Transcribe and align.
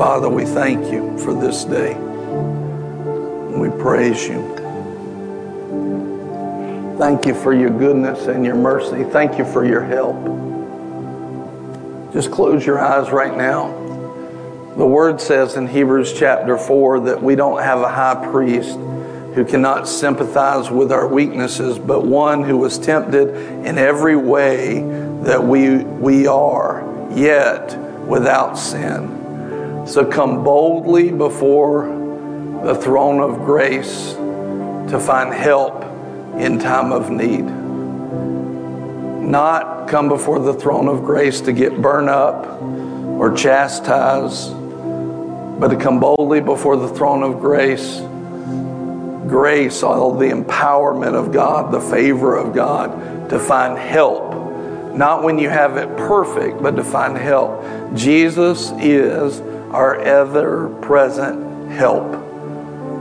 Father, 0.00 0.30
we 0.30 0.46
thank 0.46 0.90
you 0.90 1.18
for 1.18 1.34
this 1.34 1.64
day. 1.64 1.92
We 3.54 3.68
praise 3.68 4.26
you. 4.26 4.40
Thank 6.96 7.26
you 7.26 7.34
for 7.34 7.52
your 7.52 7.68
goodness 7.68 8.26
and 8.26 8.42
your 8.42 8.54
mercy. 8.54 9.04
Thank 9.04 9.36
you 9.36 9.44
for 9.44 9.62
your 9.62 9.82
help. 9.82 10.16
Just 12.14 12.30
close 12.30 12.64
your 12.64 12.78
eyes 12.78 13.12
right 13.12 13.36
now. 13.36 13.72
The 14.78 14.86
word 14.86 15.20
says 15.20 15.56
in 15.56 15.66
Hebrews 15.66 16.14
chapter 16.14 16.56
4 16.56 17.00
that 17.00 17.22
we 17.22 17.34
don't 17.34 17.62
have 17.62 17.82
a 17.82 17.88
high 17.90 18.26
priest 18.32 18.78
who 19.34 19.44
cannot 19.44 19.86
sympathize 19.86 20.70
with 20.70 20.92
our 20.92 21.08
weaknesses, 21.08 21.78
but 21.78 22.06
one 22.06 22.42
who 22.42 22.56
was 22.56 22.78
tempted 22.78 23.36
in 23.66 23.76
every 23.76 24.16
way 24.16 24.80
that 25.24 25.44
we, 25.44 25.84
we 25.84 26.26
are, 26.26 27.10
yet 27.14 27.78
without 28.06 28.54
sin. 28.54 29.19
So 29.86 30.04
come 30.04 30.44
boldly 30.44 31.10
before 31.10 31.86
the 32.64 32.74
throne 32.74 33.20
of 33.20 33.44
grace 33.44 34.12
to 34.14 35.00
find 35.00 35.32
help 35.32 35.84
in 36.38 36.58
time 36.58 36.92
of 36.92 37.10
need. 37.10 37.44
Not 39.22 39.88
come 39.88 40.08
before 40.08 40.38
the 40.38 40.54
throne 40.54 40.88
of 40.88 41.04
grace 41.04 41.40
to 41.42 41.52
get 41.52 41.80
burned 41.80 42.08
up 42.08 42.60
or 42.62 43.34
chastised, 43.34 44.52
but 45.60 45.68
to 45.68 45.76
come 45.76 46.00
boldly 46.00 46.40
before 46.40 46.76
the 46.76 46.88
throne 46.88 47.22
of 47.22 47.40
grace 47.40 48.00
grace, 49.30 49.82
all 49.82 50.12
the 50.12 50.26
empowerment 50.26 51.14
of 51.14 51.32
God, 51.32 51.72
the 51.72 51.80
favor 51.80 52.36
of 52.36 52.52
God, 52.52 53.30
to 53.30 53.38
find 53.38 53.78
help. 53.78 54.34
Not 54.94 55.22
when 55.22 55.38
you 55.38 55.48
have 55.48 55.76
it 55.76 55.96
perfect, 55.96 56.60
but 56.60 56.72
to 56.72 56.84
find 56.84 57.16
help. 57.16 57.64
Jesus 57.94 58.72
is 58.72 59.40
our 59.70 59.94
ever 60.00 60.68
present 60.82 61.70
help. 61.70 62.14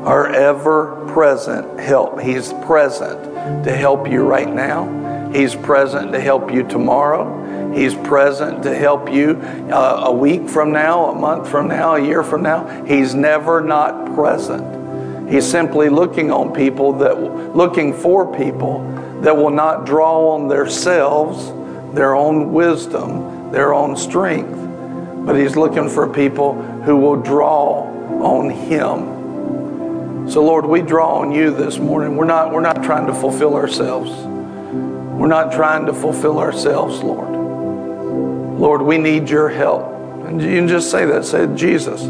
Our 0.06 0.30
ever 0.30 1.08
present 1.08 1.80
help. 1.80 2.20
He's 2.20 2.54
present 2.54 3.66
to 3.66 3.76
help 3.76 4.08
you 4.10 4.22
right 4.24 4.52
now. 4.52 5.32
He's 5.34 5.56
present 5.56 6.12
to 6.14 6.20
help 6.20 6.52
you 6.52 6.64
tomorrow. 6.64 7.74
He's 7.74 7.94
present 7.94 8.64
to 8.64 8.76
help 8.76 9.12
you 9.12 9.36
uh, 9.72 10.04
a 10.06 10.12
week 10.12 10.50
from 10.50 10.72
now, 10.72 11.06
a 11.06 11.16
month 11.16 11.48
from 11.48 11.68
now, 11.68 11.96
a 11.96 12.04
year 12.04 12.24
from 12.24 12.44
now. 12.44 12.86
He's 12.86 13.14
never 13.14 13.62
not 13.62 14.16
present. 14.16 15.30
He's 15.30 15.46
simply 15.50 15.90
looking 15.90 16.32
on 16.32 16.54
people 16.54 16.94
that 16.94 17.20
looking 17.56 17.94
for 17.94 18.36
people 18.36 18.82
that 19.22 19.36
will 19.36 19.52
not 19.52 19.86
draw 19.86 20.30
on 20.30 20.48
themselves, 20.48 21.48
their 21.94 22.16
own 22.16 22.52
wisdom, 22.52 23.52
their 23.52 23.74
own 23.74 23.96
strength, 23.96 24.59
but 25.26 25.36
he's 25.36 25.56
looking 25.56 25.90
for 25.90 26.08
people 26.08 26.62
who 26.84 26.98
will 26.98 27.18
draw 27.18 27.84
on 28.22 28.50
him. 28.50 30.30
So 30.30 30.44
Lord, 30.44 30.66
we 30.66 30.82
draw 30.82 31.20
on 31.20 31.32
you 31.32 31.52
this 31.54 31.78
morning. 31.78 32.16
We're 32.16 32.26
not 32.26 32.52
we're 32.54 32.62
not 32.62 32.84
trying 32.84 33.08
to 33.08 33.14
fulfill 33.14 33.56
ourselves. 33.56 34.12
We're 34.12 35.28
not 35.28 35.52
trying 35.52 35.86
to 35.88 35.94
fulfill 35.94 36.40
ourselves, 36.40 37.02
Lord. 37.04 37.30
Lord, 38.60 38.82
we 38.82 38.98
need 38.98 39.30
your 39.30 39.50
help. 39.50 39.88
And 40.26 40.42
you 40.42 40.56
can 40.56 40.68
just 40.68 40.92
say 40.92 41.06
that. 41.06 41.26
Say, 41.26 41.48
Jesus, 41.56 42.04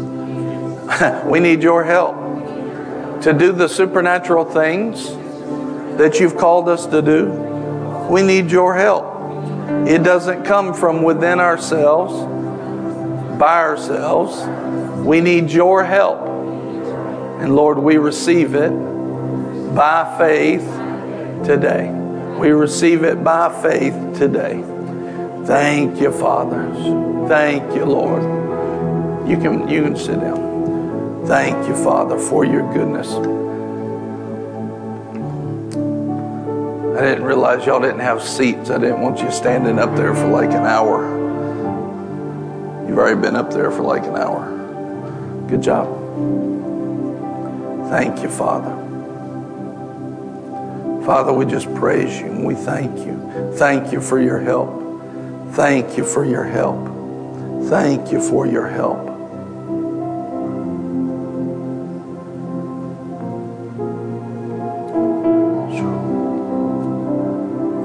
we 1.24 1.40
need 1.40 1.62
your 1.62 1.84
help 1.84 2.20
to 3.22 3.34
do 3.34 3.52
the 3.52 3.68
supernatural 3.68 4.46
things 4.46 5.08
that 5.98 6.18
you've 6.18 6.36
called 6.36 6.68
us 6.68 6.86
to 6.86 7.02
do, 7.02 7.26
we 8.08 8.22
need 8.22 8.50
your 8.50 8.74
help. 8.74 9.04
It 9.86 10.02
doesn't 10.02 10.44
come 10.44 10.72
from 10.72 11.02
within 11.02 11.38
ourselves, 11.38 12.14
by 13.40 13.60
ourselves. 13.60 14.46
We 15.04 15.22
need 15.22 15.50
your 15.50 15.82
help. 15.82 16.20
And 17.40 17.56
Lord, 17.56 17.78
we 17.78 17.96
receive 17.96 18.54
it 18.54 18.70
by 19.74 20.14
faith 20.18 20.62
today. 21.44 21.90
We 22.38 22.50
receive 22.50 23.02
it 23.02 23.24
by 23.24 23.48
faith 23.62 23.94
today. 24.18 24.62
Thank 25.46 26.00
you, 26.00 26.12
Father. 26.12 26.70
Thank 27.28 27.74
you, 27.74 27.86
Lord. 27.86 28.22
You 29.26 29.38
can 29.38 29.66
you 29.68 29.84
can 29.84 29.96
sit 29.96 30.20
down. 30.20 31.24
Thank 31.26 31.66
you, 31.66 31.74
Father, 31.74 32.18
for 32.18 32.44
your 32.44 32.70
goodness. 32.74 33.08
I 36.98 37.02
didn't 37.02 37.24
realize 37.24 37.64
y'all 37.64 37.80
didn't 37.80 38.00
have 38.00 38.22
seats. 38.22 38.68
I 38.68 38.76
didn't 38.76 39.00
want 39.00 39.20
you 39.20 39.30
standing 39.30 39.78
up 39.78 39.96
there 39.96 40.14
for 40.14 40.26
like 40.26 40.50
an 40.50 40.66
hour. 40.66 41.19
You've 42.90 42.98
already 42.98 43.20
been 43.20 43.36
up 43.36 43.52
there 43.52 43.70
for 43.70 43.82
like 43.82 44.02
an 44.02 44.16
hour. 44.16 45.46
Good 45.46 45.62
job. 45.62 45.86
Thank 47.88 48.20
you, 48.20 48.28
Father. 48.28 48.74
Father, 51.06 51.32
we 51.32 51.46
just 51.46 51.72
praise 51.76 52.18
you 52.18 52.26
and 52.26 52.44
we 52.44 52.56
thank 52.56 53.06
you. 53.06 53.52
Thank 53.54 53.92
you 53.92 54.00
for 54.00 54.20
your 54.20 54.40
help. 54.40 54.82
Thank 55.52 55.96
you 55.96 56.04
for 56.04 56.24
your 56.24 56.42
help. 56.42 56.84
Thank 57.68 58.10
you 58.10 58.20
for 58.20 58.44
your 58.44 58.66
help. 58.66 59.06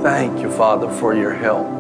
Thank 0.02 0.42
you, 0.42 0.50
Father, 0.50 0.90
for 0.90 1.14
your 1.14 1.36
help. 1.36 1.75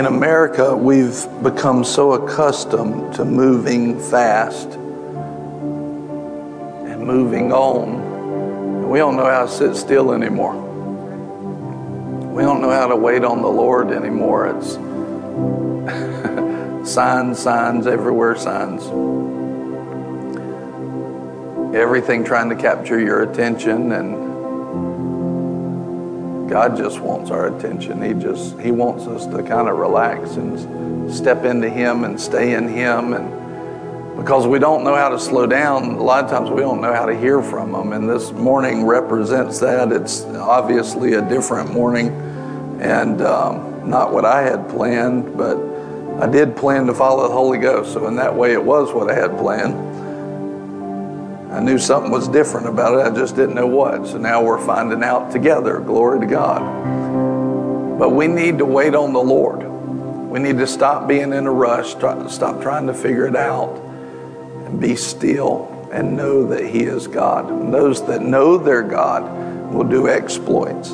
In 0.00 0.06
America, 0.06 0.74
we've 0.74 1.26
become 1.42 1.84
so 1.84 2.14
accustomed 2.14 3.12
to 3.16 3.24
moving 3.26 4.00
fast 4.00 4.70
and 6.88 7.06
moving 7.06 7.52
on. 7.52 8.88
We 8.88 8.98
don't 8.98 9.16
know 9.16 9.26
how 9.26 9.44
to 9.44 9.50
sit 9.50 9.76
still 9.76 10.14
anymore. 10.14 10.54
We 12.32 12.42
don't 12.42 12.62
know 12.62 12.70
how 12.70 12.86
to 12.86 12.96
wait 12.96 13.24
on 13.24 13.42
the 13.42 13.50
Lord 13.50 13.90
anymore. 13.90 14.46
It's 14.46 14.76
Signs, 16.90 17.38
signs, 17.38 17.86
everywhere 17.86 18.36
signs. 18.36 18.86
Everything 21.76 22.24
trying 22.24 22.48
to 22.48 22.56
capture 22.56 22.98
your 22.98 23.24
attention 23.24 23.92
and 23.92 24.29
God 26.50 26.76
just 26.76 26.98
wants 26.98 27.30
our 27.30 27.46
attention. 27.46 28.02
He 28.02 28.12
just 28.12 28.58
he 28.58 28.72
wants 28.72 29.06
us 29.06 29.24
to 29.26 29.40
kind 29.44 29.68
of 29.68 29.78
relax 29.78 30.32
and 30.32 31.14
step 31.14 31.44
into 31.44 31.70
him 31.70 32.02
and 32.02 32.20
stay 32.20 32.54
in 32.54 32.66
him 32.66 33.14
and 33.14 33.38
because 34.16 34.48
we 34.48 34.58
don't 34.58 34.82
know 34.82 34.96
how 34.96 35.08
to 35.10 35.18
slow 35.18 35.46
down, 35.46 35.84
a 35.84 36.02
lot 36.02 36.24
of 36.24 36.30
times 36.30 36.50
we 36.50 36.60
don't 36.60 36.80
know 36.80 36.92
how 36.92 37.06
to 37.06 37.16
hear 37.16 37.40
from 37.40 37.72
him 37.72 37.92
and 37.92 38.10
this 38.10 38.32
morning 38.32 38.84
represents 38.84 39.60
that. 39.60 39.92
It's 39.92 40.24
obviously 40.24 41.14
a 41.14 41.22
different 41.22 41.72
morning 41.72 42.08
and 42.82 43.22
um, 43.22 43.88
not 43.88 44.12
what 44.12 44.24
I 44.24 44.42
had 44.42 44.68
planned, 44.68 45.38
but 45.38 45.56
I 46.20 46.26
did 46.26 46.56
plan 46.56 46.86
to 46.86 46.94
follow 46.94 47.28
the 47.28 47.32
Holy 47.32 47.58
Ghost, 47.58 47.92
so 47.92 48.08
in 48.08 48.16
that 48.16 48.34
way 48.34 48.52
it 48.54 48.62
was 48.62 48.92
what 48.92 49.08
I 49.08 49.14
had 49.14 49.38
planned. 49.38 49.89
I 51.50 51.60
knew 51.60 51.78
something 51.78 52.10
was 52.10 52.28
different 52.28 52.68
about 52.68 52.98
it, 52.98 53.12
I 53.12 53.14
just 53.14 53.36
didn't 53.36 53.54
know 53.54 53.66
what. 53.66 54.06
So 54.06 54.18
now 54.18 54.42
we're 54.42 54.64
finding 54.64 55.02
out 55.02 55.32
together. 55.32 55.80
Glory 55.80 56.20
to 56.20 56.26
God. 56.26 57.98
But 57.98 58.10
we 58.10 58.28
need 58.28 58.58
to 58.58 58.64
wait 58.64 58.94
on 58.94 59.12
the 59.12 59.20
Lord. 59.20 59.64
We 59.64 60.38
need 60.38 60.58
to 60.58 60.66
stop 60.66 61.08
being 61.08 61.32
in 61.32 61.46
a 61.46 61.52
rush, 61.52 61.90
stop 61.90 62.62
trying 62.62 62.86
to 62.86 62.94
figure 62.94 63.26
it 63.26 63.36
out, 63.36 63.76
and 64.64 64.80
be 64.80 64.94
still 64.94 65.88
and 65.92 66.16
know 66.16 66.46
that 66.46 66.64
He 66.64 66.84
is 66.84 67.08
God. 67.08 67.50
And 67.50 67.74
those 67.74 68.06
that 68.06 68.22
know 68.22 68.56
their 68.56 68.82
God 68.82 69.72
will 69.72 69.84
do 69.84 70.08
exploits. 70.08 70.90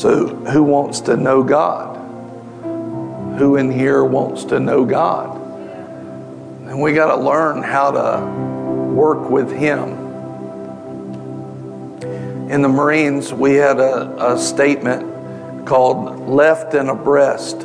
So, 0.00 0.28
who 0.52 0.62
wants 0.62 1.00
to 1.02 1.16
know 1.16 1.42
God? 1.42 2.00
who 3.40 3.56
in 3.56 3.72
here 3.72 4.04
wants 4.04 4.44
to 4.44 4.60
know 4.60 4.84
God? 4.84 5.34
And 6.68 6.78
we 6.78 6.92
got 6.92 7.16
to 7.16 7.22
learn 7.22 7.62
how 7.62 7.90
to 7.90 8.59
work 8.90 9.30
with 9.30 9.50
Him. 9.50 10.08
In 12.50 12.62
the 12.62 12.68
Marines, 12.68 13.32
we 13.32 13.54
had 13.54 13.78
a, 13.78 14.32
a 14.32 14.38
statement 14.38 15.66
called 15.66 16.28
left 16.28 16.74
and 16.74 16.90
abreast. 16.90 17.58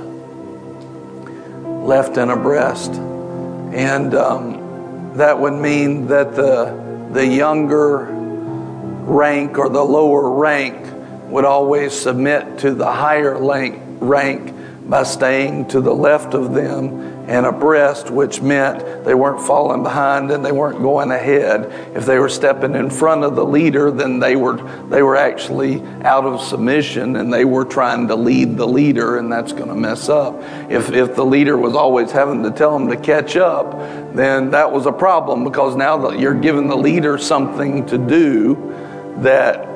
Left 1.64 2.18
and 2.18 2.32
abreast. 2.32 2.92
And 2.92 4.14
um, 4.14 5.12
that 5.16 5.40
would 5.40 5.54
mean 5.54 6.08
that 6.08 6.36
the, 6.36 7.10
the 7.12 7.26
younger 7.26 8.06
rank 8.06 9.58
or 9.58 9.70
the 9.70 9.84
lower 9.84 10.30
rank 10.30 10.86
would 11.30 11.46
always 11.46 11.94
submit 11.94 12.60
to 12.60 12.74
the 12.74 12.92
higher 12.92 13.38
rank, 13.38 13.82
rank 14.00 14.54
by 14.88 15.04
staying 15.04 15.68
to 15.70 15.82
the 15.82 15.94
left 15.94 16.34
of 16.34 16.54
them 16.54 17.15
and 17.28 17.46
abreast, 17.46 18.10
which 18.10 18.42
meant 18.42 19.04
they 19.04 19.16
weren't 19.16 19.42
falling 19.42 19.84
behind 19.84 20.32
and 20.32 20.46
they 20.46 20.52
weren't 20.52 20.80
going 20.80 21.12
ahead. 21.12 21.66
If 21.96 22.06
they 22.06 22.20
were 22.20 22.30
stepping 22.30 22.76
in 22.76 22.90
front 22.90 23.24
of 23.24 23.36
the 23.36 23.46
leader, 23.46 23.92
then 23.92 24.20
they 24.20 24.36
were 24.36 24.58
they 24.90 25.02
were 25.02 25.16
actually 25.16 25.82
out 26.04 26.26
of 26.26 26.42
submission 26.42 27.16
and 27.16 27.34
they 27.34 27.46
were 27.46 27.66
trying 27.66 28.08
to 28.10 28.16
lead 28.16 28.58
the 28.58 28.68
leader, 28.68 29.18
and 29.18 29.32
that's 29.32 29.54
going 29.54 29.70
to 29.70 29.76
mess 29.76 30.10
up. 30.10 30.42
If 30.70 30.92
if 30.92 31.16
the 31.16 31.26
leader 31.26 31.58
was 31.58 31.76
always 31.76 32.12
having 32.12 32.44
to 32.44 32.52
tell 32.52 32.78
them 32.78 32.88
to 32.90 32.98
catch 32.98 33.36
up, 33.36 33.72
then 34.16 34.52
that 34.52 34.72
was 34.72 34.86
a 34.86 34.92
problem 34.92 35.44
because 35.44 35.76
now 35.76 36.12
you're 36.12 36.40
giving 36.40 36.68
the 36.68 36.78
leader 36.78 37.18
something 37.18 37.86
to 37.88 37.98
do 37.98 38.74
that 39.18 39.76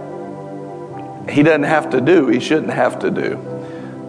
he 1.29 1.43
doesn't 1.43 1.63
have 1.63 1.91
to 1.91 2.01
do. 2.01 2.27
He 2.27 2.39
shouldn't 2.39 2.73
have 2.73 2.99
to 2.99 3.11
do. 3.11 3.58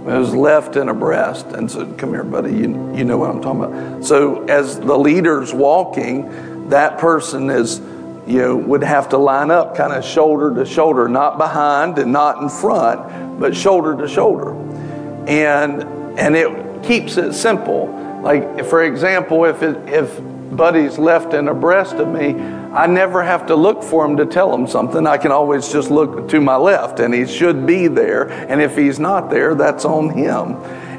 It 0.07 0.19
was 0.19 0.35
left 0.35 0.77
and 0.77 0.89
abreast 0.89 1.47
and 1.49 1.71
said, 1.71 1.99
Come 1.99 2.11
here, 2.11 2.25
buddy, 2.25 2.53
you, 2.53 2.97
you 2.97 3.05
know 3.05 3.19
what 3.19 3.31
I'm 3.31 3.43
talking 3.43 3.65
about. 3.65 4.05
So, 4.05 4.45
as 4.45 4.81
the 4.81 4.97
leader's 4.97 5.53
walking, 5.53 6.71
that 6.71 6.99
person 6.99 7.51
is, 7.51 7.81
you 8.27 8.41
know, 8.41 8.57
would 8.57 8.83
have 8.83 9.11
to 9.11 9.19
line 9.19 9.51
up 9.51 9.77
kind 9.77 9.93
of 9.93 10.03
shoulder 10.03 10.55
to 10.55 10.65
shoulder, 10.65 11.07
not 11.07 11.37
behind 11.37 11.99
and 11.99 12.13
not 12.13 12.43
in 12.43 12.49
front, 12.49 13.39
but 13.39 13.55
shoulder 13.55 13.95
to 13.99 14.09
shoulder. 14.09 14.53
And, 15.27 15.83
and 16.19 16.35
it 16.35 16.83
keeps 16.83 17.19
it 17.19 17.35
simple. 17.35 17.89
Like, 18.23 18.65
for 18.65 18.85
example, 18.85 19.45
if, 19.45 19.63
it, 19.63 19.77
if 19.87 20.19
Buddy's 20.57 20.99
left 20.99 21.35
and 21.35 21.49
abreast 21.49 21.97
of 21.97 22.09
me, 22.09 22.33
I 22.73 22.87
never 22.87 23.23
have 23.23 23.47
to 23.47 23.57
look 23.57 23.83
for 23.83 24.05
him 24.05 24.17
to 24.19 24.27
tell 24.27 24.55
him 24.55 24.67
something. 24.67 25.07
I 25.07 25.19
can 25.19 25.33
always 25.33 25.73
just 25.73 25.91
look 25.91 26.29
to 26.29 26.41
my 26.41 26.57
left, 26.57 27.01
and 27.01 27.13
he 27.13 27.27
should 27.27 27.67
be 27.67 27.89
there. 27.89 28.29
And 28.29 28.61
if 28.63 28.77
he's 28.77 29.01
not 29.01 29.29
there, 29.29 29.55
that's 29.57 29.85
on 29.85 30.11
him. 30.11 30.55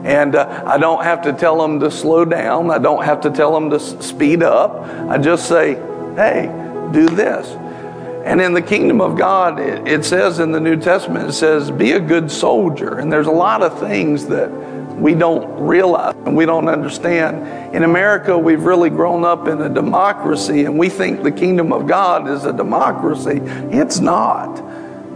And 0.05 0.35
uh, 0.35 0.63
I 0.65 0.77
don't 0.77 1.03
have 1.03 1.21
to 1.23 1.33
tell 1.33 1.63
him 1.63 1.79
to 1.79 1.89
slow 1.89 2.25
down. 2.25 2.71
I 2.71 2.77
don't 2.77 3.05
have 3.05 3.21
to 3.21 3.29
tell 3.29 3.55
him 3.55 3.69
to 3.69 3.79
speed 3.79 4.43
up. 4.43 4.81
I 5.09 5.17
just 5.17 5.47
say, 5.47 5.75
hey, 6.15 6.47
do 6.91 7.07
this. 7.07 7.47
And 8.25 8.41
in 8.41 8.53
the 8.53 8.61
kingdom 8.61 8.99
of 8.99 9.17
God, 9.17 9.59
it, 9.59 9.87
it 9.87 10.03
says 10.03 10.39
in 10.39 10.51
the 10.51 10.59
New 10.59 10.75
Testament, 10.75 11.29
it 11.29 11.33
says, 11.33 11.71
be 11.71 11.93
a 11.93 11.99
good 11.99 12.29
soldier. 12.29 12.99
And 12.99 13.11
there's 13.11 13.27
a 13.27 13.31
lot 13.31 13.63
of 13.63 13.79
things 13.79 14.27
that 14.27 14.51
we 15.01 15.15
don't 15.15 15.65
realize 15.65 16.15
and 16.25 16.37
we 16.37 16.45
don't 16.45 16.67
understand. 16.67 17.75
In 17.75 17.83
America, 17.83 18.37
we've 18.37 18.63
really 18.63 18.89
grown 18.89 19.25
up 19.25 19.47
in 19.47 19.59
a 19.61 19.69
democracy 19.69 20.65
and 20.65 20.77
we 20.77 20.89
think 20.89 21.23
the 21.23 21.31
kingdom 21.31 21.73
of 21.73 21.87
God 21.87 22.29
is 22.29 22.45
a 22.45 22.53
democracy. 22.53 23.41
It's 23.71 23.99
not. 23.99 24.63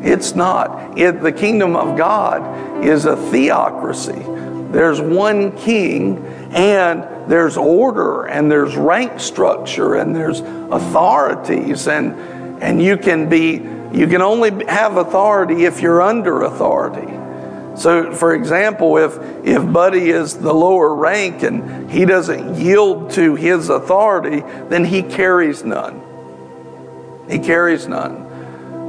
It's 0.02 0.34
not. 0.36 0.98
It, 0.98 1.22
the 1.22 1.32
kingdom 1.32 1.76
of 1.76 1.98
God 1.98 2.84
is 2.84 3.06
a 3.06 3.16
theocracy. 3.16 4.24
There's 4.72 5.00
one 5.00 5.56
king 5.56 6.26
and 6.52 7.30
there's 7.30 7.56
order 7.56 8.26
and 8.26 8.52
there's 8.52 8.76
rank 8.76 9.20
structure 9.20 9.96
and 9.96 10.16
there's 10.16 10.40
authorities 10.42 11.88
and 11.88 12.14
and 12.62 12.82
you 12.82 12.98
can 12.98 13.30
be 13.30 13.62
you 13.94 14.08
can 14.08 14.22
only 14.22 14.66
have 14.66 14.98
authority 14.98 15.66
if 15.66 15.82
you're 15.82 16.02
under 16.02 16.42
authority. 16.42 17.25
So, 17.76 18.14
for 18.14 18.34
example, 18.34 18.98
if, 18.98 19.18
if 19.46 19.72
Buddy 19.72 20.10
is 20.10 20.38
the 20.38 20.54
lower 20.54 20.96
rank 20.96 21.44
and 21.44 21.92
he 21.92 22.06
doesn't 22.06 22.56
yield 22.56 23.12
to 23.12 23.36
his 23.36 23.70
authority, 23.70 24.44
then 24.70 24.86
he 24.86 25.04
carries 25.04 25.64
none. 25.64 26.02
He 27.30 27.40
carries 27.40 27.88
none. 27.88 28.24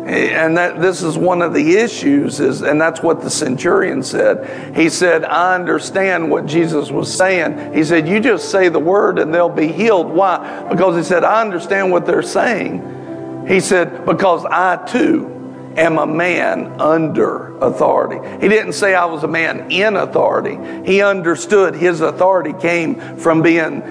And 0.07 0.57
that 0.57 0.81
this 0.81 1.03
is 1.03 1.19
one 1.19 1.43
of 1.43 1.53
the 1.53 1.79
issues 1.79 2.39
is 2.39 2.63
and 2.63 2.81
that's 2.81 3.03
what 3.03 3.23
the 3.23 3.31
centurion 3.31 4.05
said. 4.05 4.77
He 4.77 4.89
said, 4.89 5.25
"I 5.25 5.57
understand 5.57 6.31
what 6.31 6.47
Jesus 6.47 6.93
was 6.93 7.13
saying." 7.13 7.75
He 7.75 7.83
said, 7.83 8.07
"You 8.07 8.21
just 8.21 8.51
say 8.51 8.69
the 8.69 8.79
word 8.79 9.19
and 9.19 9.35
they'll 9.35 9.49
be 9.49 9.67
healed." 9.67 10.09
Why? 10.09 10.65
Because 10.71 10.95
he 10.95 11.03
said, 11.03 11.25
"I 11.25 11.41
understand 11.41 11.91
what 11.91 12.07
they're 12.07 12.23
saying." 12.23 13.45
He 13.49 13.59
said, 13.59 14.07
"Because 14.07 14.45
I 14.45 14.77
too 14.77 15.36
am 15.77 15.99
a 15.99 16.07
man 16.07 16.81
under 16.81 17.57
authority. 17.59 18.19
He 18.41 18.49
didn't 18.49 18.73
say 18.73 18.95
I 18.95 19.05
was 19.05 19.23
a 19.25 19.29
man 19.29 19.71
in 19.71 19.97
authority. 19.97 20.59
He 20.85 21.03
understood 21.03 21.75
his 21.75 22.01
authority 22.01 22.55
came 22.55 23.19
from 23.19 23.43
being 23.43 23.83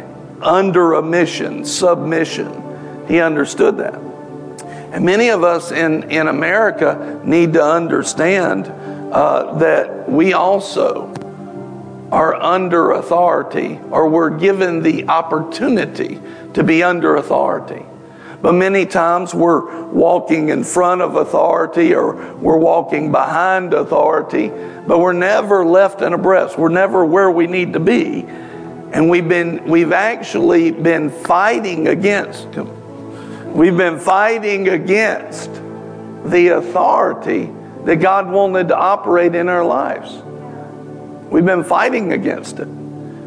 under 0.41 0.93
a 0.93 1.01
mission, 1.01 1.65
submission. 1.65 3.07
He 3.07 3.19
understood 3.19 3.77
that. 3.77 3.95
And 4.91 5.05
many 5.05 5.29
of 5.29 5.43
us 5.43 5.71
in, 5.71 6.09
in 6.09 6.27
America 6.27 7.21
need 7.23 7.53
to 7.53 7.63
understand 7.63 8.67
uh, 8.67 9.57
that 9.59 10.09
we 10.09 10.33
also 10.33 11.13
are 12.11 12.35
under 12.35 12.91
authority 12.91 13.79
or 13.91 14.07
we're 14.07 14.37
given 14.37 14.83
the 14.83 15.07
opportunity 15.07 16.19
to 16.53 16.63
be 16.63 16.83
under 16.83 17.15
authority. 17.15 17.85
But 18.45 18.53
many 18.53 18.85
times 18.85 19.33
we're 19.33 19.87
walking 19.87 20.49
in 20.49 20.63
front 20.63 21.01
of 21.01 21.15
authority 21.15 21.95
or 21.95 22.35
we're 22.35 22.59
walking 22.59 23.11
behind 23.11 23.73
authority, 23.73 24.49
but 24.49 24.99
we're 24.99 25.13
never 25.13 25.65
left 25.65 26.03
and 26.03 26.13
abreast. 26.13 26.55
We're 26.55 26.69
never 26.69 27.03
where 27.03 27.31
we 27.31 27.47
need 27.47 27.73
to 27.73 27.79
be. 27.79 28.23
And 28.93 29.09
we've 29.09 29.27
been 29.27 29.65
we've 29.65 29.93
actually 29.93 30.69
been 30.69 31.09
fighting 31.09 31.87
against 31.87 32.51
them. 32.51 33.51
We've 33.51 33.75
been 33.75 33.97
fighting 33.97 34.69
against 34.69 35.49
the 36.25 36.49
authority 36.49 37.51
that 37.85 37.95
God 37.95 38.29
wanted 38.29 38.67
to 38.67 38.77
operate 38.77 39.33
in 39.33 39.49
our 39.49 39.65
lives. 39.65 40.21
We've 41.31 41.43
been 41.43 41.63
fighting 41.63 42.13
against 42.13 42.59
it. 42.59 42.84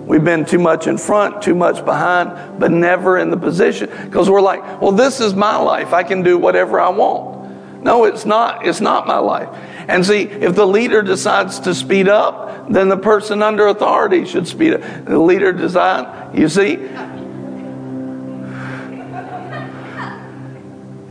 We've 0.09 0.25
been 0.25 0.47
too 0.47 0.59
much 0.59 0.87
in 0.87 0.97
front, 0.97 1.43
too 1.43 1.55
much 1.55 1.85
behind, 1.85 2.59
but 2.59 2.71
never 2.71 3.19
in 3.19 3.31
the 3.31 3.37
position. 3.37 3.91
Because 4.07 4.31
we're 4.31 4.41
like, 4.41 4.81
well, 4.81 4.93
this 4.93 5.21
is 5.21 5.35
my 5.35 5.57
life. 5.57 5.93
I 5.93 6.03
can 6.03 6.23
do 6.23 6.39
whatever 6.39 6.81
I 6.81 6.89
want. 6.89 7.83
No, 7.83 8.05
it's 8.05 8.25
not. 8.25 8.67
It's 8.67 8.81
not 8.81 9.07
my 9.07 9.19
life. 9.19 9.51
And 9.87 10.05
see, 10.05 10.23
if 10.23 10.55
the 10.55 10.67
leader 10.67 11.03
decides 11.03 11.61
to 11.61 11.75
speed 11.75 12.09
up, 12.09 12.73
then 12.73 12.89
the 12.89 12.97
person 12.97 13.43
under 13.43 13.67
authority 13.67 14.25
should 14.25 14.49
speed 14.49 14.75
up. 14.75 15.05
The 15.05 15.19
leader 15.19 15.53
design, 15.53 16.35
you 16.35 16.49
see? 16.49 16.77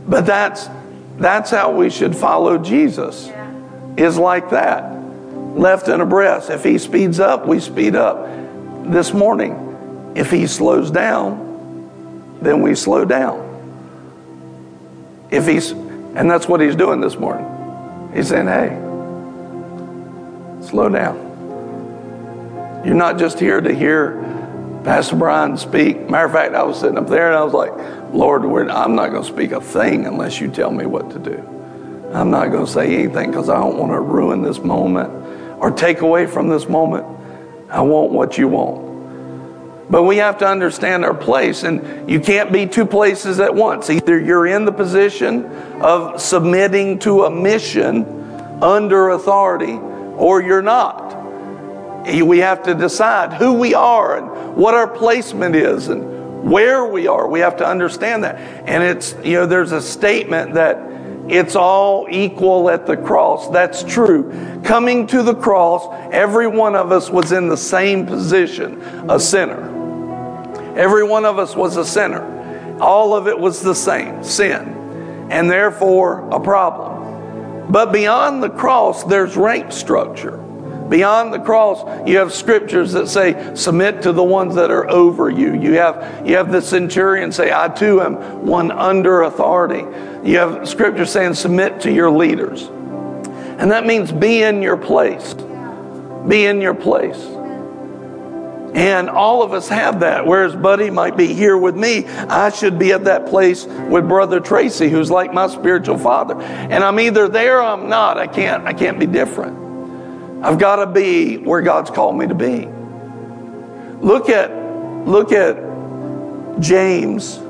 But 0.08 0.26
that's 0.26 0.68
that's 1.18 1.50
how 1.52 1.70
we 1.70 1.90
should 1.90 2.16
follow 2.16 2.58
Jesus. 2.58 3.30
Is 3.96 4.18
like 4.18 4.50
that. 4.50 4.92
Left 5.56 5.86
and 5.86 6.02
abreast. 6.02 6.50
If 6.50 6.64
he 6.64 6.78
speeds 6.78 7.20
up, 7.20 7.46
we 7.46 7.60
speed 7.60 7.94
up 7.94 8.26
this 8.90 9.12
morning, 9.12 10.12
if 10.14 10.30
he 10.30 10.46
slows 10.46 10.90
down, 10.90 12.38
then 12.40 12.62
we 12.62 12.74
slow 12.74 13.04
down. 13.04 13.44
If 15.30 15.46
he's, 15.46 15.70
and 15.72 16.30
that's 16.30 16.48
what 16.48 16.60
he's 16.60 16.76
doing 16.76 17.00
this 17.00 17.16
morning. 17.16 17.46
He's 18.14 18.28
saying, 18.28 18.46
hey, 18.46 18.70
slow 20.66 20.88
down. 20.88 22.82
You're 22.84 22.94
not 22.94 23.18
just 23.18 23.38
here 23.38 23.60
to 23.60 23.74
hear 23.74 24.22
Pastor 24.84 25.16
Brian 25.16 25.56
speak. 25.58 26.08
Matter 26.08 26.26
of 26.26 26.32
fact, 26.32 26.54
I 26.54 26.62
was 26.62 26.80
sitting 26.80 26.96
up 26.96 27.08
there 27.08 27.28
and 27.28 27.36
I 27.36 27.44
was 27.44 27.52
like, 27.52 27.72
Lord, 28.14 28.44
I'm 28.70 28.94
not 28.94 29.10
going 29.10 29.22
to 29.22 29.28
speak 29.28 29.52
a 29.52 29.60
thing 29.60 30.06
unless 30.06 30.40
you 30.40 30.48
tell 30.48 30.70
me 30.70 30.86
what 30.86 31.10
to 31.10 31.18
do. 31.18 31.36
I'm 32.12 32.30
not 32.30 32.50
going 32.50 32.64
to 32.64 32.72
say 32.72 32.94
anything 32.94 33.30
because 33.30 33.50
I 33.50 33.56
don't 33.56 33.76
want 33.76 33.92
to 33.92 34.00
ruin 34.00 34.40
this 34.40 34.60
moment 34.60 35.10
or 35.58 35.70
take 35.70 36.00
away 36.00 36.26
from 36.26 36.48
this 36.48 36.68
moment. 36.68 37.17
I 37.70 37.82
want 37.82 38.12
what 38.12 38.38
you 38.38 38.48
want. 38.48 38.88
But 39.90 40.02
we 40.02 40.18
have 40.18 40.38
to 40.38 40.46
understand 40.46 41.04
our 41.04 41.14
place, 41.14 41.62
and 41.62 42.10
you 42.10 42.20
can't 42.20 42.52
be 42.52 42.66
two 42.66 42.84
places 42.84 43.40
at 43.40 43.54
once. 43.54 43.88
Either 43.88 44.20
you're 44.20 44.46
in 44.46 44.66
the 44.66 44.72
position 44.72 45.46
of 45.80 46.20
submitting 46.20 46.98
to 47.00 47.24
a 47.24 47.30
mission 47.30 48.04
under 48.62 49.10
authority, 49.10 49.78
or 50.16 50.42
you're 50.42 50.62
not. 50.62 51.16
We 52.06 52.38
have 52.38 52.62
to 52.64 52.74
decide 52.74 53.32
who 53.32 53.54
we 53.54 53.74
are 53.74 54.18
and 54.18 54.56
what 54.56 54.74
our 54.74 54.88
placement 54.88 55.56
is 55.56 55.88
and 55.88 56.50
where 56.50 56.86
we 56.86 57.06
are. 57.06 57.28
We 57.28 57.40
have 57.40 57.56
to 57.58 57.66
understand 57.66 58.24
that. 58.24 58.36
And 58.66 58.82
it's, 58.82 59.14
you 59.24 59.34
know, 59.34 59.46
there's 59.46 59.72
a 59.72 59.82
statement 59.82 60.54
that 60.54 60.76
it's 61.30 61.56
all 61.56 62.06
equal 62.10 62.70
at 62.70 62.86
the 62.86 62.96
cross. 62.96 63.48
That's 63.50 63.82
true. 63.82 64.32
Coming 64.64 65.06
to 65.08 65.22
the 65.22 65.34
cross, 65.34 65.86
every 66.12 66.46
one 66.46 66.74
of 66.74 66.90
us 66.92 67.10
was 67.10 67.32
in 67.32 67.48
the 67.48 67.56
same 67.56 68.06
position, 68.06 68.80
a 69.10 69.20
sinner. 69.20 69.76
Every 70.76 71.04
one 71.04 71.24
of 71.24 71.38
us 71.38 71.54
was 71.56 71.76
a 71.76 71.84
sinner. 71.84 72.78
All 72.80 73.14
of 73.14 73.26
it 73.28 73.38
was 73.38 73.60
the 73.60 73.74
same 73.74 74.22
sin, 74.22 75.28
and 75.30 75.50
therefore 75.50 76.28
a 76.30 76.40
problem. 76.40 77.66
But 77.70 77.92
beyond 77.92 78.42
the 78.42 78.50
cross, 78.50 79.04
there's 79.04 79.36
rank 79.36 79.72
structure. 79.72 80.42
Beyond 80.88 81.34
the 81.34 81.38
cross, 81.38 82.08
you 82.08 82.18
have 82.18 82.32
scriptures 82.32 82.92
that 82.92 83.08
say, 83.08 83.54
submit 83.54 84.02
to 84.02 84.12
the 84.12 84.22
ones 84.22 84.54
that 84.54 84.70
are 84.70 84.88
over 84.90 85.28
you. 85.28 85.54
You 85.54 85.74
have, 85.74 86.26
you 86.26 86.36
have 86.36 86.50
the 86.50 86.62
centurion 86.62 87.30
say, 87.30 87.52
I 87.52 87.68
too 87.68 88.00
am 88.00 88.46
one 88.46 88.70
under 88.70 89.22
authority. 89.22 89.84
You 90.28 90.38
have 90.38 90.68
scripture 90.68 91.04
saying, 91.04 91.34
submit 91.34 91.80
to 91.82 91.92
your 91.92 92.10
leaders. 92.10 92.62
And 92.62 93.70
that 93.72 93.86
means 93.86 94.12
be 94.12 94.42
in 94.42 94.62
your 94.62 94.76
place. 94.76 95.34
Be 96.26 96.46
in 96.46 96.60
your 96.60 96.74
place. 96.74 97.18
And 98.74 99.08
all 99.10 99.42
of 99.42 99.52
us 99.52 99.68
have 99.68 100.00
that. 100.00 100.26
Whereas 100.26 100.54
Buddy 100.54 100.90
might 100.90 101.16
be 101.16 101.34
here 101.34 101.56
with 101.56 101.74
me, 101.74 102.06
I 102.06 102.50
should 102.50 102.78
be 102.78 102.92
at 102.92 103.04
that 103.04 103.26
place 103.26 103.64
with 103.64 104.06
Brother 104.06 104.40
Tracy, 104.40 104.88
who's 104.88 105.10
like 105.10 105.34
my 105.34 105.48
spiritual 105.48 105.98
father. 105.98 106.40
And 106.40 106.84
I'm 106.84 107.00
either 107.00 107.28
there 107.28 107.58
or 107.58 107.62
I'm 107.62 107.88
not. 107.88 108.18
I 108.18 108.26
can't, 108.26 108.66
I 108.66 108.72
can't 108.72 108.98
be 108.98 109.06
different. 109.06 109.67
I've 110.40 110.58
got 110.58 110.76
to 110.76 110.86
be 110.86 111.36
where 111.38 111.62
God's 111.62 111.90
called 111.90 112.16
me 112.16 112.28
to 112.28 112.34
be. 112.34 112.68
Look 114.00 114.28
at, 114.28 114.54
look 115.06 115.32
at 115.32 115.56
James 116.60 117.40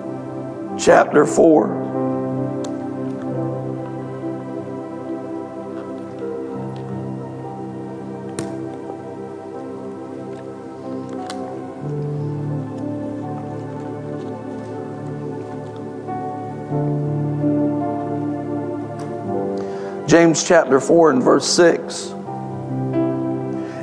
chapter 0.83 1.27
4. 1.27 1.87
James 20.07 20.43
chapter 20.43 20.81
4 20.81 21.11
and 21.11 21.23
verse 21.23 21.47
6. 21.47 22.15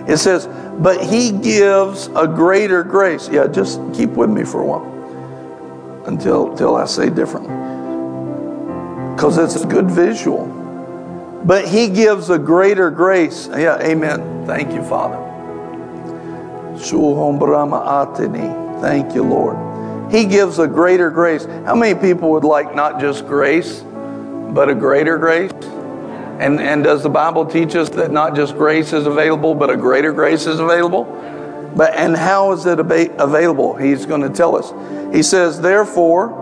It 0.08 0.18
says, 0.18 0.48
But 0.80 1.04
he 1.04 1.32
gives 1.32 2.08
a 2.16 2.28
greater 2.28 2.84
grace. 2.84 3.30
Yeah, 3.30 3.48
just 3.48 3.80
keep 3.94 4.12
with 4.12 4.30
me 4.30 4.44
for 4.44 4.62
a 4.62 4.66
while 4.66 6.04
until, 6.08 6.52
until 6.52 6.76
I 6.76 6.86
say 6.86 7.10
differently. 7.10 7.54
Because 9.16 9.38
it's 9.38 9.56
a 9.64 9.68
good 9.68 9.90
visual. 9.90 10.46
But 11.46 11.68
he 11.68 11.90
gives 11.90 12.30
a 12.30 12.40
greater 12.40 12.92
grace. 12.92 13.48
Yeah, 13.48 13.80
amen. 13.80 14.46
Thank 14.46 14.74
you, 14.74 14.84
Father. 14.84 15.22
Thank 18.82 19.16
you, 19.16 19.24
Lord. 19.24 20.12
He 20.12 20.26
gives 20.26 20.60
a 20.60 20.68
greater 20.68 21.10
grace. 21.10 21.46
How 21.66 21.76
many 21.76 22.00
people 22.00 22.32
would 22.32 22.44
like 22.44 22.76
not 22.76 23.00
just 23.00 23.26
grace, 23.26 23.82
but 23.82 24.70
a 24.70 24.76
greater 24.76 25.18
grace? 25.18 25.52
And, 26.39 26.60
and 26.60 26.84
does 26.84 27.01
the 27.01 27.10
Bible 27.10 27.46
teach 27.46 27.75
us 27.75 27.89
that 27.92 28.12
not 28.12 28.36
just 28.36 28.58
grace 28.58 28.92
is 28.92 29.06
available, 29.06 29.56
but 29.56 29.70
a 29.70 29.77
greater 29.77 30.12
grace 30.12 30.46
is 30.48 30.60
available? 30.60 31.06
But 31.75 31.94
and 31.94 32.15
how 32.15 32.51
is 32.51 32.65
it 32.65 32.80
available? 32.80 33.75
He's 33.75 34.06
going 34.06 34.22
to 34.22 34.30
tell 34.30 34.56
us. 34.58 34.74
He 35.15 35.24
says, 35.24 35.62
therefore, 35.62 36.42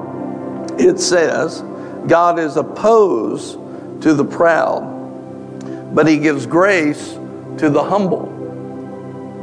it 0.80 1.00
says, 1.00 1.62
God 2.08 2.40
is 2.40 2.58
opposed 2.58 3.54
to 4.02 4.14
the 4.16 4.26
proud, 4.26 5.94
but 5.94 6.08
he 6.08 6.18
gives 6.18 6.48
grace 6.48 7.14
to 7.58 7.70
the 7.70 7.84
humble. 7.84 8.28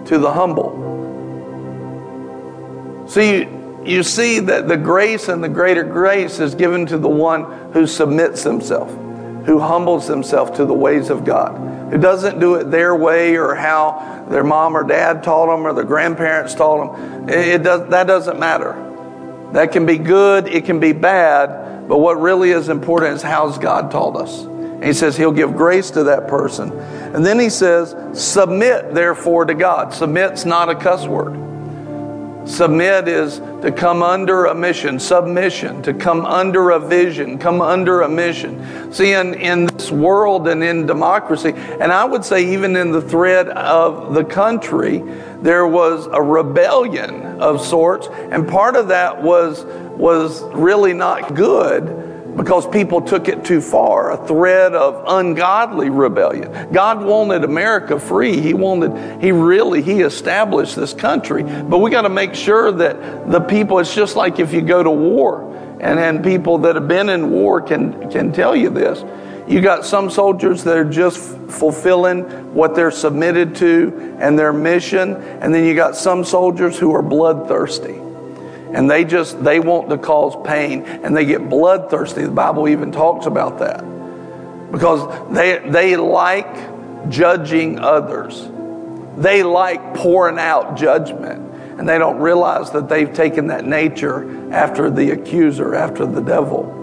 To 0.06 0.18
the 0.18 0.32
humble. 0.32 0.78
See, 3.08 3.46
you 3.84 4.02
see 4.02 4.40
that 4.40 4.66
the 4.66 4.76
grace 4.76 5.28
and 5.28 5.42
the 5.42 5.48
greater 5.48 5.84
grace 5.84 6.40
is 6.40 6.56
given 6.56 6.86
to 6.86 6.98
the 6.98 7.08
one 7.08 7.44
who 7.72 7.86
submits 7.86 8.42
himself 8.42 8.90
who 9.50 9.58
humbles 9.58 10.06
himself 10.06 10.54
to 10.54 10.64
the 10.64 10.72
ways 10.72 11.10
of 11.10 11.24
God, 11.24 11.90
who 11.90 11.98
doesn't 11.98 12.38
do 12.38 12.54
it 12.54 12.70
their 12.70 12.94
way 12.94 13.36
or 13.36 13.56
how 13.56 14.24
their 14.30 14.44
mom 14.44 14.76
or 14.76 14.84
dad 14.84 15.24
taught 15.24 15.46
them 15.46 15.66
or 15.66 15.72
their 15.72 15.82
grandparents 15.82 16.54
taught 16.54 16.96
them. 16.96 17.28
It 17.28 17.64
does, 17.64 17.90
that 17.90 18.06
doesn't 18.06 18.38
matter. 18.38 18.76
That 19.52 19.72
can 19.72 19.86
be 19.86 19.98
good, 19.98 20.46
it 20.46 20.66
can 20.66 20.78
be 20.78 20.92
bad, 20.92 21.88
but 21.88 21.98
what 21.98 22.20
really 22.20 22.52
is 22.52 22.68
important 22.68 23.16
is 23.16 23.22
how's 23.22 23.58
God 23.58 23.90
taught 23.90 24.14
us. 24.14 24.44
And 24.44 24.84
he 24.84 24.92
says 24.92 25.16
he'll 25.16 25.32
give 25.32 25.56
grace 25.56 25.90
to 25.90 26.04
that 26.04 26.28
person. 26.28 26.70
And 26.70 27.26
then 27.26 27.40
he 27.40 27.50
says, 27.50 27.96
submit 28.14 28.94
therefore 28.94 29.46
to 29.46 29.54
God. 29.54 29.92
Submit's 29.92 30.44
not 30.44 30.68
a 30.68 30.76
cuss 30.76 31.08
word. 31.08 31.34
Submit 32.50 33.06
is 33.06 33.38
to 33.62 33.70
come 33.70 34.02
under 34.02 34.46
a 34.46 34.54
mission, 34.54 34.98
submission, 34.98 35.82
to 35.82 35.94
come 35.94 36.26
under 36.26 36.70
a 36.70 36.80
vision, 36.80 37.38
come 37.38 37.62
under 37.62 38.02
a 38.02 38.08
mission. 38.08 38.92
See, 38.92 39.12
in, 39.12 39.34
in 39.34 39.66
this 39.66 39.92
world 39.92 40.48
and 40.48 40.62
in 40.62 40.84
democracy, 40.84 41.52
and 41.54 41.92
I 41.92 42.04
would 42.04 42.24
say 42.24 42.52
even 42.52 42.74
in 42.74 42.90
the 42.90 43.00
thread 43.00 43.48
of 43.50 44.14
the 44.14 44.24
country, 44.24 44.98
there 45.42 45.66
was 45.66 46.06
a 46.06 46.20
rebellion 46.20 47.40
of 47.40 47.64
sorts, 47.64 48.08
and 48.08 48.48
part 48.48 48.74
of 48.74 48.88
that 48.88 49.22
was 49.22 49.64
was 50.00 50.42
really 50.54 50.94
not 50.94 51.34
good 51.34 51.99
because 52.40 52.66
people 52.66 53.02
took 53.02 53.28
it 53.28 53.44
too 53.44 53.60
far, 53.60 54.12
a 54.12 54.26
thread 54.26 54.74
of 54.74 55.04
ungodly 55.06 55.90
rebellion. 55.90 56.72
God 56.72 57.04
wanted 57.04 57.44
America 57.44 58.00
free. 58.00 58.40
He 58.40 58.54
wanted, 58.54 59.20
He 59.20 59.30
really, 59.30 59.82
He 59.82 60.00
established 60.00 60.74
this 60.74 60.94
country. 60.94 61.42
But 61.42 61.80
we 61.80 61.90
got 61.90 62.02
to 62.02 62.08
make 62.08 62.34
sure 62.34 62.72
that 62.72 63.30
the 63.30 63.40
people, 63.40 63.78
it's 63.78 63.94
just 63.94 64.16
like 64.16 64.38
if 64.38 64.54
you 64.54 64.62
go 64.62 64.82
to 64.82 64.90
war, 64.90 65.48
and, 65.80 66.00
and 66.00 66.24
people 66.24 66.56
that 66.58 66.76
have 66.76 66.88
been 66.88 67.10
in 67.10 67.30
war 67.30 67.60
can, 67.60 68.10
can 68.10 68.32
tell 68.32 68.56
you 68.56 68.70
this. 68.70 69.04
You 69.46 69.60
got 69.60 69.84
some 69.84 70.08
soldiers 70.08 70.64
that 70.64 70.78
are 70.78 70.90
just 70.90 71.18
fulfilling 71.50 72.54
what 72.54 72.74
they're 72.74 72.90
submitted 72.90 73.54
to 73.56 74.16
and 74.18 74.38
their 74.38 74.54
mission, 74.54 75.14
and 75.14 75.52
then 75.52 75.66
you 75.66 75.74
got 75.74 75.94
some 75.94 76.24
soldiers 76.24 76.78
who 76.78 76.94
are 76.94 77.02
bloodthirsty 77.02 78.00
and 78.72 78.90
they 78.90 79.04
just 79.04 79.42
they 79.42 79.60
want 79.60 79.90
to 79.90 79.98
cause 79.98 80.36
pain 80.46 80.84
and 80.84 81.16
they 81.16 81.24
get 81.24 81.48
bloodthirsty. 81.48 82.24
The 82.24 82.30
bible 82.30 82.68
even 82.68 82.92
talks 82.92 83.26
about 83.26 83.58
that. 83.58 83.80
Because 84.72 85.32
they 85.32 85.58
they 85.58 85.96
like 85.96 87.10
judging 87.10 87.78
others. 87.78 88.48
They 89.16 89.42
like 89.42 89.94
pouring 89.94 90.38
out 90.38 90.76
judgment. 90.76 91.48
And 91.78 91.88
they 91.88 91.98
don't 91.98 92.18
realize 92.18 92.70
that 92.72 92.88
they've 92.88 93.12
taken 93.12 93.46
that 93.46 93.64
nature 93.64 94.52
after 94.52 94.90
the 94.90 95.10
accuser 95.12 95.74
after 95.74 96.04
the 96.04 96.20
devil 96.20 96.79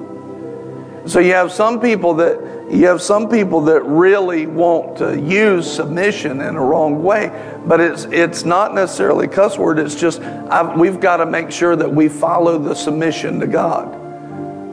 so 1.08 1.20
you 1.20 1.34
have 1.34 1.52
some 1.54 1.80
people 1.80 2.16
that 2.16 2.58
you 2.70 2.88
have 2.88 3.02
some 3.02 3.30
people 3.30 3.62
that 3.62 3.82
really 3.86 4.46
want 4.46 4.98
to 4.98 5.18
use 5.18 5.72
submission 5.72 6.42
in 6.42 6.58
a 6.58 6.62
wrong 6.62 7.02
way, 7.02 7.32
but 7.66 7.80
it's 7.80 8.04
it's 8.06 8.44
not 8.44 8.74
necessarily 8.74 9.28
a 9.28 9.30
cuss 9.30 9.58
word. 9.58 9.80
It's 9.80 9.96
just 9.96 10.20
I've, 10.22 10.78
we've 10.78 11.00
got 11.00 11.18
to 11.18 11.26
make 11.26 11.50
sure 11.50 11.78
that 11.78 11.90
we 11.90 12.10
follow 12.10 12.58
the 12.58 12.76
submission 12.76 13.40
to 13.40 13.48
God. 13.48 13.96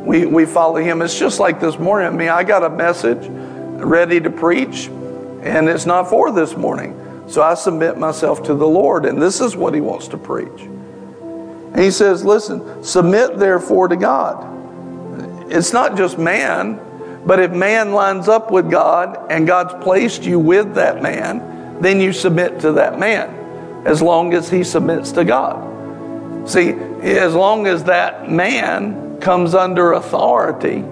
We 0.04 0.26
we 0.26 0.44
follow 0.44 0.76
Him. 0.76 1.02
It's 1.02 1.16
just 1.16 1.38
like 1.38 1.60
this 1.60 1.78
morning. 1.78 2.08
I 2.08 2.16
mean, 2.16 2.30
I 2.30 2.42
got 2.42 2.64
a 2.64 2.70
message 2.70 3.28
ready 3.28 4.20
to 4.20 4.30
preach, 4.30 4.86
and 4.86 5.68
it's 5.68 5.86
not 5.86 6.10
for 6.10 6.32
this 6.32 6.56
morning. 6.56 7.00
So 7.28 7.42
I 7.42 7.54
submit 7.54 7.96
myself 7.96 8.42
to 8.44 8.54
the 8.54 8.66
Lord, 8.66 9.06
and 9.06 9.22
this 9.22 9.40
is 9.40 9.54
what 9.54 9.72
He 9.72 9.80
wants 9.80 10.08
to 10.08 10.18
preach. 10.18 10.62
And 10.62 11.78
He 11.78 11.92
says, 11.92 12.24
"Listen, 12.24 12.82
submit 12.82 13.38
therefore 13.38 13.86
to 13.86 13.96
God." 13.96 14.53
It's 15.54 15.72
not 15.72 15.96
just 15.96 16.18
man 16.18 16.80
but 17.26 17.40
if 17.40 17.52
man 17.52 17.92
lines 17.92 18.28
up 18.28 18.50
with 18.50 18.70
God 18.70 19.30
and 19.30 19.46
God's 19.46 19.82
placed 19.82 20.24
you 20.24 20.38
with 20.38 20.74
that 20.74 21.02
man, 21.02 21.80
then 21.80 22.00
you 22.00 22.12
submit 22.12 22.60
to 22.60 22.72
that 22.72 22.98
man 22.98 23.30
as 23.86 24.02
long 24.02 24.34
as 24.34 24.50
he 24.50 24.62
submits 24.62 25.12
to 25.12 25.24
God. 25.24 25.70
See, 26.48 26.70
as 26.70 27.34
long 27.34 27.66
as 27.66 27.84
that 27.84 28.30
man 28.30 29.18
comes 29.20 29.54
under 29.54 29.92
authority 29.92 30.84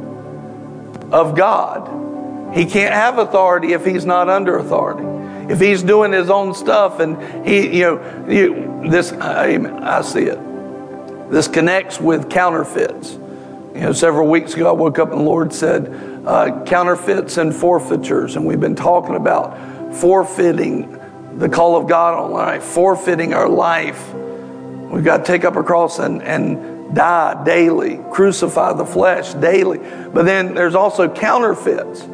of 1.11 1.37
God, 1.37 2.57
he 2.57 2.64
can't 2.64 2.95
have 2.95 3.19
authority 3.19 3.75
if 3.75 3.85
he's 3.85 4.07
not 4.07 4.31
under 4.31 4.57
authority. 4.59 5.07
If 5.52 5.61
he's 5.61 5.83
doing 5.83 6.12
his 6.12 6.31
own 6.31 6.54
stuff 6.54 7.00
and 7.00 7.47
he, 7.47 7.78
you 7.78 7.85
know, 7.85 8.26
you, 8.28 8.90
this, 8.90 9.12
I, 9.12 9.57
I 9.83 10.00
see 10.00 10.23
it. 10.23 10.38
This 11.31 11.49
connects 11.49 12.00
with 12.00 12.31
counterfeits. 12.31 13.19
You 13.75 13.81
know, 13.81 13.93
several 13.93 14.29
weeks 14.29 14.52
ago, 14.52 14.69
I 14.69 14.73
woke 14.73 14.99
up 14.99 15.12
and 15.12 15.21
the 15.21 15.25
Lord 15.25 15.52
said, 15.55 15.88
uh, 16.26 16.62
counterfeits 16.64 17.38
and 17.38 17.55
forfeitures. 17.55 18.37
And 18.37 18.45
we've 18.45 18.61
been 18.61 18.76
talking 18.76 19.17
about 19.17 19.95
forfeiting 19.95 20.99
the 21.38 21.49
call 21.49 21.76
of 21.76 21.88
God 21.88 22.19
on 22.19 22.33
life, 22.33 22.62
forfeiting 22.62 23.33
our 23.33 23.49
life. 23.49 24.12
We've 24.12 25.05
got 25.05 25.19
to 25.19 25.25
take 25.25 25.45
up 25.45 25.57
a 25.57 25.62
cross 25.62 25.99
and, 25.99 26.23
and 26.23 26.95
die 26.95 27.43
daily, 27.45 27.99
crucify 28.11 28.75
the 28.75 28.85
flesh 28.85 29.33
daily. 29.35 29.79
But 29.79 30.26
then 30.26 30.55
there's 30.55 30.75
also 30.75 31.09
counterfeits. 31.09 32.07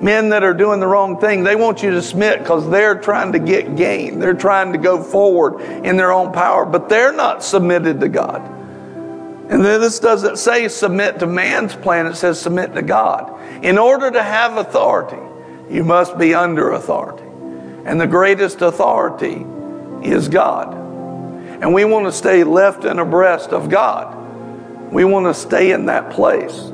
Men 0.00 0.28
that 0.28 0.44
are 0.44 0.54
doing 0.54 0.78
the 0.78 0.86
wrong 0.86 1.20
thing, 1.20 1.42
they 1.42 1.56
want 1.56 1.82
you 1.82 1.90
to 1.90 2.00
submit 2.02 2.38
because 2.38 2.70
they're 2.70 2.94
trying 2.94 3.32
to 3.32 3.40
get 3.40 3.74
gain. 3.74 4.20
They're 4.20 4.32
trying 4.32 4.72
to 4.72 4.78
go 4.78 5.02
forward 5.02 5.60
in 5.84 5.96
their 5.96 6.12
own 6.12 6.32
power, 6.32 6.64
but 6.64 6.88
they're 6.88 7.12
not 7.12 7.42
submitted 7.42 8.00
to 8.00 8.08
God. 8.08 8.59
And 9.50 9.64
then 9.64 9.80
this 9.80 9.98
doesn't 9.98 10.38
say 10.38 10.68
submit 10.68 11.18
to 11.18 11.26
man's 11.26 11.74
plan, 11.74 12.06
it 12.06 12.14
says 12.14 12.40
submit 12.40 12.72
to 12.74 12.82
God. 12.82 13.36
In 13.64 13.78
order 13.78 14.08
to 14.08 14.22
have 14.22 14.56
authority, 14.56 15.18
you 15.68 15.82
must 15.82 16.16
be 16.16 16.34
under 16.34 16.70
authority. 16.70 17.24
And 17.84 18.00
the 18.00 18.06
greatest 18.06 18.62
authority 18.62 19.44
is 20.08 20.28
God. 20.28 20.72
And 20.72 21.74
we 21.74 21.84
want 21.84 22.06
to 22.06 22.12
stay 22.12 22.44
left 22.44 22.84
and 22.84 23.00
abreast 23.00 23.50
of 23.50 23.68
God. 23.68 24.16
We 24.92 25.04
want 25.04 25.26
to 25.26 25.34
stay 25.34 25.72
in 25.72 25.86
that 25.86 26.12
place. 26.12 26.72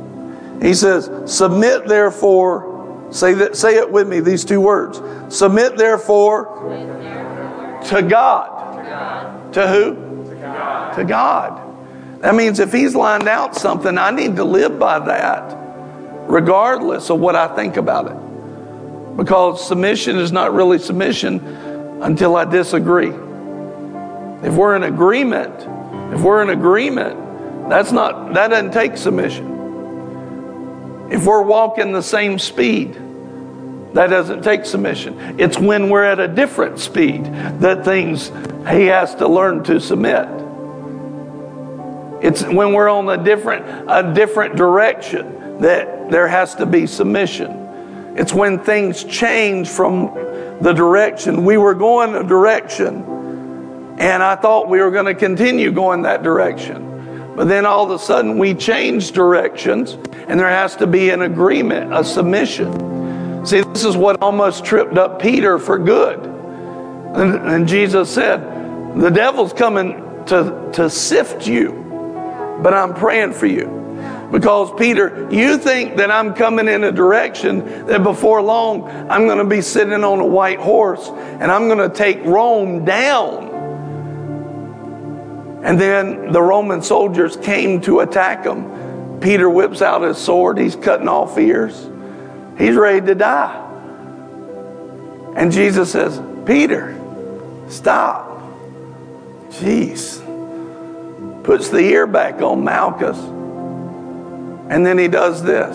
He 0.60 0.74
says, 0.74 1.10
Submit 1.24 1.86
therefore, 1.86 3.08
say, 3.10 3.32
that, 3.34 3.56
say 3.56 3.76
it 3.76 3.90
with 3.90 4.06
me, 4.06 4.20
these 4.20 4.44
two 4.44 4.60
words. 4.60 5.00
Submit 5.34 5.78
therefore 5.78 6.44
to 7.86 8.02
God. 8.02 9.52
To 9.54 9.66
who? 9.66 9.94
To 10.96 11.04
God. 11.04 11.65
That 12.26 12.34
means 12.34 12.58
if 12.58 12.72
He's 12.72 12.96
lined 12.96 13.28
out 13.28 13.54
something, 13.54 13.96
I 13.96 14.10
need 14.10 14.34
to 14.34 14.42
live 14.42 14.80
by 14.80 14.98
that, 14.98 15.56
regardless 16.28 17.08
of 17.08 17.20
what 17.20 17.36
I 17.36 17.54
think 17.54 17.76
about 17.76 18.10
it. 18.10 19.16
Because 19.16 19.64
submission 19.64 20.16
is 20.16 20.32
not 20.32 20.52
really 20.52 20.80
submission 20.80 21.38
until 22.02 22.34
I 22.34 22.44
disagree. 22.44 23.10
If 24.44 24.54
we're 24.54 24.74
in 24.74 24.82
agreement, 24.82 25.54
if 26.12 26.20
we're 26.20 26.42
in 26.42 26.50
agreement, 26.50 27.68
that's 27.68 27.92
not 27.92 28.34
that 28.34 28.48
doesn't 28.48 28.72
take 28.72 28.96
submission. 28.96 29.46
If 31.12 31.26
we're 31.26 31.42
walking 31.42 31.92
the 31.92 32.02
same 32.02 32.40
speed, 32.40 32.94
that 33.94 34.08
doesn't 34.08 34.42
take 34.42 34.66
submission. 34.66 35.38
It's 35.38 35.60
when 35.60 35.90
we're 35.90 36.02
at 36.02 36.18
a 36.18 36.26
different 36.26 36.80
speed 36.80 37.26
that 37.60 37.84
things 37.84 38.32
he 38.68 38.86
has 38.86 39.14
to 39.14 39.28
learn 39.28 39.62
to 39.62 39.78
submit. 39.78 40.45
It's 42.22 42.42
when 42.42 42.72
we're 42.72 42.88
on 42.88 43.08
a 43.08 43.22
different 43.22 43.64
a 43.88 44.14
different 44.14 44.56
direction 44.56 45.60
that 45.60 46.10
there 46.10 46.28
has 46.28 46.54
to 46.56 46.66
be 46.66 46.86
submission. 46.86 48.14
It's 48.16 48.32
when 48.32 48.58
things 48.58 49.04
change 49.04 49.68
from 49.68 50.14
the 50.60 50.72
direction 50.72 51.44
we 51.44 51.58
were 51.58 51.74
going 51.74 52.14
a 52.14 52.22
direction 52.22 53.16
and 53.98 54.22
I 54.22 54.36
thought 54.36 54.68
we 54.68 54.80
were 54.80 54.90
going 54.90 55.06
to 55.06 55.14
continue 55.14 55.72
going 55.72 56.02
that 56.02 56.22
direction. 56.22 57.34
But 57.34 57.48
then 57.48 57.64
all 57.64 57.84
of 57.84 57.90
a 57.90 57.98
sudden 57.98 58.38
we 58.38 58.54
change 58.54 59.12
directions 59.12 59.92
and 60.28 60.38
there 60.38 60.48
has 60.48 60.76
to 60.76 60.86
be 60.86 61.10
an 61.10 61.22
agreement, 61.22 61.94
a 61.94 62.04
submission. 62.04 63.46
See, 63.46 63.60
this 63.60 63.84
is 63.84 63.96
what 63.96 64.20
almost 64.22 64.64
tripped 64.64 64.98
up 64.98 65.20
Peter 65.20 65.58
for 65.58 65.78
good. 65.78 66.18
And, 66.18 67.34
and 67.48 67.68
Jesus 67.68 68.12
said, 68.12 68.40
The 68.96 69.10
devil's 69.10 69.52
coming 69.52 69.94
to, 70.26 70.70
to 70.74 70.90
sift 70.90 71.46
you 71.46 71.85
but 72.62 72.74
I'm 72.74 72.94
praying 72.94 73.32
for 73.32 73.46
you. 73.46 73.76
Because, 74.30 74.72
Peter, 74.76 75.28
you 75.30 75.56
think 75.56 75.96
that 75.96 76.10
I'm 76.10 76.34
coming 76.34 76.68
in 76.68 76.84
a 76.84 76.92
direction 76.92 77.86
that 77.86 78.02
before 78.02 78.42
long 78.42 78.88
I'm 79.08 79.26
going 79.26 79.38
to 79.38 79.44
be 79.44 79.62
sitting 79.62 79.92
on 79.92 80.20
a 80.20 80.26
white 80.26 80.58
horse 80.58 81.08
and 81.08 81.50
I'm 81.50 81.68
going 81.68 81.88
to 81.88 81.94
take 81.94 82.24
Rome 82.24 82.84
down. 82.84 83.54
And 85.64 85.80
then 85.80 86.32
the 86.32 86.42
Roman 86.42 86.82
soldiers 86.82 87.36
came 87.36 87.80
to 87.82 88.00
attack 88.00 88.44
him. 88.44 89.20
Peter 89.20 89.48
whips 89.48 89.80
out 89.80 90.02
his 90.02 90.18
sword, 90.18 90.58
he's 90.58 90.76
cutting 90.76 91.08
off 91.08 91.38
ears, 91.38 91.88
he's 92.58 92.74
ready 92.74 93.04
to 93.06 93.14
die. 93.14 93.62
And 95.36 95.52
Jesus 95.52 95.92
says, 95.92 96.20
Peter, 96.44 96.94
stop. 97.68 98.42
Jeez 99.50 100.25
puts 101.46 101.70
the 101.70 101.78
ear 101.78 102.06
back 102.06 102.42
on 102.42 102.62
Malchus, 102.62 103.18
and 104.68 104.84
then 104.84 104.98
he 104.98 105.08
does 105.08 105.42
this. 105.42 105.74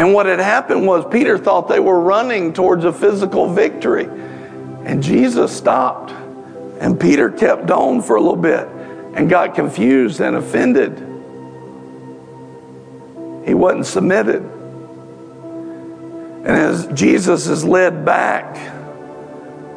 And 0.00 0.14
what 0.14 0.24
had 0.24 0.38
happened 0.38 0.86
was 0.86 1.04
Peter 1.10 1.36
thought 1.36 1.68
they 1.68 1.78
were 1.78 2.00
running 2.00 2.54
towards 2.54 2.84
a 2.86 2.92
physical 2.92 3.52
victory. 3.52 4.04
And 4.06 5.02
Jesus 5.02 5.54
stopped. 5.54 6.12
And 6.80 6.98
Peter 6.98 7.30
kept 7.30 7.70
on 7.70 8.00
for 8.00 8.16
a 8.16 8.20
little 8.20 8.34
bit 8.34 8.66
and 9.14 9.28
got 9.28 9.54
confused 9.54 10.20
and 10.20 10.36
offended. 10.36 10.96
He 13.44 13.52
wasn't 13.52 13.84
submitted. 13.84 14.42
And 16.40 16.48
as 16.48 16.86
Jesus 16.94 17.46
is 17.48 17.62
led 17.62 18.02
back 18.02 18.56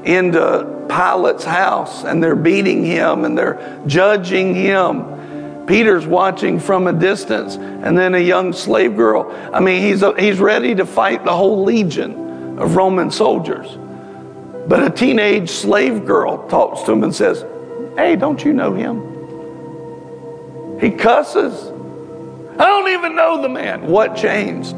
into 0.06 0.83
Pilate's 0.94 1.44
house 1.44 2.04
and 2.04 2.22
they're 2.24 2.36
beating 2.36 2.86
him 2.86 3.26
and 3.26 3.36
they're 3.38 3.82
judging 3.88 4.54
him. 4.54 5.66
Peter's 5.66 6.06
watching 6.06 6.60
from 6.60 6.88
a 6.88 6.94
distance, 6.94 7.56
and 7.56 7.98
then 7.98 8.16
a 8.16 8.20
young 8.20 8.52
slave 8.52 8.98
girl. 8.98 9.32
I 9.54 9.62
mean, 9.62 9.82
he's, 9.82 10.04
a, 10.04 10.14
he's 10.20 10.38
ready 10.40 10.76
to 10.76 10.86
fight 10.86 11.24
the 11.24 11.34
whole 11.34 11.64
legion 11.64 12.60
of 12.60 12.76
Roman 12.76 13.10
soldiers. 13.10 13.78
But 14.68 14.84
a 14.84 14.90
teenage 14.90 15.50
slave 15.50 16.06
girl 16.06 16.50
talks 16.50 16.82
to 16.84 16.92
him 16.92 17.04
and 17.04 17.16
says, 17.16 17.46
Hey, 17.96 18.18
don't 18.18 18.44
you 18.44 18.52
know 18.52 18.74
him? 18.74 19.02
He 20.80 20.92
cusses. 20.92 21.54
I 22.60 22.66
don't 22.66 22.90
even 22.90 23.16
know 23.16 23.42
the 23.42 23.50
man. 23.50 23.88
What 23.88 24.18
changed? 24.18 24.76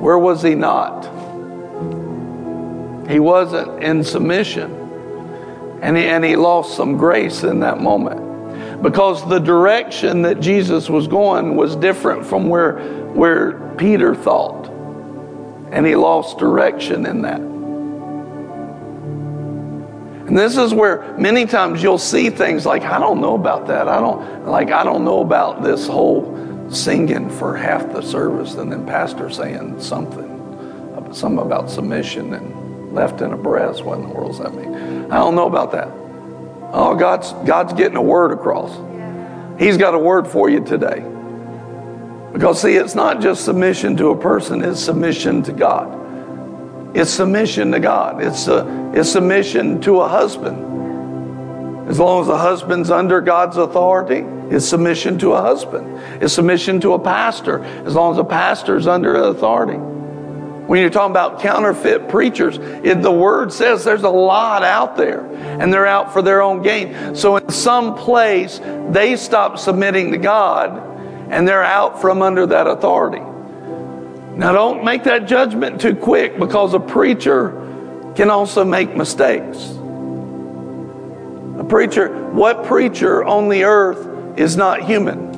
Where 0.00 0.18
was 0.18 0.42
he 0.42 0.56
not? 0.56 1.04
He 3.08 3.18
wasn't 3.18 3.82
in 3.82 4.02
submission. 4.04 4.72
And 5.82 5.96
he, 5.96 6.04
and 6.04 6.24
he 6.24 6.36
lost 6.36 6.76
some 6.76 6.96
grace 6.96 7.42
in 7.42 7.60
that 7.60 7.80
moment. 7.80 8.82
Because 8.82 9.26
the 9.28 9.38
direction 9.38 10.22
that 10.22 10.40
Jesus 10.40 10.88
was 10.88 11.06
going 11.06 11.56
was 11.56 11.76
different 11.76 12.24
from 12.24 12.48
where, 12.48 12.78
where 13.12 13.74
Peter 13.76 14.14
thought. 14.14 14.68
And 15.70 15.86
he 15.86 15.94
lost 15.96 16.38
direction 16.38 17.06
in 17.06 17.22
that. 17.22 17.40
And 20.26 20.38
this 20.38 20.56
is 20.56 20.72
where 20.72 21.14
many 21.18 21.44
times 21.44 21.82
you'll 21.82 21.98
see 21.98 22.30
things 22.30 22.64
like, 22.64 22.82
I 22.82 22.98
don't 22.98 23.20
know 23.20 23.34
about 23.34 23.66
that. 23.66 23.88
I 23.88 24.00
don't 24.00 24.46
like 24.46 24.70
I 24.70 24.82
don't 24.82 25.04
know 25.04 25.20
about 25.20 25.62
this 25.62 25.86
whole 25.86 26.70
singing 26.70 27.28
for 27.28 27.54
half 27.54 27.92
the 27.92 28.00
service 28.00 28.54
and 28.54 28.72
then 28.72 28.86
pastor 28.86 29.28
saying 29.28 29.80
something, 29.80 31.12
something 31.12 31.44
about 31.44 31.70
submission 31.70 32.32
and 32.32 32.63
left 32.94 33.20
and 33.20 33.32
abreast. 33.34 33.84
What 33.84 33.98
in 33.98 34.08
the 34.08 34.14
world 34.14 34.32
does 34.32 34.40
that 34.40 34.54
mean? 34.54 35.10
I 35.10 35.18
don't 35.18 35.34
know 35.34 35.46
about 35.46 35.72
that. 35.72 35.88
Oh, 36.72 36.96
God's, 36.96 37.32
God's 37.46 37.72
getting 37.74 37.96
a 37.96 38.02
word 38.02 38.32
across. 38.32 38.72
He's 39.58 39.76
got 39.76 39.94
a 39.94 39.98
word 39.98 40.26
for 40.26 40.48
you 40.48 40.64
today. 40.64 41.04
Because, 42.32 42.62
see, 42.62 42.74
it's 42.74 42.96
not 42.96 43.20
just 43.20 43.44
submission 43.44 43.96
to 43.98 44.08
a 44.08 44.18
person, 44.18 44.62
it's 44.62 44.80
submission 44.80 45.42
to 45.44 45.52
God. 45.52 46.96
It's 46.96 47.10
submission 47.10 47.70
to 47.72 47.80
God. 47.80 48.22
It's, 48.22 48.48
a, 48.48 48.92
it's 48.94 49.12
submission 49.12 49.80
to 49.82 50.00
a 50.00 50.08
husband. 50.08 50.72
As 51.88 52.00
long 52.00 52.22
as 52.22 52.26
the 52.26 52.38
husband's 52.38 52.90
under 52.90 53.20
God's 53.20 53.56
authority, 53.56 54.24
it's 54.54 54.66
submission 54.66 55.18
to 55.18 55.34
a 55.34 55.42
husband. 55.42 56.00
It's 56.22 56.32
submission 56.32 56.80
to 56.80 56.94
a 56.94 56.98
pastor, 56.98 57.62
as 57.84 57.94
long 57.94 58.12
as 58.12 58.16
the 58.16 58.24
pastor's 58.24 58.86
under 58.86 59.14
authority. 59.14 59.78
When 60.66 60.80
you're 60.80 60.88
talking 60.88 61.10
about 61.10 61.40
counterfeit 61.40 62.08
preachers, 62.08 62.56
it, 62.56 63.02
the 63.02 63.12
word 63.12 63.52
says 63.52 63.84
there's 63.84 64.02
a 64.02 64.08
lot 64.08 64.62
out 64.62 64.96
there 64.96 65.26
and 65.60 65.70
they're 65.70 65.86
out 65.86 66.14
for 66.14 66.22
their 66.22 66.40
own 66.40 66.62
gain. 66.62 67.14
So 67.14 67.36
in 67.36 67.50
some 67.50 67.94
place, 67.94 68.60
they 68.88 69.16
stop 69.16 69.58
submitting 69.58 70.12
to 70.12 70.18
God 70.18 70.78
and 71.30 71.46
they're 71.46 71.62
out 71.62 72.00
from 72.00 72.22
under 72.22 72.46
that 72.46 72.66
authority. 72.66 73.20
Now, 74.36 74.52
don't 74.52 74.84
make 74.84 75.04
that 75.04 75.26
judgment 75.26 75.82
too 75.82 75.94
quick 75.94 76.38
because 76.38 76.72
a 76.72 76.80
preacher 76.80 77.50
can 78.16 78.30
also 78.30 78.64
make 78.64 78.96
mistakes. 78.96 79.70
A 81.58 81.64
preacher, 81.68 82.08
what 82.30 82.64
preacher 82.64 83.22
on 83.22 83.50
the 83.50 83.64
earth 83.64 84.38
is 84.38 84.56
not 84.56 84.82
human? 84.82 85.34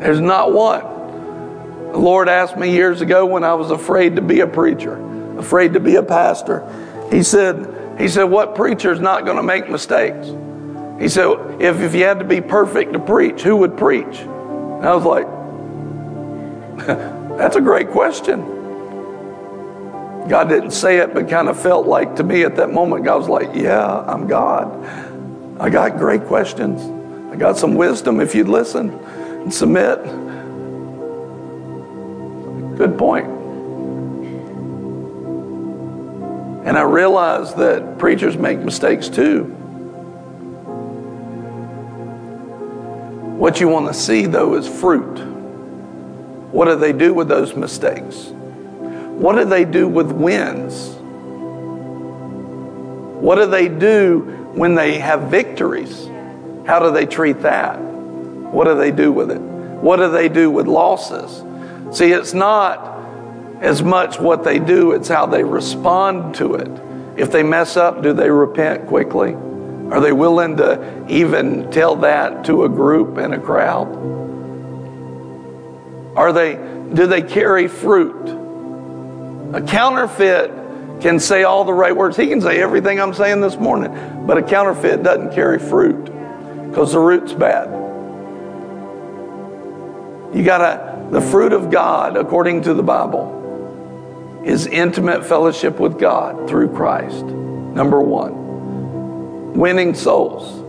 There's 0.00 0.20
not 0.20 0.52
one. 0.52 0.97
The 1.92 1.98
Lord 1.98 2.28
asked 2.28 2.56
me 2.56 2.70
years 2.72 3.00
ago 3.00 3.24
when 3.24 3.44
I 3.44 3.54
was 3.54 3.70
afraid 3.70 4.16
to 4.16 4.22
be 4.22 4.40
a 4.40 4.46
preacher, 4.46 4.94
afraid 5.38 5.72
to 5.72 5.80
be 5.80 5.96
a 5.96 6.02
pastor. 6.02 6.62
He 7.10 7.22
said, 7.22 7.96
he 7.98 8.08
said, 8.08 8.24
what 8.24 8.54
preacher 8.54 8.92
is 8.92 9.00
not 9.00 9.24
going 9.24 9.38
to 9.38 9.42
make 9.42 9.70
mistakes? 9.70 10.28
He 11.00 11.08
said, 11.08 11.60
if, 11.60 11.80
if 11.80 11.94
you 11.94 12.04
had 12.04 12.18
to 12.18 12.24
be 12.24 12.40
perfect 12.40 12.92
to 12.92 12.98
preach, 12.98 13.42
who 13.42 13.56
would 13.56 13.76
preach? 13.76 14.20
And 14.20 14.84
I 14.84 14.94
was 14.94 15.04
like, 15.04 15.26
that's 17.38 17.56
a 17.56 17.60
great 17.60 17.90
question. 17.90 18.40
God 20.28 20.48
didn't 20.48 20.72
say 20.72 20.98
it, 20.98 21.14
but 21.14 21.28
kind 21.28 21.48
of 21.48 21.58
felt 21.60 21.86
like 21.86 22.16
to 22.16 22.22
me 22.22 22.44
at 22.44 22.56
that 22.56 22.70
moment, 22.70 23.04
God 23.04 23.18
was 23.18 23.28
like, 23.28 23.54
yeah, 23.54 24.04
I'm 24.06 24.26
God. 24.26 24.84
I 25.58 25.70
got 25.70 25.96
great 25.96 26.24
questions. 26.24 26.82
I 27.32 27.36
got 27.36 27.56
some 27.56 27.74
wisdom 27.74 28.20
if 28.20 28.34
you'd 28.34 28.48
listen 28.48 28.90
and 28.90 29.52
submit. 29.52 29.98
Good 32.78 32.96
point. 32.96 33.26
And 36.64 36.78
I 36.78 36.82
realize 36.82 37.52
that 37.54 37.98
preachers 37.98 38.36
make 38.36 38.60
mistakes 38.60 39.08
too. 39.08 39.44
What 43.36 43.58
you 43.60 43.66
want 43.66 43.88
to 43.88 43.94
see, 43.94 44.26
though, 44.26 44.54
is 44.54 44.68
fruit. 44.68 45.18
What 46.52 46.66
do 46.66 46.76
they 46.76 46.92
do 46.92 47.12
with 47.12 47.26
those 47.26 47.56
mistakes? 47.56 48.26
What 48.26 49.34
do 49.34 49.44
they 49.44 49.64
do 49.64 49.88
with 49.88 50.12
wins? 50.12 50.94
What 53.20 53.36
do 53.36 53.46
they 53.46 53.66
do 53.66 54.20
when 54.54 54.76
they 54.76 54.98
have 54.98 55.22
victories? 55.22 56.06
How 56.64 56.78
do 56.78 56.92
they 56.92 57.06
treat 57.06 57.40
that? 57.40 57.80
What 57.80 58.66
do 58.66 58.76
they 58.76 58.92
do 58.92 59.10
with 59.10 59.32
it? 59.32 59.40
What 59.40 59.96
do 59.96 60.08
they 60.12 60.28
do 60.28 60.48
with 60.48 60.68
losses? 60.68 61.42
See, 61.92 62.12
it's 62.12 62.34
not 62.34 62.96
as 63.60 63.82
much 63.82 64.20
what 64.20 64.44
they 64.44 64.58
do, 64.58 64.92
it's 64.92 65.08
how 65.08 65.26
they 65.26 65.42
respond 65.42 66.34
to 66.36 66.54
it. 66.54 66.70
If 67.16 67.32
they 67.32 67.42
mess 67.42 67.76
up, 67.76 68.02
do 68.02 68.12
they 68.12 68.30
repent 68.30 68.86
quickly? 68.86 69.34
Are 69.34 70.00
they 70.00 70.12
willing 70.12 70.56
to 70.58 71.06
even 71.08 71.70
tell 71.70 71.96
that 71.96 72.44
to 72.44 72.64
a 72.64 72.68
group 72.68 73.16
and 73.16 73.34
a 73.34 73.40
crowd? 73.40 73.88
Are 76.16 76.32
they 76.32 76.54
do 76.92 77.06
they 77.06 77.22
carry 77.22 77.68
fruit? 77.68 78.28
A 79.54 79.62
counterfeit 79.62 80.50
can 81.00 81.20
say 81.20 81.44
all 81.44 81.64
the 81.64 81.72
right 81.72 81.94
words. 81.94 82.16
He 82.16 82.26
can 82.26 82.40
say 82.40 82.60
everything 82.60 83.00
I'm 83.00 83.14
saying 83.14 83.40
this 83.40 83.56
morning, 83.56 84.26
but 84.26 84.36
a 84.36 84.42
counterfeit 84.42 85.02
doesn't 85.02 85.32
carry 85.32 85.58
fruit 85.58 86.04
because 86.68 86.92
the 86.92 86.98
root's 86.98 87.32
bad. 87.32 87.68
You 90.34 90.42
got 90.44 90.58
to, 90.58 90.87
the 91.10 91.20
fruit 91.20 91.52
of 91.52 91.70
God, 91.70 92.16
according 92.16 92.62
to 92.62 92.74
the 92.74 92.82
Bible, 92.82 94.42
is 94.44 94.66
intimate 94.66 95.24
fellowship 95.24 95.80
with 95.80 95.98
God 95.98 96.48
through 96.48 96.74
Christ. 96.74 97.24
Number 97.24 98.00
one, 98.00 99.54
winning 99.54 99.94
souls. 99.94 100.64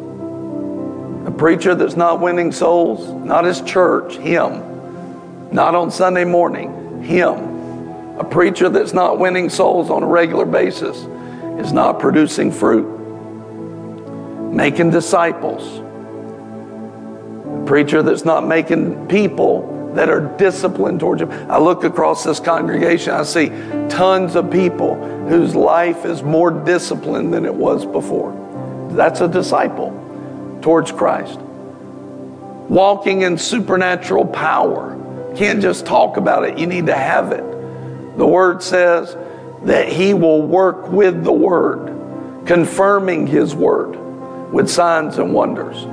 A 1.28 1.32
preacher 1.32 1.75
that's 1.75 1.97
not 1.97 2.21
winning 2.21 2.52
souls, 2.52 3.10
not 3.25 3.43
his 3.43 3.62
church, 3.62 4.15
him. 4.15 5.52
Not 5.52 5.75
on 5.75 5.91
Sunday 5.91 6.23
morning, 6.23 7.04
him. 7.04 8.17
A 8.17 8.23
preacher 8.23 8.69
that's 8.69 8.93
not 8.93 9.19
winning 9.19 9.49
souls 9.49 9.89
on 9.89 10.04
a 10.04 10.08
regular 10.08 10.45
basis 10.45 10.97
is 11.60 11.73
not 11.73 11.99
producing 11.99 12.52
fruit. 12.52 12.88
Making 14.54 14.89
disciples. 14.89 15.80
A 17.62 17.65
preacher 17.65 18.02
that's 18.02 18.25
not 18.25 18.47
making 18.47 19.08
people 19.08 19.78
that 19.95 20.10
are 20.10 20.21
disciplined 20.38 20.99
towards 20.99 21.21
him. 21.21 21.32
I 21.49 21.58
look 21.58 21.84
across 21.84 22.23
this 22.23 22.39
congregation, 22.39 23.13
I 23.13 23.23
see 23.23 23.49
tons 23.89 24.36
of 24.36 24.52
people 24.52 24.95
whose 25.28 25.56
life 25.56 26.06
is 26.06 26.23
more 26.23 26.52
disciplined 26.52 27.34
than 27.34 27.45
it 27.45 27.54
was 27.54 27.86
before. 27.86 28.36
That's 28.91 29.21
a 29.21 29.28
disciple 29.28 29.91
towards 30.62 30.91
Christ. 30.91 31.39
Walking 32.69 33.21
in 33.21 33.38
supernatural 33.38 34.25
power. 34.25 34.95
Can't 35.36 35.62
just 35.62 35.86
talk 35.86 36.17
about 36.17 36.43
it, 36.43 36.58
you 36.58 36.67
need 36.67 36.88
to 36.88 36.95
have 36.95 37.32
it. 37.32 37.43
The 38.17 38.25
word 38.25 38.62
says 38.62 39.15
that 39.63 39.88
he 39.88 40.13
will 40.13 40.41
work 40.41 40.89
with 40.89 41.23
the 41.23 41.32
word, 41.32 42.45
confirming 42.45 43.28
his 43.28 43.56
word 43.56 43.95
with 44.52 44.69
signs 44.69 45.17
and 45.17 45.34
wonders. 45.34 45.84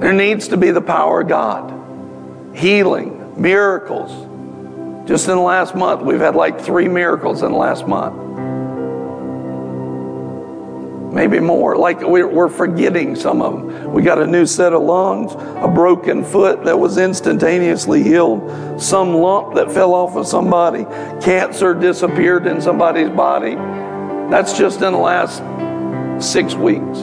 There 0.00 0.12
needs 0.12 0.48
to 0.48 0.56
be 0.56 0.70
the 0.70 0.82
power 0.82 1.22
of 1.22 1.28
God, 1.28 1.70
healing, 2.56 3.40
miracles. 3.40 4.10
Just 5.08 5.28
in 5.28 5.36
the 5.36 5.42
last 5.42 5.76
month, 5.76 6.02
we've 6.02 6.20
had 6.20 6.34
like 6.34 6.60
three 6.60 6.88
miracles 6.88 7.42
in 7.42 7.52
the 7.52 7.58
last 7.58 7.86
month 7.86 8.26
maybe 11.16 11.40
more. 11.40 11.76
Like 11.76 12.02
we're 12.02 12.50
forgetting 12.50 13.16
some 13.16 13.40
of 13.40 13.54
them. 13.54 13.92
We 13.92 14.02
got 14.02 14.20
a 14.20 14.26
new 14.26 14.44
set 14.44 14.74
of 14.74 14.82
lungs, 14.82 15.32
a 15.32 15.66
broken 15.66 16.22
foot 16.22 16.62
that 16.64 16.78
was 16.78 16.98
instantaneously 16.98 18.02
healed, 18.02 18.80
some 18.80 19.14
lump 19.14 19.54
that 19.54 19.72
fell 19.72 19.94
off 19.94 20.14
of 20.14 20.26
somebody, 20.26 20.84
cancer 21.24 21.72
disappeared 21.72 22.46
in 22.46 22.60
somebody's 22.60 23.08
body. 23.08 23.54
That's 24.30 24.56
just 24.58 24.82
in 24.82 24.92
the 24.92 24.98
last 24.98 25.42
six 26.22 26.54
weeks. 26.54 26.98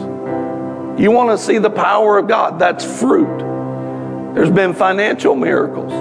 You 1.01 1.09
want 1.09 1.31
to 1.31 1.43
see 1.43 1.57
the 1.57 1.71
power 1.71 2.19
of 2.19 2.27
God? 2.27 2.59
That's 2.59 2.85
fruit. 2.99 3.42
There's 4.33 4.51
been 4.51 4.73
financial 4.73 5.35
miracles. 5.35 5.91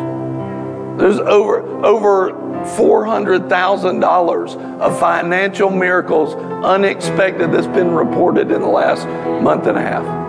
There's 0.99 1.19
over 1.19 1.61
over 1.85 2.33
$400,000 2.33 4.81
of 4.81 5.01
financial 5.01 5.71
miracles 5.71 6.35
unexpected 6.65 7.53
that's 7.53 7.67
been 7.67 7.93
reported 7.93 8.51
in 8.51 8.61
the 8.61 8.69
last 8.69 9.07
month 9.43 9.67
and 9.67 9.77
a 9.77 9.83
half 9.83 10.23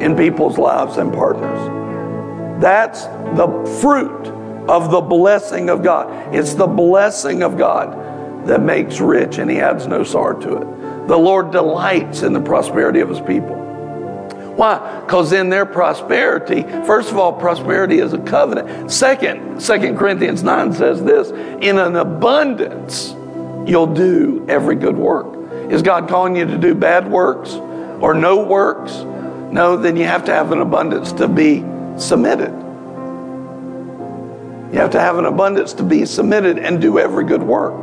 in 0.00 0.16
people's 0.16 0.58
lives 0.58 0.96
and 0.96 1.12
partners. 1.12 2.60
That's 2.60 3.04
the 3.04 3.78
fruit 3.80 4.28
of 4.68 4.90
the 4.90 5.00
blessing 5.00 5.70
of 5.70 5.82
God. 5.82 6.34
It's 6.34 6.54
the 6.54 6.66
blessing 6.66 7.42
of 7.42 7.58
God 7.58 8.46
that 8.46 8.62
makes 8.62 9.00
rich 9.00 9.38
and 9.38 9.50
he 9.50 9.60
adds 9.60 9.86
no 9.86 10.02
sorrow 10.02 10.40
to 10.40 10.56
it. 10.56 11.08
The 11.08 11.16
Lord 11.16 11.50
delights 11.50 12.22
in 12.22 12.32
the 12.32 12.40
prosperity 12.40 13.00
of 13.00 13.08
his 13.08 13.20
people. 13.20 13.56
Why? 14.58 15.02
Because 15.02 15.32
in 15.32 15.50
their 15.50 15.64
prosperity, 15.64 16.62
first 16.84 17.12
of 17.12 17.16
all, 17.16 17.32
prosperity 17.32 18.00
is 18.00 18.12
a 18.12 18.18
covenant. 18.18 18.90
Second, 18.90 19.62
Second 19.62 19.96
Corinthians 19.96 20.42
9 20.42 20.72
says 20.72 21.00
this 21.04 21.30
in 21.62 21.78
an 21.78 21.94
abundance, 21.94 23.14
you'll 23.70 23.94
do 23.94 24.44
every 24.48 24.74
good 24.74 24.96
work. 24.96 25.32
Is 25.70 25.80
God 25.82 26.08
calling 26.08 26.34
you 26.34 26.44
to 26.44 26.58
do 26.58 26.74
bad 26.74 27.08
works 27.08 27.52
or 27.52 28.14
no 28.14 28.42
works? 28.42 28.96
No, 29.52 29.76
then 29.76 29.96
you 29.96 30.06
have 30.06 30.24
to 30.24 30.32
have 30.32 30.50
an 30.50 30.60
abundance 30.60 31.12
to 31.12 31.28
be 31.28 31.60
submitted. 31.96 32.50
You 34.72 34.80
have 34.80 34.90
to 34.90 35.00
have 35.00 35.18
an 35.18 35.26
abundance 35.26 35.72
to 35.74 35.84
be 35.84 36.04
submitted 36.04 36.58
and 36.58 36.80
do 36.80 36.98
every 36.98 37.24
good 37.24 37.44
work. 37.44 37.74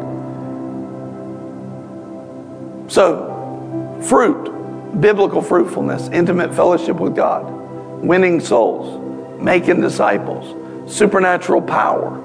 So, 2.90 4.02
fruit 4.10 4.55
biblical 5.00 5.42
fruitfulness, 5.42 6.10
intimate 6.10 6.54
fellowship 6.54 6.98
with 6.98 7.16
God, 7.16 7.46
winning 8.02 8.40
souls, 8.40 9.42
making 9.42 9.82
disciples, 9.82 10.56
supernatural 10.92 11.62
power, 11.62 12.22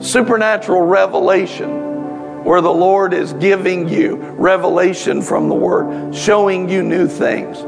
supernatural 0.00 0.82
revelation, 0.82 2.44
where 2.44 2.60
the 2.60 2.72
Lord 2.72 3.14
is 3.14 3.32
giving 3.34 3.88
you 3.88 4.16
revelation 4.16 5.22
from 5.22 5.48
the 5.48 5.54
Word, 5.54 6.14
showing 6.14 6.68
you 6.68 6.82
new 6.82 7.06
things. 7.06 7.64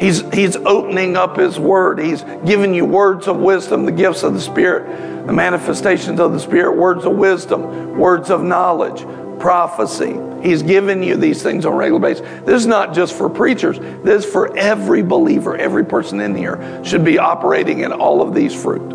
He's, 0.00 0.22
he's 0.32 0.56
opening 0.56 1.16
up 1.16 1.36
His 1.36 1.58
Word. 1.58 1.98
He's 1.98 2.22
giving 2.46 2.72
you 2.72 2.86
words 2.86 3.28
of 3.28 3.36
wisdom, 3.36 3.84
the 3.84 3.92
gifts 3.92 4.22
of 4.22 4.32
the 4.32 4.40
Spirit, 4.40 5.26
the 5.26 5.32
manifestations 5.32 6.20
of 6.20 6.32
the 6.32 6.40
Spirit, 6.40 6.76
words 6.76 7.04
of 7.04 7.16
wisdom, 7.16 7.98
words 7.98 8.30
of 8.30 8.42
knowledge, 8.42 9.02
prophecy. 9.40 10.16
He's 10.42 10.62
given 10.62 11.02
you 11.02 11.16
these 11.16 11.42
things 11.42 11.66
on 11.66 11.72
a 11.72 11.76
regular 11.76 12.00
basis. 12.00 12.26
This 12.44 12.60
is 12.60 12.66
not 12.66 12.94
just 12.94 13.14
for 13.14 13.28
preachers. 13.28 13.78
This 14.04 14.24
is 14.24 14.30
for 14.30 14.56
every 14.56 15.02
believer. 15.02 15.56
Every 15.56 15.84
person 15.84 16.20
in 16.20 16.34
here 16.34 16.82
should 16.84 17.04
be 17.04 17.18
operating 17.18 17.80
in 17.80 17.92
all 17.92 18.22
of 18.22 18.34
these 18.34 18.54
fruit. 18.54 18.92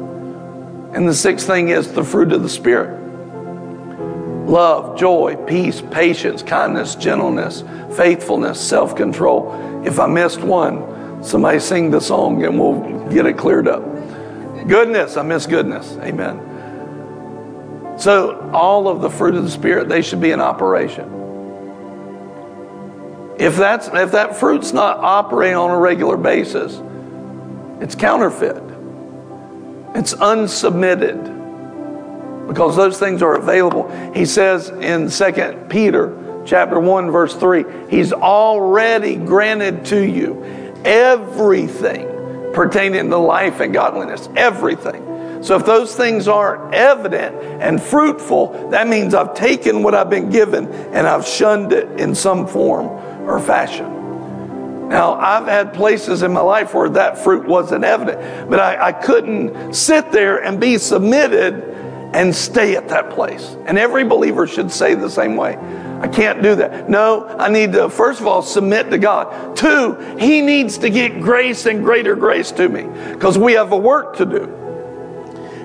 And 0.94 1.08
the 1.08 1.14
sixth 1.14 1.46
thing 1.46 1.70
is 1.70 1.92
the 1.92 2.04
fruit 2.04 2.32
of 2.32 2.42
the 2.42 2.50
Spirit 2.50 3.02
love, 4.48 4.98
joy, 4.98 5.36
peace, 5.48 5.82
patience, 5.92 6.44
kindness, 6.44 6.96
gentleness, 6.96 7.64
faithfulness, 7.98 8.60
self 8.62 8.96
control. 8.96 9.84
If 9.86 10.00
I 10.00 10.08
missed 10.08 10.42
one, 10.42 11.24
somebody 11.24 11.60
sing 11.60 11.92
the 11.92 12.00
song 12.00 12.44
and 12.44 12.60
we'll 12.60 13.10
get 13.10 13.26
it 13.26 13.38
cleared 13.38 13.68
up. 13.68 13.84
Goodness, 14.68 15.18
I 15.18 15.24
miss 15.24 15.46
goodness. 15.46 15.98
Amen. 15.98 16.55
So, 17.98 18.50
all 18.54 18.88
of 18.88 19.02
the 19.02 19.10
fruit 19.10 19.36
of 19.36 19.44
the 19.44 19.50
Spirit, 19.50 19.88
they 19.88 20.02
should 20.02 20.20
be 20.20 20.32
in 20.32 20.42
operation. 20.42 21.24
If, 23.40 23.58
that's, 23.58 23.88
if 23.88 24.12
that 24.14 24.38
fruit's 24.38 24.74
not 24.74 25.00
operating 25.00 25.58
on 25.58 25.72
a 25.72 25.78
regular 25.78 26.18
basis, 26.18 26.82
it's 27.82 27.96
counterfeit. 27.96 28.64
It's 29.96 30.14
unsubmitted 30.14 31.36
because 32.48 32.76
those 32.76 33.00
things 33.00 33.22
are 33.22 33.36
available. 33.36 33.90
He 34.14 34.26
says 34.26 34.70
in 34.70 35.10
2 35.10 35.66
Peter 35.70 36.44
chapter 36.46 36.80
1 36.80 37.12
verse 37.12 37.36
3, 37.36 37.66
he's 37.90 38.14
already 38.14 39.16
granted 39.16 39.86
to 39.86 40.02
you 40.02 40.44
everything 40.86 42.08
pertaining 42.54 43.10
to 43.10 43.18
life 43.18 43.60
and 43.60 43.74
godliness, 43.74 44.30
everything. 44.36 45.04
So 45.46 45.56
if 45.56 45.64
those 45.64 45.94
things 45.94 46.28
aren't 46.28 46.74
evident 46.74 47.36
and 47.62 47.80
fruitful, 47.80 48.70
that 48.72 48.88
means 48.88 49.14
I've 49.14 49.36
taken 49.36 49.84
what 49.84 49.94
I've 49.94 50.10
been 50.10 50.32
given 50.32 50.68
and 50.68 51.06
I've 51.06 51.28
shunned 51.28 51.72
it 51.72 52.00
in 52.00 52.16
some 52.16 52.48
form 52.48 52.88
or 53.30 53.40
fashion. 53.40 54.90
Now, 54.90 55.14
I've 55.14 55.46
had 55.46 55.72
places 55.72 56.24
in 56.24 56.34
my 56.34 56.42
life 56.42 56.74
where 56.74 56.90
that 56.90 57.20
fruit 57.20 57.48
wasn't 57.48 57.84
evident, 57.84 58.50
but 58.50 58.60
I, 58.60 58.88
I 58.88 58.92
couldn't 58.92 59.76
sit 59.76 60.12
there 60.12 60.44
and 60.44 60.60
be 60.60 60.80
submitted 60.80 61.54
and 62.16 62.36
stay 62.36 62.76
at 62.76 62.90
that 62.90 63.12
place. 63.12 63.56
And 63.68 63.78
every 63.78 64.04
believer 64.04 64.48
should 64.48 64.72
say 64.72 64.96
the 64.96 65.12
same 65.12 65.36
way. 65.36 65.58
I 66.02 66.08
can't 66.08 66.42
do 66.42 66.56
that. 66.56 66.90
No, 66.90 67.28
I 67.28 67.50
need 67.50 67.74
to, 67.74 67.92
first 67.92 68.20
of 68.20 68.26
all, 68.26 68.42
submit 68.42 68.90
to 68.90 68.98
God. 68.98 69.56
Two, 69.56 69.94
He 70.18 70.42
needs 70.42 70.80
to 70.80 70.90
get 70.90 71.22
grace 71.22 71.68
and 71.68 71.84
greater 71.84 72.16
grace 72.16 72.52
to 72.54 72.68
me 72.68 72.88
because 73.14 73.38
we 73.38 73.54
have 73.54 73.74
a 73.74 73.78
work 73.78 74.16
to 74.18 74.26
do. 74.26 74.65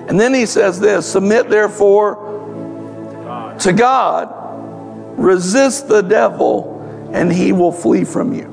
And 0.07 0.19
then 0.19 0.33
he 0.33 0.45
says 0.45 0.79
this 0.79 1.11
Submit 1.11 1.49
therefore 1.49 2.29
to 3.59 3.73
God, 3.73 4.29
resist 5.19 5.87
the 5.87 6.01
devil, 6.01 7.09
and 7.13 7.31
he 7.31 7.51
will 7.51 7.71
flee 7.71 8.03
from 8.03 8.33
you. 8.33 8.47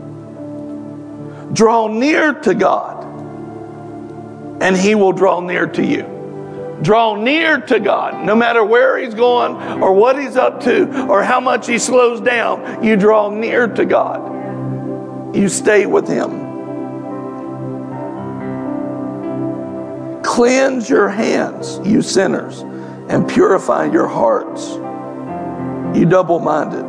Draw 1.53 1.89
near 1.89 2.35
to 2.35 2.55
God, 2.55 3.05
and 4.63 4.77
he 4.77 4.95
will 4.95 5.13
draw 5.13 5.41
near 5.41 5.67
to 5.67 5.85
you. 5.85 6.15
draw 6.83 7.17
near 7.17 7.61
to 7.61 7.81
God. 7.81 8.25
No 8.25 8.37
matter 8.37 8.63
where 8.63 8.99
he's 8.99 9.15
going 9.15 9.57
or 9.83 9.93
what 9.93 10.17
he's 10.19 10.37
up 10.37 10.61
to 10.65 11.09
or 11.09 11.23
how 11.23 11.41
much 11.41 11.67
he 11.67 11.79
slows 11.79 12.21
down, 12.21 12.85
you 12.85 12.97
draw 12.97 13.31
near 13.31 13.67
to 13.67 13.85
God. 13.85 15.35
You 15.35 15.49
stay 15.49 15.87
with 15.87 16.07
him. 16.07 16.48
Cleanse 20.29 20.91
your 20.91 21.09
hands, 21.09 21.81
you 21.85 22.03
sinners, 22.03 22.61
and 23.09 23.27
purify 23.27 23.87
your 23.87 24.07
hearts, 24.07 24.75
you 25.99 26.05
double 26.05 26.39
minded. 26.39 26.85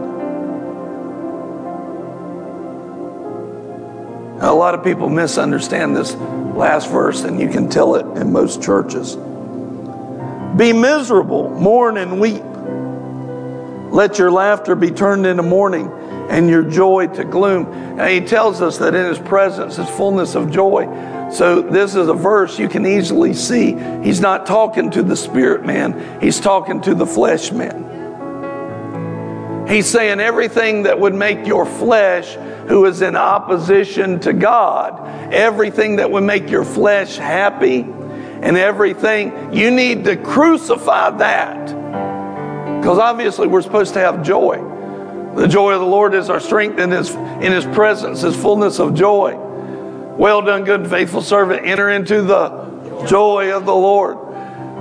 A 4.42 4.52
lot 4.54 4.76
of 4.76 4.84
people 4.84 5.08
misunderstand 5.08 5.96
this 5.96 6.14
last 6.16 6.92
verse, 6.92 7.24
and 7.24 7.40
you 7.40 7.48
can 7.48 7.70
tell 7.70 7.96
it 7.96 8.06
in 8.22 8.34
most 8.34 8.62
churches. 8.62 9.16
Be 10.58 10.74
miserable, 10.74 11.50
mourn 11.50 11.96
and 11.96 12.20
weep. 12.20 12.44
Let 13.90 14.20
your 14.20 14.32
laughter 14.32 14.76
be 14.76 14.92
turned 14.92 15.26
into 15.26 15.44
mourning 15.44 15.90
and 16.30 16.50
your 16.50 16.64
joy 16.64 17.08
to 17.08 17.24
gloom. 17.24 17.68
And 18.00 18.10
he 18.10 18.20
tells 18.20 18.62
us 18.62 18.80
that 18.80 18.94
in 18.94 19.06
his 19.06 19.18
presence 19.18 19.80
is 19.80 19.90
fullness 19.90 20.36
of 20.36 20.52
joy. 20.52 20.88
So 21.32 21.62
this 21.62 21.96
is 21.96 22.08
a 22.08 22.14
verse 22.14 22.58
you 22.58 22.68
can 22.68 22.86
easily 22.86 23.34
see. 23.34 23.74
He's 24.04 24.20
not 24.20 24.46
talking 24.46 24.90
to 24.92 25.04
the 25.04 25.16
spirit 25.16 25.66
man, 25.66 26.22
he's 26.22 26.40
talking 26.40 26.82
to 26.82 26.96
the 26.96 27.06
flesh 27.06 27.52
man. 27.52 27.86
He's 29.68 29.86
saying 29.86 30.20
everything 30.20 30.84
that 30.84 31.00
would 31.00 31.14
make 31.14 31.46
your 31.46 31.64
flesh, 31.64 32.34
who 32.68 32.86
is 32.86 33.04
in 33.04 33.16
opposition 33.16 34.20
to 34.22 34.34
God, 34.34 35.32
everything 35.32 35.98
that 35.98 36.10
would 36.10 36.24
make 36.24 36.50
your 36.50 36.66
flesh 36.66 37.18
happy, 37.18 37.82
and 37.82 38.58
everything, 38.58 39.54
you 39.54 39.70
need 39.70 40.06
to 40.06 40.16
crucify 40.16 41.12
that. 41.18 41.66
Because 42.80 42.98
obviously 42.98 43.48
we're 43.48 43.62
supposed 43.62 43.94
to 43.94 44.00
have 44.00 44.24
joy. 44.24 44.56
The 45.36 45.48
joy 45.48 45.74
of 45.74 45.82
the 45.82 45.86
Lord 45.86 46.16
is 46.16 46.32
our 46.32 46.40
strength, 46.40 46.80
in 46.80 46.90
His, 46.90 47.12
in 47.12 47.52
His 47.52 47.66
presence 47.66 48.24
is 48.24 48.36
fullness 48.36 48.80
of 48.80 48.96
joy. 48.96 49.49
Well 50.20 50.42
done, 50.42 50.66
good 50.66 50.82
and 50.82 50.90
faithful 50.90 51.22
servant. 51.22 51.66
Enter 51.66 51.88
into 51.88 52.22
the 52.22 53.06
joy 53.08 53.56
of 53.56 53.66
the 53.66 53.74
Lord. 53.74 54.18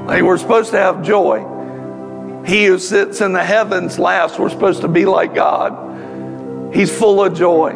We're 0.08 0.36
supposed 0.36 0.72
to 0.72 0.78
have 0.78 1.00
joy. 1.04 2.42
He 2.44 2.66
who 2.66 2.80
sits 2.80 3.20
in 3.20 3.34
the 3.34 3.44
heavens 3.44 4.00
laughs. 4.00 4.36
We're 4.36 4.48
supposed 4.48 4.80
to 4.80 4.88
be 4.88 5.04
like 5.04 5.36
God. 5.36 6.74
He's 6.74 6.90
full 6.92 7.22
of 7.22 7.34
joy. 7.34 7.68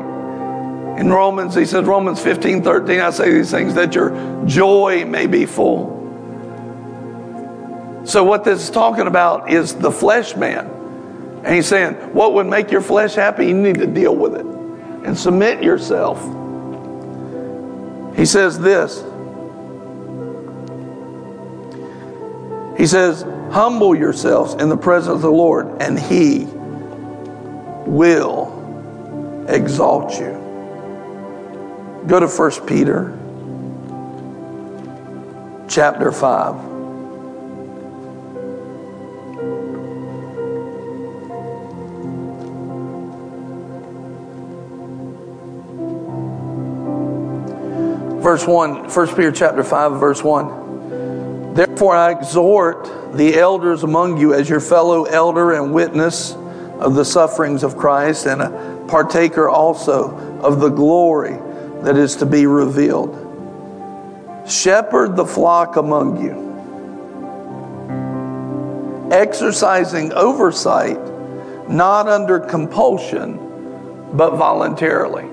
In 0.98 1.08
Romans, 1.08 1.54
he 1.54 1.64
says, 1.64 1.84
Romans 1.84 2.20
15, 2.20 2.64
13, 2.64 2.98
I 2.98 3.10
say 3.10 3.30
these 3.30 3.52
things 3.52 3.74
that 3.74 3.94
your 3.94 4.10
joy 4.44 5.04
may 5.04 5.28
be 5.28 5.46
full. 5.46 6.00
So, 8.04 8.24
what 8.24 8.42
this 8.42 8.64
is 8.64 8.70
talking 8.70 9.06
about 9.06 9.52
is 9.52 9.76
the 9.76 9.92
flesh 9.92 10.34
man. 10.34 10.66
And 11.44 11.54
he's 11.54 11.68
saying, 11.68 11.94
what 12.12 12.34
would 12.34 12.46
make 12.46 12.72
your 12.72 12.80
flesh 12.80 13.14
happy? 13.14 13.46
You 13.46 13.54
need 13.54 13.76
to 13.76 13.86
deal 13.86 14.16
with 14.16 14.34
it 14.34 14.46
and 14.46 15.16
submit 15.16 15.62
yourself. 15.62 16.20
He 18.14 18.26
says 18.26 18.58
this. 18.58 19.04
He 22.78 22.86
says, 22.86 23.22
Humble 23.52 23.94
yourselves 23.94 24.54
in 24.54 24.68
the 24.68 24.76
presence 24.76 25.16
of 25.16 25.22
the 25.22 25.30
Lord, 25.30 25.82
and 25.82 25.98
He 25.98 26.46
will 27.86 29.46
exalt 29.48 30.18
you. 30.18 30.32
Go 32.06 32.18
to 32.18 32.26
1 32.26 32.66
Peter 32.66 33.18
chapter 35.68 36.10
5. 36.10 36.71
Verse 48.22 48.46
1, 48.46 48.88
1 48.88 49.08
Peter 49.08 49.32
chapter 49.32 49.64
5, 49.64 49.98
verse 49.98 50.22
1. 50.22 51.54
Therefore 51.54 51.96
I 51.96 52.12
exhort 52.12 52.88
the 53.16 53.36
elders 53.36 53.82
among 53.82 54.16
you 54.16 54.32
as 54.32 54.48
your 54.48 54.60
fellow 54.60 55.04
elder 55.04 55.52
and 55.54 55.74
witness 55.74 56.32
of 56.78 56.94
the 56.94 57.04
sufferings 57.04 57.64
of 57.64 57.76
Christ 57.76 58.26
and 58.26 58.40
a 58.40 58.84
partaker 58.86 59.48
also 59.48 60.16
of 60.38 60.60
the 60.60 60.68
glory 60.68 61.36
that 61.82 61.96
is 61.96 62.14
to 62.16 62.26
be 62.26 62.46
revealed. 62.46 63.18
Shepherd 64.48 65.16
the 65.16 65.26
flock 65.26 65.74
among 65.76 66.22
you, 66.22 66.52
exercising 69.12 70.12
oversight, 70.12 71.00
not 71.68 72.06
under 72.06 72.38
compulsion, 72.38 73.36
but 74.12 74.36
voluntarily. 74.36 75.31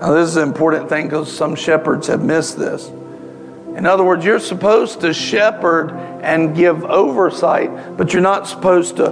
Now, 0.00 0.12
this 0.12 0.28
is 0.28 0.36
an 0.36 0.42
important 0.42 0.88
thing 0.88 1.06
because 1.06 1.34
some 1.34 1.54
shepherds 1.54 2.06
have 2.08 2.22
missed 2.22 2.58
this. 2.58 2.88
In 3.76 3.86
other 3.86 4.04
words, 4.04 4.24
you're 4.24 4.40
supposed 4.40 5.00
to 5.00 5.12
shepherd 5.12 5.90
and 6.22 6.54
give 6.54 6.84
oversight, 6.84 7.96
but 7.96 8.12
you're 8.12 8.22
not 8.22 8.46
supposed 8.46 8.96
to 8.96 9.10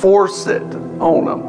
force 0.00 0.46
it 0.46 0.62
on 0.62 1.24
them 1.24 1.42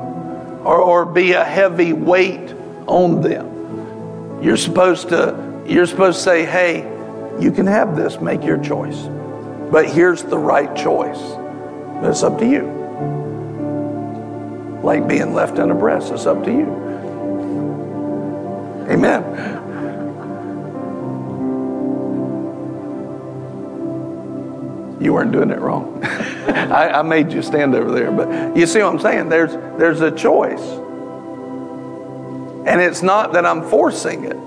or, 0.66 0.78
or 0.78 1.06
be 1.06 1.34
a 1.34 1.44
heavy 1.44 1.94
weight 1.94 2.54
on 2.88 3.22
them. 3.22 4.42
You're 4.42 4.58
supposed 4.58 5.10
to 5.10 5.52
you're 5.66 5.86
supposed 5.86 6.18
to 6.18 6.24
say, 6.24 6.46
"Hey, 6.46 6.80
you 7.40 7.52
can 7.52 7.68
have 7.68 7.96
this, 7.96 8.20
make 8.20 8.44
your 8.44 8.58
choice." 8.58 8.98
But 9.72 9.90
here's 9.90 10.24
the 10.24 10.38
right 10.38 10.76
choice. 10.76 11.20
It's 12.04 12.24
up 12.24 12.38
to 12.40 12.46
you. 12.46 12.64
Like 14.84 15.08
being 15.08 15.34
left 15.34 15.58
and 15.58 15.72
abreast, 15.72 16.12
it's 16.12 16.26
up 16.26 16.44
to 16.44 16.52
you. 16.52 16.83
Amen. 18.90 19.64
you 25.04 25.12
weren't 25.14 25.34
doing 25.34 25.52
it 25.52 25.60
wrong. 25.60 26.04
I, 26.04 27.00
I, 27.00 27.02
made 27.02 27.34
you 27.34 27.42
stand 27.42 27.76
over 27.76 27.92
there. 27.92 28.12
But 28.12 28.56
you 28.56 28.66
see 28.66 28.80
what 28.82 28.94
I'm 28.94 29.00
saying? 29.00 29.30
There's, 29.30 29.52
there's 29.78 30.00
a 30.02 30.12
choice. 30.12 30.62
And 32.66 32.80
it's 32.80 33.02
not 33.02 33.34
that 33.34 33.46
I'm 33.46 33.70
forcing 33.70 34.24
it. 34.24 34.38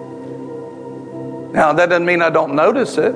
Now, 1.53 1.75
that 1.75 1.91
doesn't 1.91 2.07
mean 2.07 2.23
I 2.23 2.31
don't 2.31 2.55
notice 2.55 2.97
it. 2.97 3.15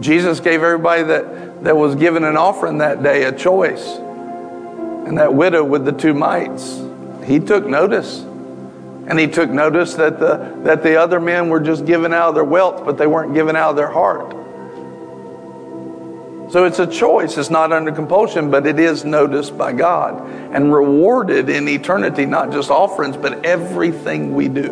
Jesus 0.00 0.40
gave 0.40 0.62
everybody 0.62 1.02
that, 1.04 1.64
that 1.64 1.76
was 1.76 1.96
given 1.96 2.24
an 2.24 2.36
offering 2.36 2.78
that 2.78 3.02
day 3.02 3.24
a 3.24 3.32
choice. 3.32 3.84
And 3.86 5.18
that 5.18 5.34
widow 5.34 5.64
with 5.64 5.84
the 5.84 5.92
two 5.92 6.14
mites, 6.14 6.80
he 7.24 7.40
took 7.40 7.66
notice. 7.66 8.24
And 9.08 9.18
he 9.18 9.26
took 9.26 9.50
notice 9.50 9.94
that 9.94 10.20
the, 10.20 10.60
that 10.62 10.82
the 10.82 10.96
other 10.96 11.20
men 11.20 11.48
were 11.48 11.60
just 11.60 11.84
giving 11.84 12.12
out 12.12 12.30
of 12.30 12.34
their 12.34 12.44
wealth, 12.44 12.84
but 12.84 12.98
they 12.98 13.06
weren't 13.06 13.34
giving 13.34 13.56
out 13.56 13.70
of 13.70 13.76
their 13.76 13.90
heart. 13.90 14.32
So 16.52 16.64
it's 16.66 16.78
a 16.78 16.86
choice. 16.86 17.38
It's 17.38 17.50
not 17.50 17.72
under 17.72 17.92
compulsion, 17.92 18.50
but 18.50 18.66
it 18.66 18.78
is 18.78 19.04
noticed 19.04 19.56
by 19.56 19.72
God 19.72 20.20
and 20.52 20.72
rewarded 20.72 21.48
in 21.48 21.66
eternity, 21.66 22.26
not 22.26 22.52
just 22.52 22.70
offerings, 22.70 23.16
but 23.16 23.44
everything 23.44 24.34
we 24.34 24.48
do. 24.48 24.70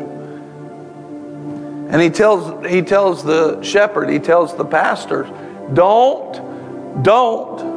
And 1.90 2.00
he 2.00 2.10
tells, 2.10 2.66
he 2.66 2.82
tells 2.82 3.24
the 3.24 3.62
shepherd, 3.62 4.10
he 4.10 4.18
tells 4.18 4.54
the 4.56 4.64
pastors, 4.64 5.26
don't, 5.72 7.02
don't 7.02 7.70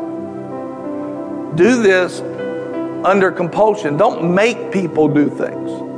do 1.55 1.81
this 1.81 2.19
under 3.05 3.31
compulsion. 3.31 3.97
Don't 3.97 4.35
make 4.35 4.71
people 4.71 5.07
do 5.07 5.29
things. 5.29 5.92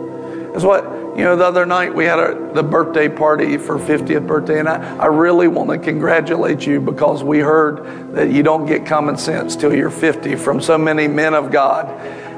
That's 0.55 0.63
what 0.63 0.85
you 1.17 1.25
know, 1.25 1.35
the 1.35 1.43
other 1.43 1.65
night 1.65 1.93
we 1.93 2.05
had 2.05 2.17
a, 2.17 2.53
the 2.53 2.63
birthday 2.63 3.09
party 3.09 3.57
for 3.57 3.77
50th 3.77 4.25
birthday, 4.25 4.57
and 4.57 4.69
I, 4.69 4.95
I 4.95 5.07
really 5.07 5.49
want 5.49 5.69
to 5.69 5.77
congratulate 5.77 6.65
you 6.65 6.79
because 6.79 7.25
we 7.25 7.39
heard 7.39 8.15
that 8.15 8.31
you 8.31 8.41
don't 8.41 8.65
get 8.65 8.85
common 8.85 9.17
sense 9.17 9.57
till 9.57 9.75
you're 9.75 9.89
50 9.89 10.37
from 10.37 10.61
so 10.61 10.77
many 10.77 11.09
men 11.09 11.33
of 11.33 11.51
God. 11.51 11.89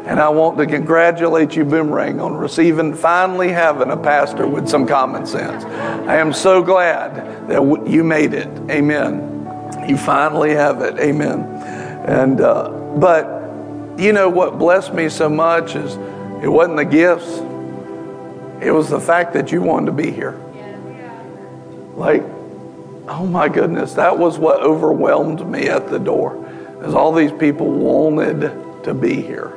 And 0.07 0.19
I 0.19 0.29
want 0.29 0.57
to 0.57 0.65
congratulate 0.65 1.55
you, 1.55 1.63
Boomerang, 1.63 2.19
on 2.19 2.33
receiving, 2.33 2.95
finally 2.95 3.49
having 3.49 3.91
a 3.91 3.97
pastor 3.97 4.47
with 4.47 4.67
some 4.67 4.87
common 4.87 5.27
sense. 5.27 5.63
I 5.63 6.15
am 6.15 6.33
so 6.33 6.63
glad 6.63 7.49
that 7.49 7.87
you 7.87 8.03
made 8.03 8.33
it. 8.33 8.47
Amen. 8.71 9.85
You 9.87 9.95
finally 9.95 10.55
have 10.55 10.81
it. 10.81 10.97
Amen. 10.97 11.41
And, 12.07 12.41
uh, 12.41 12.69
but, 12.97 13.99
you 13.99 14.11
know 14.11 14.27
what 14.27 14.57
blessed 14.57 14.95
me 14.95 15.07
so 15.07 15.29
much 15.29 15.75
is 15.75 15.97
it 16.43 16.47
wasn't 16.47 16.77
the 16.77 16.85
gifts 16.85 17.41
it 18.61 18.71
was 18.71 18.89
the 18.89 18.99
fact 18.99 19.33
that 19.33 19.51
you 19.51 19.61
wanted 19.61 19.87
to 19.87 19.91
be 19.91 20.11
here. 20.11 20.39
Like, 21.95 22.23
oh 23.07 23.25
my 23.25 23.49
goodness, 23.49 23.93
that 23.93 24.17
was 24.17 24.37
what 24.37 24.61
overwhelmed 24.61 25.47
me 25.47 25.67
at 25.67 25.89
the 25.89 25.99
door. 25.99 26.43
Is 26.83 26.93
all 26.93 27.11
these 27.11 27.31
people 27.31 27.69
wanted 27.69 28.51
to 28.83 28.93
be 28.93 29.21
here 29.21 29.53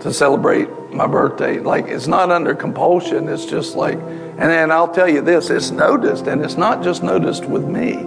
to 0.00 0.12
celebrate 0.12 0.68
my 0.92 1.06
birthday. 1.06 1.58
Like 1.58 1.86
it's 1.86 2.06
not 2.06 2.30
under 2.30 2.54
compulsion. 2.54 3.28
It's 3.28 3.46
just 3.46 3.74
like, 3.74 3.98
and 3.98 4.38
then 4.38 4.70
I'll 4.70 4.92
tell 4.92 5.08
you 5.08 5.20
this: 5.20 5.50
it's 5.50 5.70
noticed, 5.70 6.26
and 6.26 6.44
it's 6.44 6.56
not 6.56 6.82
just 6.82 7.02
noticed 7.02 7.44
with 7.44 7.64
me. 7.64 8.04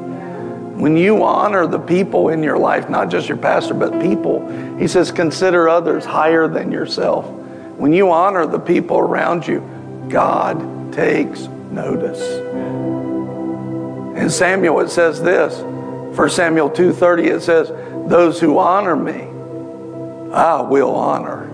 when 0.75 0.97
you 0.97 1.23
honor 1.23 1.65
the 1.67 1.80
people 1.80 2.30
in 2.30 2.43
your 2.43 2.58
life, 2.58 2.89
not 2.89 3.10
just 3.10 3.30
your 3.30 3.38
pastor, 3.38 3.73
but 3.73 4.01
people, 4.01 4.45
he 4.78 4.88
says, 4.88 5.10
consider 5.10 5.69
others 5.69 6.04
higher 6.04 6.49
than 6.49 6.69
yourself. 6.69 7.25
When 7.77 7.93
you 7.93 8.11
honor 8.11 8.45
the 8.45 8.59
people 8.59 8.97
around 8.97 9.47
you, 9.47 9.61
God 10.09 10.93
takes 10.93 11.47
notice. 11.71 12.21
In 14.17 14.29
Samuel, 14.29 14.79
it 14.79 14.89
says 14.89 15.21
this. 15.21 15.59
1 16.17 16.29
Samuel 16.29 16.69
2.30, 16.69 17.35
it 17.35 17.41
says, 17.41 17.67
those 18.09 18.39
who 18.39 18.57
honor 18.59 18.95
me, 18.95 19.23
I 20.33 20.61
will 20.61 20.95
honor. 20.95 21.47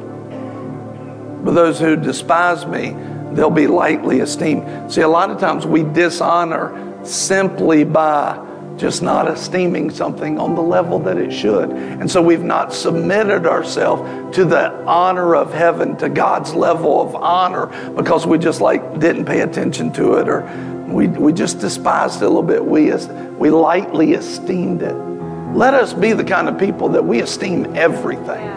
But 1.44 1.54
those 1.54 1.80
who 1.80 1.96
despise 1.96 2.66
me, 2.68 2.96
they'll 3.32 3.50
be 3.50 3.68
lightly 3.68 4.20
esteemed. 4.20 4.92
See, 4.92 5.02
a 5.02 5.08
lot 5.08 5.32
of 5.32 5.40
times 5.40 5.66
we 5.66 5.82
dishonor 5.82 7.04
simply 7.04 7.84
by 7.84 8.38
just 8.82 9.04
not 9.04 9.30
esteeming 9.30 9.92
something 9.92 10.40
on 10.40 10.56
the 10.56 10.62
level 10.62 10.98
that 10.98 11.16
it 11.16 11.32
should. 11.32 11.70
And 11.70 12.10
so 12.10 12.20
we've 12.20 12.44
not 12.44 12.74
submitted 12.74 13.46
ourselves 13.46 14.36
to 14.36 14.44
the 14.44 14.74
honor 14.86 15.36
of 15.36 15.54
heaven, 15.54 15.96
to 15.98 16.10
God's 16.10 16.56
level 16.56 17.00
of 17.00 17.16
honor, 17.16 17.68
because 17.96 18.26
we 18.26 18.40
just 18.40 18.60
like 18.60 19.00
didn't 19.00 19.26
pay 19.26 19.42
attention 19.42 19.94
to 19.94 20.16
it 20.16 20.28
or 20.28 20.42
we, 20.88 21.08
we 21.08 21.32
just 21.32 21.60
despised 21.60 22.24
it 22.24 22.26
a 22.26 22.28
little 22.28 22.42
bit. 22.42 22.66
We, 22.66 22.92
we 23.38 23.52
lightly 23.52 24.14
esteemed 24.14 24.82
it. 24.82 24.96
Let 25.56 25.76
us 25.76 25.94
be 25.94 26.14
the 26.14 26.24
kind 26.24 26.50
of 26.50 26.58
people 26.58 26.90
that 26.90 27.06
we 27.06 27.22
esteem 27.22 27.76
everything 27.76 28.48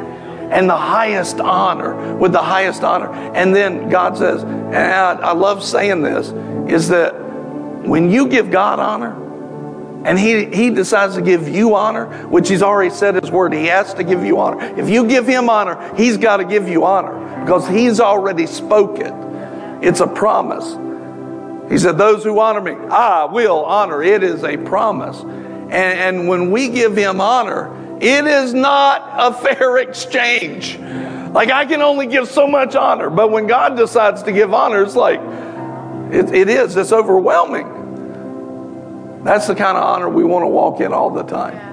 and 0.51 0.71
the 0.71 0.77
highest 0.77 1.39
honor 1.39 2.17
with 2.17 2.33
the 2.33 2.43
highest 2.43 2.83
honor. 2.83 3.13
And 3.13 3.55
then 3.55 3.91
God 3.91 4.17
says, 4.17 4.43
and 4.43 4.75
I, 4.75 5.13
I 5.17 5.33
love 5.35 5.63
saying 5.63 6.01
this, 6.01 6.29
is 6.73 6.89
that 6.89 7.13
when 7.85 8.11
you 8.11 8.27
give 8.27 8.51
God 8.51 8.79
honor, 8.79 9.24
and 10.05 10.19
he, 10.19 10.45
he 10.47 10.69
decides 10.71 11.15
to 11.15 11.23
give 11.23 11.49
you 11.49 11.75
honor, 11.75 12.27
which 12.29 12.49
he's 12.49 12.63
already 12.63 12.91
said 12.91 13.15
his 13.15 13.31
word. 13.31 13.55
He 13.55 13.67
has 13.67 13.95
to 13.95 14.05
give 14.05 14.23
you 14.23 14.39
honor. 14.39 14.63
If 14.79 14.91
you 14.91 15.07
give 15.09 15.27
him 15.27 15.49
honor, 15.49 15.95
he's 15.97 16.19
got 16.19 16.37
to 16.37 16.45
give 16.45 16.69
you 16.69 16.85
honor 16.85 17.41
because 17.41 17.67
he's 17.67 18.01
already 18.01 18.47
spoken. 18.47 19.07
It. 19.07 19.89
It's 19.89 20.01
a 20.01 20.07
promise. 20.07 20.77
He 21.71 21.79
said, 21.79 21.97
Those 21.97 22.23
who 22.23 22.39
honor 22.39 22.61
me, 22.61 22.73
I 22.73 23.25
will 23.25 23.65
honor. 23.65 24.03
It 24.03 24.23
is 24.23 24.45
a 24.45 24.59
promise. 24.59 25.21
And, 25.21 25.75
and 25.75 26.29
when 26.29 26.51
we 26.51 26.69
give 26.69 26.97
him 26.97 27.21
honor, 27.21 27.75
it 28.01 28.27
is 28.27 28.53
not 28.53 29.11
a 29.15 29.33
fair 29.33 29.79
exchange. 29.89 30.79
Like 30.79 31.51
I 31.51 31.65
can 31.65 31.81
only 31.81 32.07
give 32.07 32.29
so 32.29 32.47
much 32.47 32.77
honor, 32.77 33.09
but 33.09 33.31
when 33.31 33.47
God 33.47 33.77
decides 33.77 34.23
to 34.25 34.33
give 34.33 34.53
honor, 34.53 34.83
it's 34.83 34.95
like, 34.95 35.21
it, 36.13 36.33
it 36.35 36.49
is, 36.49 36.77
it's 36.77 36.93
overwhelming. 36.93 37.84
That's 39.25 39.47
the 39.47 39.55
kind 39.55 39.77
of 39.77 39.83
honor 39.83 40.09
we 40.09 40.23
want 40.23 40.43
to 40.43 40.49
walk 40.49 40.81
in 40.81 40.93
all 40.93 41.11
the 41.11 41.23
time. 41.23 41.73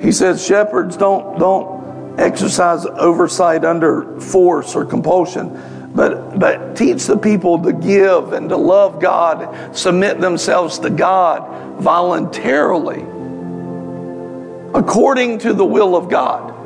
He 0.00 0.12
says 0.12 0.44
shepherds 0.44 0.96
don't 0.96 1.38
don't 1.38 2.18
exercise 2.18 2.86
oversight 2.86 3.64
under 3.64 4.20
force 4.20 4.74
or 4.76 4.84
compulsion, 4.84 5.90
but 5.94 6.38
but 6.38 6.76
teach 6.76 7.06
the 7.06 7.18
people 7.18 7.62
to 7.64 7.72
give 7.72 8.32
and 8.32 8.48
to 8.48 8.56
love 8.56 9.00
God, 9.00 9.76
submit 9.76 10.20
themselves 10.20 10.78
to 10.78 10.90
God 10.90 11.80
voluntarily 11.82 13.02
according 14.74 15.38
to 15.38 15.52
the 15.52 15.64
will 15.64 15.96
of 15.96 16.08
God. 16.08 16.59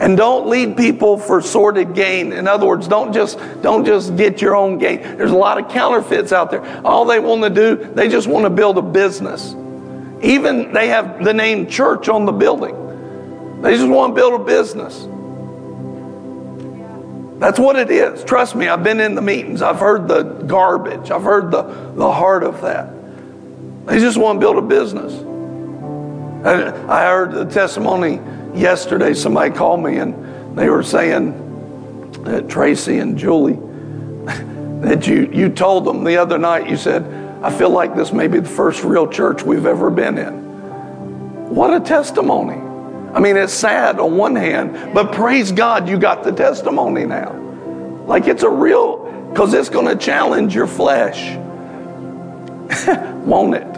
And 0.00 0.16
don't 0.16 0.48
lead 0.48 0.78
people 0.78 1.18
for 1.18 1.42
sordid 1.42 1.94
gain. 1.94 2.32
In 2.32 2.48
other 2.48 2.64
words, 2.64 2.88
don't 2.88 3.12
just 3.12 3.38
don't 3.60 3.84
just 3.84 4.16
get 4.16 4.40
your 4.40 4.56
own 4.56 4.78
gain. 4.78 5.02
There's 5.02 5.30
a 5.30 5.36
lot 5.36 5.62
of 5.62 5.70
counterfeits 5.70 6.32
out 6.32 6.50
there. 6.50 6.64
All 6.86 7.04
they 7.04 7.20
want 7.20 7.42
to 7.42 7.50
do, 7.50 7.76
they 7.76 8.08
just 8.08 8.26
want 8.26 8.44
to 8.44 8.50
build 8.50 8.78
a 8.78 8.82
business. 8.82 9.54
Even 10.22 10.72
they 10.72 10.88
have 10.88 11.22
the 11.22 11.34
name 11.34 11.66
church 11.66 12.08
on 12.08 12.24
the 12.24 12.32
building. 12.32 13.60
They 13.60 13.76
just 13.76 13.88
want 13.88 14.12
to 14.12 14.14
build 14.14 14.40
a 14.40 14.44
business. 14.44 15.06
That's 17.38 17.58
what 17.58 17.76
it 17.76 17.90
is. 17.90 18.24
Trust 18.24 18.54
me, 18.54 18.68
I've 18.68 18.82
been 18.82 19.00
in 19.00 19.14
the 19.14 19.22
meetings. 19.22 19.60
I've 19.60 19.80
heard 19.80 20.08
the 20.08 20.22
garbage. 20.22 21.10
I've 21.10 21.22
heard 21.22 21.50
the, 21.50 21.62
the 21.94 22.10
heart 22.10 22.42
of 22.42 22.62
that. 22.62 22.90
They 23.86 23.98
just 23.98 24.16
want 24.16 24.36
to 24.36 24.40
build 24.40 24.56
a 24.56 24.62
business. 24.62 25.12
I 26.42 27.04
heard 27.04 27.32
the 27.32 27.44
testimony 27.44 28.18
yesterday, 28.54 29.14
somebody 29.14 29.54
called 29.54 29.82
me 29.82 29.98
and 29.98 30.58
they 30.58 30.68
were 30.68 30.82
saying 30.82 32.12
that 32.24 32.48
Tracy 32.48 32.98
and 32.98 33.16
Julie, 33.16 33.58
that 34.82 35.06
you, 35.06 35.30
you 35.32 35.48
told 35.48 35.84
them 35.84 36.04
the 36.04 36.16
other 36.16 36.38
night, 36.38 36.68
you 36.68 36.76
said, 36.76 37.04
I 37.42 37.50
feel 37.50 37.70
like 37.70 37.96
this 37.96 38.12
may 38.12 38.26
be 38.28 38.40
the 38.40 38.48
first 38.48 38.84
real 38.84 39.08
church 39.08 39.42
we've 39.42 39.66
ever 39.66 39.90
been 39.90 40.18
in. 40.18 40.40
What 41.54 41.72
a 41.72 41.80
testimony. 41.80 42.60
I 43.14 43.18
mean, 43.18 43.36
it's 43.36 43.52
sad 43.52 43.98
on 43.98 44.16
one 44.16 44.36
hand, 44.36 44.94
but 44.94 45.12
praise 45.12 45.50
God 45.50 45.88
you 45.88 45.98
got 45.98 46.22
the 46.22 46.32
testimony 46.32 47.06
now. 47.06 47.32
Like 48.06 48.26
it's 48.26 48.42
a 48.42 48.50
real, 48.50 48.98
because 49.30 49.54
it's 49.54 49.68
going 49.68 49.86
to 49.86 49.96
challenge 49.96 50.54
your 50.54 50.66
flesh. 50.66 51.36
Won't 53.24 53.54
it? 53.54 53.69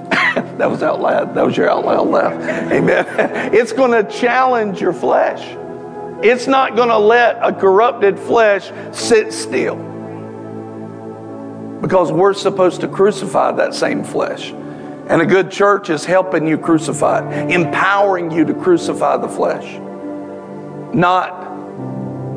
That 0.58 0.70
was 0.70 0.82
out 0.82 1.00
loud. 1.00 1.34
That 1.34 1.44
was 1.44 1.56
your 1.56 1.70
out 1.70 1.84
loud 1.84 2.08
laugh. 2.08 2.32
Amen. 2.72 3.06
it's 3.54 3.72
going 3.72 3.90
to 3.90 4.10
challenge 4.10 4.80
your 4.80 4.92
flesh. 4.92 5.56
It's 6.22 6.46
not 6.46 6.76
going 6.76 6.88
to 6.88 6.98
let 6.98 7.38
a 7.42 7.52
corrupted 7.52 8.18
flesh 8.18 8.70
sit 8.96 9.32
still. 9.32 9.76
Because 11.80 12.12
we're 12.12 12.34
supposed 12.34 12.80
to 12.82 12.88
crucify 12.88 13.52
that 13.52 13.74
same 13.74 14.04
flesh. 14.04 14.52
And 14.52 15.20
a 15.20 15.26
good 15.26 15.50
church 15.50 15.90
is 15.90 16.04
helping 16.04 16.46
you 16.46 16.56
crucify 16.56 17.28
it, 17.28 17.50
empowering 17.50 18.30
you 18.30 18.44
to 18.44 18.54
crucify 18.54 19.16
the 19.16 19.28
flesh. 19.28 19.80
Not 20.94 21.42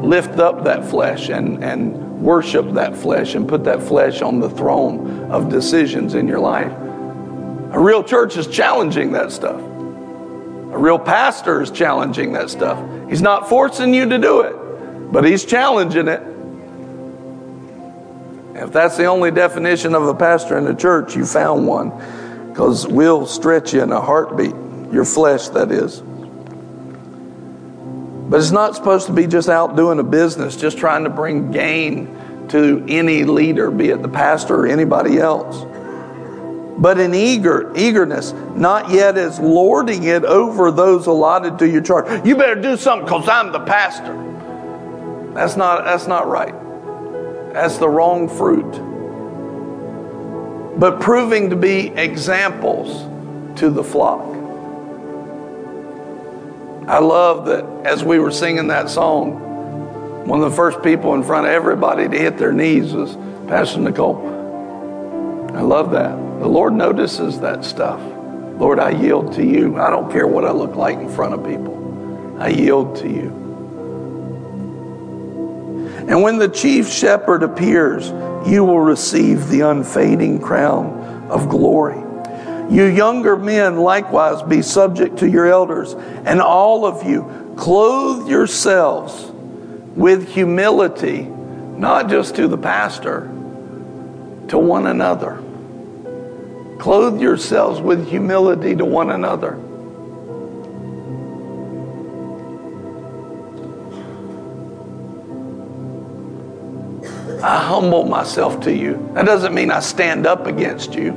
lift 0.04 0.40
up 0.40 0.64
that 0.64 0.84
flesh 0.90 1.30
and, 1.30 1.64
and 1.64 2.22
worship 2.22 2.72
that 2.74 2.98
flesh 2.98 3.36
and 3.36 3.48
put 3.48 3.64
that 3.66 3.84
flesh 3.84 4.22
on 4.22 4.40
the 4.40 4.50
throne 4.50 5.32
of 5.32 5.50
decisions 5.50 6.16
in 6.16 6.28
your 6.28 6.40
life. 6.40 6.72
A 7.72 7.80
real 7.80 8.04
church 8.04 8.38
is 8.38 8.48
challenging 8.48 9.14
that 9.14 9.32
stuff. 9.32 9.60
A 9.60 10.78
real 10.78 11.00
pastor 11.00 11.62
is 11.62 11.72
challenging 11.72 12.34
that 12.34 12.50
stuff. 12.50 12.78
He's 13.10 13.22
not 13.22 13.50
forcing 13.50 13.94
you 13.94 14.10
to 14.10 14.18
do 14.18 14.42
it, 14.42 15.12
but 15.12 15.24
he's 15.24 15.46
challenging 15.46 16.08
it. 16.08 16.22
If 18.56 18.72
that's 18.72 18.98
the 18.98 19.06
only 19.06 19.32
definition 19.32 19.96
of 19.96 20.08
a 20.08 20.14
pastor 20.14 20.58
in 20.58 20.68
a 20.68 20.76
church, 20.76 21.16
you 21.16 21.26
found 21.26 21.68
one 21.68 21.92
because 22.50 22.88
we'll 22.88 23.26
stretch 23.26 23.74
you 23.74 23.84
in 23.84 23.92
a 23.92 24.00
heartbeat, 24.00 24.56
your 24.94 25.06
flesh, 25.06 25.50
that 25.50 25.72
is. 25.72 26.02
But 28.30 28.40
it's 28.40 28.52
not 28.52 28.76
supposed 28.76 29.08
to 29.08 29.14
be 29.14 29.28
just 29.28 29.50
out 29.50 29.76
doing 29.76 30.00
a 30.00 30.04
business, 30.04 30.56
just 30.56 30.78
trying 30.78 31.04
to 31.04 31.10
bring 31.10 31.52
gain 31.52 32.48
to 32.50 32.86
any 32.88 33.24
leader, 33.24 33.72
be 33.72 33.90
it 33.90 34.02
the 34.02 34.10
pastor 34.10 34.56
or 34.56 34.68
anybody 34.68 35.20
else 35.20 35.66
but 36.78 37.00
in 37.00 37.14
eager 37.14 37.72
eagerness, 37.76 38.34
not 38.56 38.90
yet 38.90 39.18
as 39.18 39.40
lording 39.40 40.04
it 40.04 40.26
over 40.26 40.72
those 40.72 41.08
allotted 41.08 41.60
to 41.60 41.68
your 41.68 41.82
charge. 41.82 42.26
You 42.26 42.36
better 42.36 42.60
do 42.60 42.78
something 42.78 43.06
because 43.06 43.30
I'm 43.30 43.52
the 43.52 43.62
pastor. 43.62 44.14
That's 45.34 45.56
not 45.56 45.86
that's 45.86 46.08
not 46.08 46.28
right. 46.28 46.54
That's 47.54 47.78
the 47.78 47.90
wrong 47.90 48.28
fruit. 48.28 48.72
But 50.78 51.00
proving 51.00 51.52
to 51.52 51.56
be 51.56 51.88
examples 51.88 53.04
to 53.60 53.70
the 53.70 53.84
flock. 53.84 54.34
I 56.88 57.00
love 57.00 57.46
that 57.46 57.66
as 57.86 58.04
we 58.04 58.20
were 58.20 58.32
singing 58.32 58.68
that 58.68 58.90
song, 58.90 60.26
one 60.28 60.44
of 60.44 60.50
the 60.50 60.56
first 60.56 60.84
people 60.84 61.14
in 61.16 61.24
front 61.24 61.48
of 61.48 61.54
everybody 61.54 62.10
to 62.10 62.18
hit 62.18 62.38
their 62.38 62.52
knees 62.52 62.94
was 62.94 63.16
Pastor 63.48 63.80
Nicole. 63.80 64.34
I 65.54 65.62
love 65.62 65.92
that. 65.92 66.25
The 66.40 66.48
Lord 66.48 66.74
notices 66.74 67.40
that 67.40 67.64
stuff. 67.66 68.00
Lord, 68.60 68.80
I 68.80 68.92
yield 68.92 69.34
to 69.34 69.44
you. 69.44 69.78
I 69.80 69.90
don't 69.90 70.12
care 70.12 70.28
what 70.28 70.46
I 70.46 70.52
look 70.52 70.76
like 70.76 70.98
in 70.98 71.10
front 71.10 71.34
of 71.34 71.46
people. 71.46 72.38
I 72.40 72.50
yield 72.50 72.96
to 72.98 73.10
you. 73.10 73.42
And 76.08 76.22
when 76.22 76.38
the 76.38 76.48
chief 76.48 76.90
shepherd 76.90 77.42
appears, 77.42 78.10
you 78.48 78.64
will 78.64 78.80
receive 78.80 79.48
the 79.48 79.62
unfading 79.62 80.40
crown 80.40 81.28
of 81.30 81.50
glory. 81.50 82.00
You 82.70 82.86
younger 82.86 83.36
men 83.36 83.78
likewise 83.78 84.42
be 84.44 84.62
subject 84.62 85.18
to 85.20 85.30
your 85.30 85.48
elders, 85.48 85.94
and 85.94 86.42
all 86.42 86.86
of 86.86 87.04
you 87.08 87.54
clothe 87.58 88.30
yourselves 88.30 89.32
with 89.96 90.28
humility, 90.28 91.24
not 91.24 92.10
just 92.10 92.36
to 92.36 92.48
the 92.48 92.58
pastor, 92.58 93.22
to 94.48 94.58
one 94.58 94.88
another. 94.88 95.42
Clothe 96.80 97.22
yourselves 97.22 97.82
with 97.82 98.08
humility 98.08 98.76
to 98.76 98.86
one 98.86 99.12
another. 99.12 99.60
I 107.44 107.60
humble 107.64 108.06
myself 108.06 108.60
to 108.62 108.74
you. 108.74 109.10
That 109.14 109.26
doesn't 109.26 109.54
mean 109.54 109.72
I 109.72 109.80
stand 109.80 110.26
up 110.26 110.48
against 110.48 110.96
you. 110.96 111.14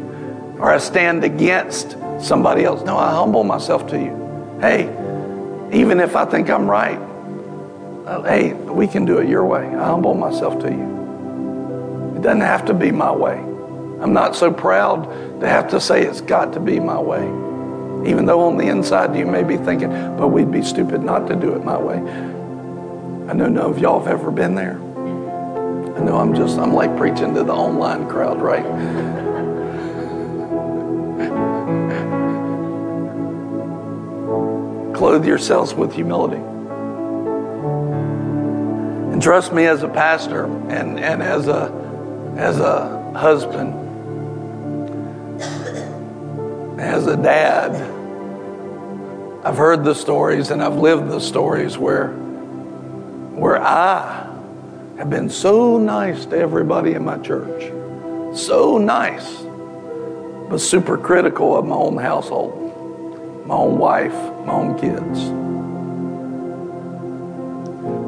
or 0.59 0.71
I 0.73 0.79
stand 0.79 1.25
against 1.25 1.97
somebody 2.21 2.65
else. 2.65 2.85
No, 2.85 2.99
I 2.99 3.13
humble 3.13 3.45
myself 3.45 3.87
to 3.89 3.99
you. 3.99 4.59
Hey, 4.61 4.85
even 5.73 6.01
if 6.01 6.17
I 6.17 6.25
think 6.25 6.51
I'm 6.51 6.69
right, 6.69 6.99
uh, 8.07 8.23
hey, 8.23 8.55
we 8.55 8.87
can 8.89 9.05
do 9.05 9.19
it 9.19 9.29
your 9.29 9.45
way. 9.47 9.67
I 9.67 9.87
humble 9.87 10.15
myself 10.15 10.61
to 10.63 10.71
you. 10.71 12.17
It 12.17 12.23
doesn't 12.23 12.41
have 12.41 12.67
to 12.67 12.75
be 12.75 12.91
my 12.91 13.13
way. 13.13 13.48
I'm 14.01 14.13
not 14.13 14.37
so 14.37 14.53
proud 14.53 15.41
to 15.41 15.49
have 15.49 15.69
to 15.71 15.81
say 15.81 16.03
it's 16.03 16.21
got 16.21 16.53
to 16.53 16.61
be 16.61 16.79
my 16.79 17.01
way. 17.01 17.25
Even 18.09 18.27
though 18.27 18.43
on 18.43 18.57
the 18.57 18.69
inside 18.69 19.17
you 19.17 19.27
may 19.27 19.43
be 19.43 19.57
thinking, 19.57 19.91
but 20.17 20.29
we'd 20.29 20.53
be 20.53 20.63
stupid 20.63 21.03
not 21.03 21.27
to 21.29 21.35
do 21.35 21.55
it 21.55 21.65
my 21.65 21.77
way. 21.77 21.97
I 21.97 23.33
know 23.33 23.49
none 23.49 23.59
of 23.59 23.79
y'all 23.79 23.99
have 23.99 24.09
ever 24.09 24.31
been 24.31 24.55
there. 24.55 24.79
I 25.97 26.05
know 26.05 26.17
I'm 26.17 26.35
just, 26.35 26.59
I'm 26.59 26.73
like 26.73 26.97
preaching 26.97 27.35
to 27.35 27.43
the 27.43 27.53
online 27.53 28.09
crowd, 28.09 28.41
right? 28.41 28.65
Clothe 34.95 35.27
yourselves 35.27 35.75
with 35.75 35.93
humility. 35.93 36.43
And 39.13 39.21
trust 39.21 39.53
me 39.53 39.67
as 39.67 39.83
a 39.83 39.89
pastor 39.89 40.45
and, 40.45 41.01
and 41.01 41.21
as 41.21 41.49
a 41.49 41.89
as 42.39 42.61
a 42.61 43.13
husband, 43.17 43.88
as 46.81 47.07
a 47.07 47.17
dad, 47.17 47.73
I've 49.45 49.57
heard 49.57 49.85
the 49.85 49.95
stories 49.95 50.51
and 50.51 50.63
I've 50.63 50.77
lived 50.77 51.09
the 51.09 51.21
stories 51.21 51.79
where 51.79 52.09
where 53.39 53.63
I 53.63 54.25
have 54.99 55.11
been 55.11 55.31
so 55.31 55.79
nice 55.79 56.27
to 56.27 56.37
everybody 56.37 56.95
in 56.95 57.05
my 57.05 57.19
church. 57.19 57.73
So 58.37 58.79
nice, 58.79 59.43
but 60.51 60.59
super 60.59 60.99
critical 60.99 61.57
of 61.57 61.65
my 61.65 61.77
own 61.77 61.97
household, 61.97 63.47
my 63.47 63.55
own 63.55 63.79
wife, 63.79 64.13
my 64.45 64.53
own 64.53 64.79
kids. 64.79 65.31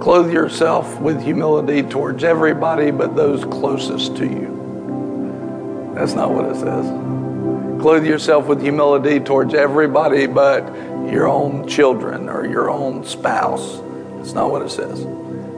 Clothe 0.02 0.32
yourself 0.32 1.00
with 1.00 1.22
humility 1.22 1.82
towards 1.82 2.24
everybody 2.24 2.90
but 2.90 3.14
those 3.14 3.44
closest 3.44 4.16
to 4.16 4.24
you. 4.24 5.92
That's 5.94 6.14
not 6.14 6.32
what 6.32 6.46
it 6.46 6.56
says. 6.56 7.29
Clothe 7.80 8.04
yourself 8.04 8.46
with 8.46 8.60
humility 8.60 9.20
towards 9.20 9.54
everybody 9.54 10.26
but 10.26 10.66
your 11.10 11.26
own 11.26 11.66
children 11.66 12.28
or 12.28 12.46
your 12.46 12.68
own 12.68 13.06
spouse. 13.06 13.80
That's 14.16 14.34
not 14.34 14.50
what 14.50 14.60
it 14.60 14.70
says. 14.70 15.06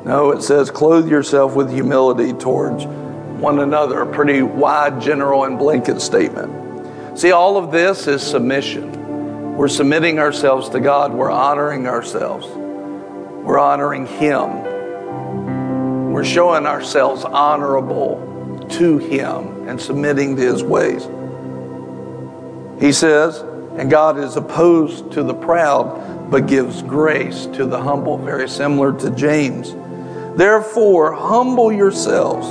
No, 0.05 0.31
it 0.31 0.43
says 0.43 0.71
clothe 0.71 1.09
yourself 1.09 1.57
with 1.57 1.73
humility 1.73 2.33
towards 2.33 2.85
one 2.85 3.59
another. 3.59 4.03
A 4.03 4.07
pretty 4.07 4.41
wide, 4.41 5.01
general, 5.01 5.45
and 5.45 5.59
blanket 5.59 6.01
statement. 6.01 7.19
See, 7.19 7.33
all 7.33 7.57
of 7.57 7.73
this 7.73 8.07
is 8.07 8.23
submission. 8.23 9.57
We're 9.57 9.67
submitting 9.67 10.21
ourselves 10.21 10.69
to 10.71 10.81
God, 10.81 11.13
we're 11.13 11.31
honoring 11.31 11.89
ourselves. 11.89 12.47
We're 12.47 13.59
honoring 13.59 14.07
Him. 14.07 16.13
We're 16.13 16.25
showing 16.25 16.67
ourselves 16.67 17.25
honorable 17.25 18.65
to 18.71 18.99
Him 18.99 19.69
and 19.69 19.81
submitting 19.81 20.37
to 20.37 20.43
His 20.43 20.63
ways. 20.63 21.09
He 22.83 22.93
says, 22.93 23.39
and 23.79 23.91
God 23.91 24.19
is 24.19 24.37
opposed 24.37 25.13
to 25.13 25.23
the 25.23 25.33
proud, 25.33 26.31
but 26.31 26.47
gives 26.47 26.83
grace 26.83 27.47
to 27.47 27.65
the 27.65 27.81
humble, 27.81 28.19
very 28.19 28.49
similar 28.49 28.93
to 28.99 29.11
James. 29.13 29.75
Therefore, 30.37 31.13
humble 31.13 31.73
yourselves 31.73 32.47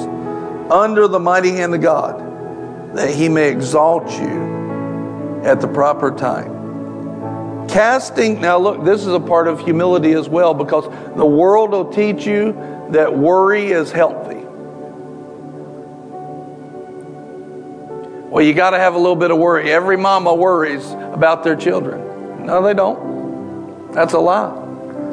under 0.71 1.07
the 1.07 1.19
mighty 1.19 1.51
hand 1.51 1.75
of 1.75 1.82
God, 1.82 2.95
that 2.95 3.13
He 3.13 3.29
may 3.29 3.51
exalt 3.51 4.09
you 4.19 5.41
at 5.43 5.61
the 5.61 5.67
proper 5.67 6.15
time 6.15 6.61
Casting, 7.71 8.41
now 8.41 8.57
look, 8.57 8.84
this 8.84 8.99
is 9.01 9.13
a 9.13 9.19
part 9.19 9.47
of 9.47 9.61
humility 9.61 10.11
as 10.11 10.27
well 10.27 10.53
because 10.53 10.86
the 11.15 11.25
world 11.25 11.71
will 11.71 11.89
teach 11.89 12.25
you 12.25 12.51
that 12.89 13.17
worry 13.17 13.71
is 13.71 13.93
healthy. 13.93 14.20
Well, 18.32 18.45
you 18.45 18.53
got 18.53 18.69
to 18.69 18.79
have 18.79 18.93
a 18.93 18.97
little 18.97 19.17
bit 19.17 19.29
of 19.29 19.39
worry. 19.39 19.69
Every 19.69 19.97
mama 19.97 20.34
worries 20.34 20.89
about 20.89 21.43
their 21.43 21.57
children. 21.57 22.45
No, 22.45 22.63
they 22.63 22.73
don't. 22.73 23.91
That's 23.91 24.13
a 24.13 24.19
lie. 24.19 24.57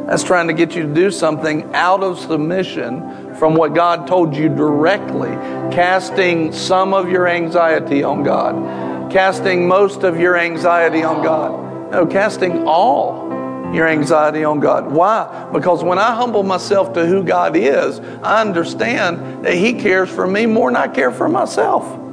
That's 0.06 0.22
trying 0.22 0.46
to 0.46 0.54
get 0.54 0.76
you 0.76 0.84
to 0.84 0.94
do 0.94 1.10
something 1.10 1.74
out 1.74 2.04
of 2.04 2.20
submission 2.20 3.34
from 3.34 3.56
what 3.56 3.74
God 3.74 4.06
told 4.06 4.36
you 4.36 4.48
directly, 4.48 5.30
casting 5.74 6.52
some 6.52 6.94
of 6.94 7.10
your 7.10 7.26
anxiety 7.26 8.04
on 8.04 8.22
God, 8.22 9.10
casting 9.10 9.66
most 9.66 10.04
of 10.04 10.20
your 10.20 10.38
anxiety 10.38 11.02
on 11.02 11.20
God. 11.20 11.90
No, 11.90 12.06
casting 12.06 12.68
all 12.68 13.28
your 13.74 13.88
anxiety 13.88 14.44
on 14.44 14.60
God. 14.60 14.92
Why? 14.92 15.50
Because 15.52 15.82
when 15.82 15.98
I 15.98 16.14
humble 16.14 16.44
myself 16.44 16.92
to 16.92 17.04
who 17.04 17.24
God 17.24 17.56
is, 17.56 17.98
I 18.22 18.42
understand 18.42 19.44
that 19.44 19.54
He 19.54 19.72
cares 19.72 20.08
for 20.08 20.28
me 20.28 20.46
more 20.46 20.70
than 20.70 20.76
I 20.76 20.86
care 20.86 21.10
for 21.10 21.28
myself. 21.28 22.07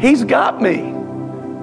He's 0.00 0.22
got 0.22 0.62
me. 0.62 0.97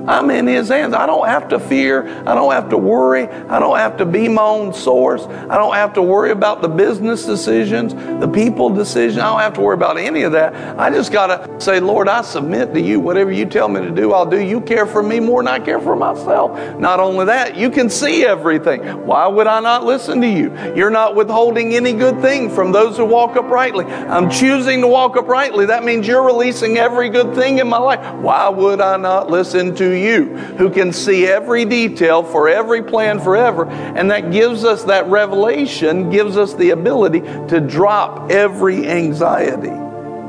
I'm 0.07 0.29
in 0.29 0.47
His 0.47 0.69
hands. 0.69 0.93
I 0.93 1.05
don't 1.05 1.27
have 1.27 1.49
to 1.49 1.59
fear. 1.59 2.07
I 2.27 2.35
don't 2.35 2.51
have 2.51 2.69
to 2.69 2.77
worry. 2.77 3.27
I 3.27 3.59
don't 3.59 3.77
have 3.77 3.97
to 3.97 4.05
be 4.05 4.27
my 4.27 4.43
own 4.43 4.73
source. 4.73 5.25
I 5.25 5.57
don't 5.57 5.75
have 5.75 5.93
to 5.93 6.01
worry 6.01 6.31
about 6.31 6.61
the 6.61 6.67
business 6.67 7.25
decisions, 7.25 7.93
the 8.19 8.27
people 8.27 8.69
decisions. 8.69 9.19
I 9.19 9.29
don't 9.29 9.39
have 9.39 9.53
to 9.53 9.61
worry 9.61 9.75
about 9.75 9.97
any 9.97 10.23
of 10.23 10.33
that. 10.33 10.79
I 10.79 10.89
just 10.89 11.11
got 11.11 11.27
to 11.27 11.59
say, 11.59 11.79
Lord, 11.79 12.07
I 12.07 12.21
submit 12.21 12.73
to 12.73 12.81
you. 12.81 12.99
Whatever 12.99 13.31
you 13.31 13.45
tell 13.45 13.67
me 13.67 13.81
to 13.81 13.91
do, 13.91 14.13
I'll 14.13 14.25
do. 14.25 14.39
You 14.39 14.61
care 14.61 14.85
for 14.85 15.01
me 15.01 15.19
more 15.19 15.41
than 15.43 15.47
I 15.47 15.59
care 15.59 15.79
for 15.79 15.95
myself. 15.95 16.51
Not 16.79 16.99
only 16.99 17.25
that, 17.25 17.55
you 17.55 17.69
can 17.69 17.89
see 17.89 18.25
everything. 18.25 19.05
Why 19.05 19.27
would 19.27 19.47
I 19.47 19.59
not 19.59 19.85
listen 19.85 20.21
to 20.21 20.27
you? 20.27 20.55
You're 20.75 20.89
not 20.89 21.15
withholding 21.15 21.75
any 21.75 21.93
good 21.93 22.21
thing 22.21 22.49
from 22.49 22.71
those 22.71 22.97
who 22.97 23.05
walk 23.05 23.35
uprightly. 23.35 23.85
I'm 23.85 24.29
choosing 24.29 24.81
to 24.81 24.87
walk 24.87 25.17
uprightly. 25.17 25.67
That 25.67 25.83
means 25.83 26.07
you're 26.07 26.23
releasing 26.23 26.77
every 26.77 27.09
good 27.09 27.35
thing 27.35 27.59
in 27.59 27.67
my 27.67 27.77
life. 27.77 28.15
Why 28.15 28.49
would 28.49 28.81
I 28.81 28.97
not 28.97 29.29
listen 29.29 29.75
to 29.75 29.94
you 29.95 30.35
who 30.57 30.69
can 30.69 30.93
see 30.93 31.25
every 31.25 31.65
detail 31.65 32.23
for 32.23 32.47
every 32.47 32.83
plan 32.83 33.19
forever. 33.19 33.65
And 33.65 34.11
that 34.11 34.31
gives 34.31 34.63
us 34.63 34.83
that 34.83 35.07
revelation, 35.07 36.09
gives 36.09 36.37
us 36.37 36.53
the 36.53 36.71
ability 36.71 37.21
to 37.21 37.59
drop 37.59 38.31
every 38.31 38.87
anxiety. 38.87 39.73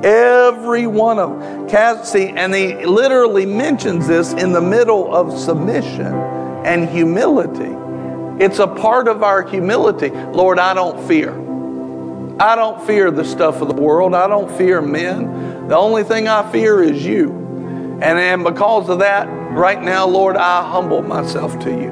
Every 0.06 0.86
one 0.86 1.18
of 1.18 1.40
them. 1.40 2.04
See, 2.04 2.28
and 2.28 2.54
he 2.54 2.84
literally 2.84 3.46
mentions 3.46 4.06
this 4.06 4.32
in 4.32 4.52
the 4.52 4.60
middle 4.60 5.14
of 5.14 5.38
submission 5.38 6.14
and 6.64 6.88
humility. 6.88 7.74
It's 8.44 8.58
a 8.58 8.66
part 8.66 9.08
of 9.08 9.22
our 9.22 9.42
humility. 9.42 10.10
Lord, 10.10 10.58
I 10.58 10.74
don't 10.74 11.06
fear. 11.08 11.32
I 12.38 12.54
don't 12.54 12.86
fear 12.86 13.10
the 13.10 13.24
stuff 13.24 13.62
of 13.62 13.68
the 13.68 13.82
world. 13.82 14.14
I 14.14 14.28
don't 14.28 14.54
fear 14.58 14.82
men. 14.82 15.68
The 15.68 15.76
only 15.76 16.04
thing 16.04 16.28
I 16.28 16.50
fear 16.52 16.82
is 16.82 17.04
you. 17.04 17.30
And, 17.30 18.18
and 18.18 18.44
because 18.44 18.90
of 18.90 18.98
that, 18.98 19.26
Right 19.56 19.82
now, 19.82 20.06
Lord, 20.06 20.36
I 20.36 20.70
humble 20.70 21.00
myself 21.00 21.58
to 21.60 21.70
you. 21.70 21.90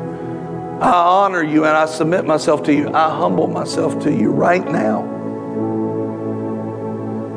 I 0.82 0.92
honor 0.92 1.42
you 1.42 1.64
and 1.64 1.74
I 1.74 1.86
submit 1.86 2.26
myself 2.26 2.62
to 2.64 2.74
you. 2.74 2.92
I 2.92 3.08
humble 3.08 3.46
myself 3.46 4.02
to 4.02 4.12
you 4.12 4.32
right 4.32 4.62
now. 4.70 5.10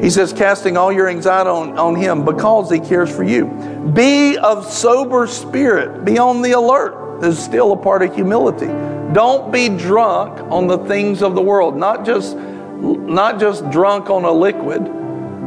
He 0.01 0.09
says, 0.09 0.33
casting 0.33 0.75
all 0.75 0.91
your 0.91 1.07
anxiety 1.07 1.49
on, 1.49 1.79
on 1.79 1.95
him 1.95 2.25
because 2.25 2.69
he 2.69 2.81
cares 2.81 3.09
for 3.09 3.23
you. 3.23 3.45
Be 3.93 4.37
of 4.37 4.69
sober 4.69 5.27
spirit. 5.27 6.03
Be 6.03 6.17
on 6.17 6.41
the 6.41 6.51
alert. 6.51 7.21
This 7.21 7.37
is 7.37 7.45
still 7.45 7.71
a 7.71 7.77
part 7.77 8.01
of 8.01 8.13
humility. 8.13 8.67
Don't 9.13 9.49
be 9.49 9.69
drunk 9.69 10.41
on 10.51 10.67
the 10.67 10.79
things 10.79 11.23
of 11.23 11.35
the 11.35 11.41
world, 11.41 11.77
not 11.77 12.05
just, 12.05 12.35
not 12.35 13.39
just 13.39 13.69
drunk 13.69 14.09
on 14.09 14.25
a 14.25 14.31
liquid 14.33 14.85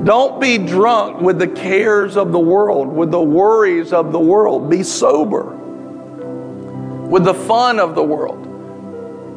don't 0.05 0.40
be 0.40 0.59
drunk 0.59 1.20
with 1.20 1.38
the 1.38 1.48
cares 1.48 2.16
of 2.16 2.32
the 2.32 2.38
world, 2.38 2.88
with 2.88 3.11
the 3.11 3.22
worries 3.22 3.92
of 3.92 4.12
the 4.12 4.20
world. 4.20 4.70
Be 4.70 4.82
sober 4.82 5.57
with 7.11 7.24
the 7.24 7.34
fun 7.34 7.80
of 7.80 7.94
the 7.94 8.03
world. 8.03 8.46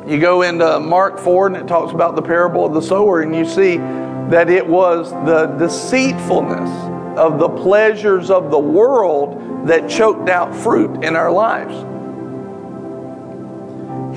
You 0.07 0.19
go 0.19 0.43
into 0.43 0.79
Mark 0.79 1.17
4 1.17 1.47
and 1.47 1.55
it 1.55 1.67
talks 1.67 1.91
about 1.91 2.15
the 2.15 2.21
parable 2.21 2.65
of 2.65 2.73
the 2.73 2.81
sower, 2.81 3.21
and 3.21 3.35
you 3.35 3.45
see 3.45 3.77
that 3.77 4.49
it 4.49 4.65
was 4.65 5.11
the 5.25 5.47
deceitfulness 5.57 6.69
of 7.17 7.39
the 7.39 7.49
pleasures 7.49 8.29
of 8.29 8.51
the 8.51 8.59
world 8.59 9.67
that 9.67 9.89
choked 9.89 10.29
out 10.29 10.55
fruit 10.55 11.03
in 11.03 11.15
our 11.15 11.31
lives. 11.31 11.73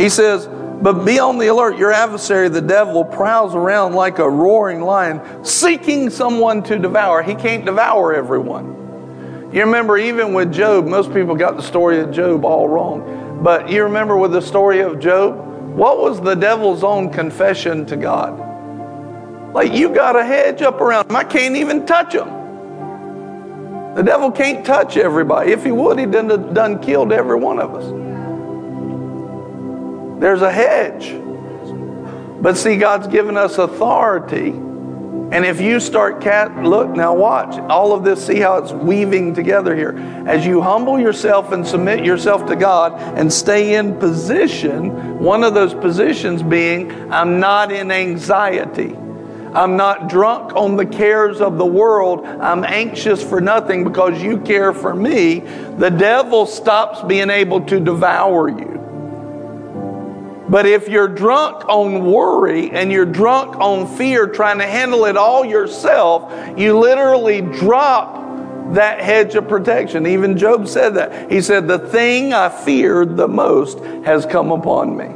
He 0.01 0.09
says, 0.09 0.47
but 0.83 1.05
be 1.05 1.19
on 1.19 1.39
the 1.39 1.47
alert. 1.47 1.79
Your 1.79 1.93
adversary, 1.93 2.49
the 2.49 2.61
devil, 2.61 3.05
prowls 3.05 3.55
around 3.55 3.95
like 3.95 4.19
a 4.19 4.29
roaring 4.29 4.83
lion, 4.83 5.45
seeking 5.45 6.11
someone 6.11 6.63
to 6.65 6.79
devour. 6.79 7.23
He 7.23 7.35
can't 7.35 7.65
devour 7.65 8.15
everyone. 8.15 8.75
You 9.53 9.61
remember, 9.61 9.97
even 9.97 10.33
with 10.33 10.53
Job, 10.53 10.87
most 10.87 11.13
people 11.13 11.35
got 11.35 11.57
the 11.57 11.63
story 11.63 12.01
of 12.01 12.11
Job 12.11 12.45
all 12.45 12.69
wrong. 12.69 13.41
But 13.43 13.71
you 13.71 13.85
remember 13.85 14.17
with 14.17 14.33
the 14.33 14.43
story 14.43 14.81
of 14.81 14.99
Job, 14.99 15.37
what 15.75 15.99
was 15.99 16.21
the 16.21 16.35
devil's 16.35 16.83
own 16.85 17.11
confession 17.11 17.87
to 17.87 17.97
God? 17.97 19.55
Like, 19.55 19.73
you 19.73 19.89
got 19.89 20.17
a 20.17 20.25
hedge 20.25 20.63
up 20.63 20.81
around 20.81 21.09
him. 21.09 21.17
I 21.17 21.25
can't 21.25 21.57
even 21.57 21.87
touch 21.87 22.15
him. 22.15 22.29
The 23.95 24.03
devil 24.03 24.31
can't 24.31 24.67
touch 24.67 24.99
everybody. 24.99 25.53
If 25.53 25.65
he 25.65 25.73
would, 25.73 25.99
he'd 25.99 26.11
done, 26.11 26.53
done 26.53 26.83
killed 26.83 27.13
every 27.13 27.37
one 27.37 27.59
of 27.59 27.75
us. 27.75 28.06
There's 30.19 30.43
a 30.43 30.51
hedge. 30.51 31.15
But 32.41 32.57
see, 32.57 32.77
God's 32.77 33.07
given 33.09 33.37
us 33.37 33.59
authority. 33.59 34.51
And 34.51 35.45
if 35.45 35.61
you 35.61 35.81
start 35.81 36.21
cat 36.21 36.57
look 36.63 36.91
now 36.91 37.15
watch. 37.15 37.59
All 37.69 37.93
of 37.93 38.05
this 38.05 38.25
see 38.25 38.39
how 38.39 38.59
it's 38.59 38.73
weaving 38.73 39.35
together 39.35 39.75
here. 39.75 39.97
As 40.27 40.47
you 40.47 40.63
humble 40.63 41.01
yourself 41.01 41.51
and 41.51 41.67
submit 41.67 42.05
yourself 42.05 42.47
to 42.47 42.57
God 42.57 42.95
and 43.19 43.33
stay 43.33 43.75
in 43.75 43.99
position 43.99 45.19
one 45.19 45.43
of 45.43 45.53
those 45.53 45.75
positions 45.75 46.43
being 46.43 47.13
I'm 47.13 47.41
not 47.41 47.73
in 47.73 47.91
anxiety. 47.91 48.97
I'm 49.53 49.77
not 49.77 50.09
drunk 50.09 50.55
on 50.55 50.77
the 50.77 50.87
cares 50.87 51.41
of 51.41 51.59
the 51.59 51.67
world. 51.67 52.25
I'm 52.25 52.63
anxious 52.63 53.23
for 53.23 53.41
nothing 53.41 53.83
because 53.83 54.23
you 54.23 54.39
care 54.39 54.73
for 54.73 54.95
me. 54.95 55.41
The 55.41 55.91
devil 55.91 56.47
stops 56.47 57.03
being 57.03 57.31
able 57.31 57.63
to 57.63 57.81
devour 57.81 58.49
you 58.49 58.86
but 60.49 60.65
if 60.65 60.89
you're 60.89 61.09
drunk 61.09 61.69
on 61.69 62.05
worry 62.05 62.71
and 62.71 62.93
you're 62.93 63.05
drunk 63.05 63.57
on 63.57 63.97
fear, 63.97 64.29
trying 64.29 64.59
to 64.59 64.67
handle 64.67 65.05
it 65.07 65.17
all 65.17 65.45
yourself, 65.45 66.33
you 66.57 66.79
literally 66.79 67.41
drop 67.41 68.75
that 68.75 69.01
hedge 69.01 69.35
of 69.35 69.49
protection. 69.49 70.07
Even 70.07 70.39
Job 70.39 70.69
said 70.69 70.95
that. 70.95 71.31
He 71.31 71.41
said, 71.41 71.67
The 71.67 71.79
thing 71.79 72.33
I 72.33 72.49
feared 72.49 73.17
the 73.17 73.27
most 73.27 73.81
has 74.05 74.25
come 74.25 74.53
upon 74.53 74.97
me. 74.97 75.07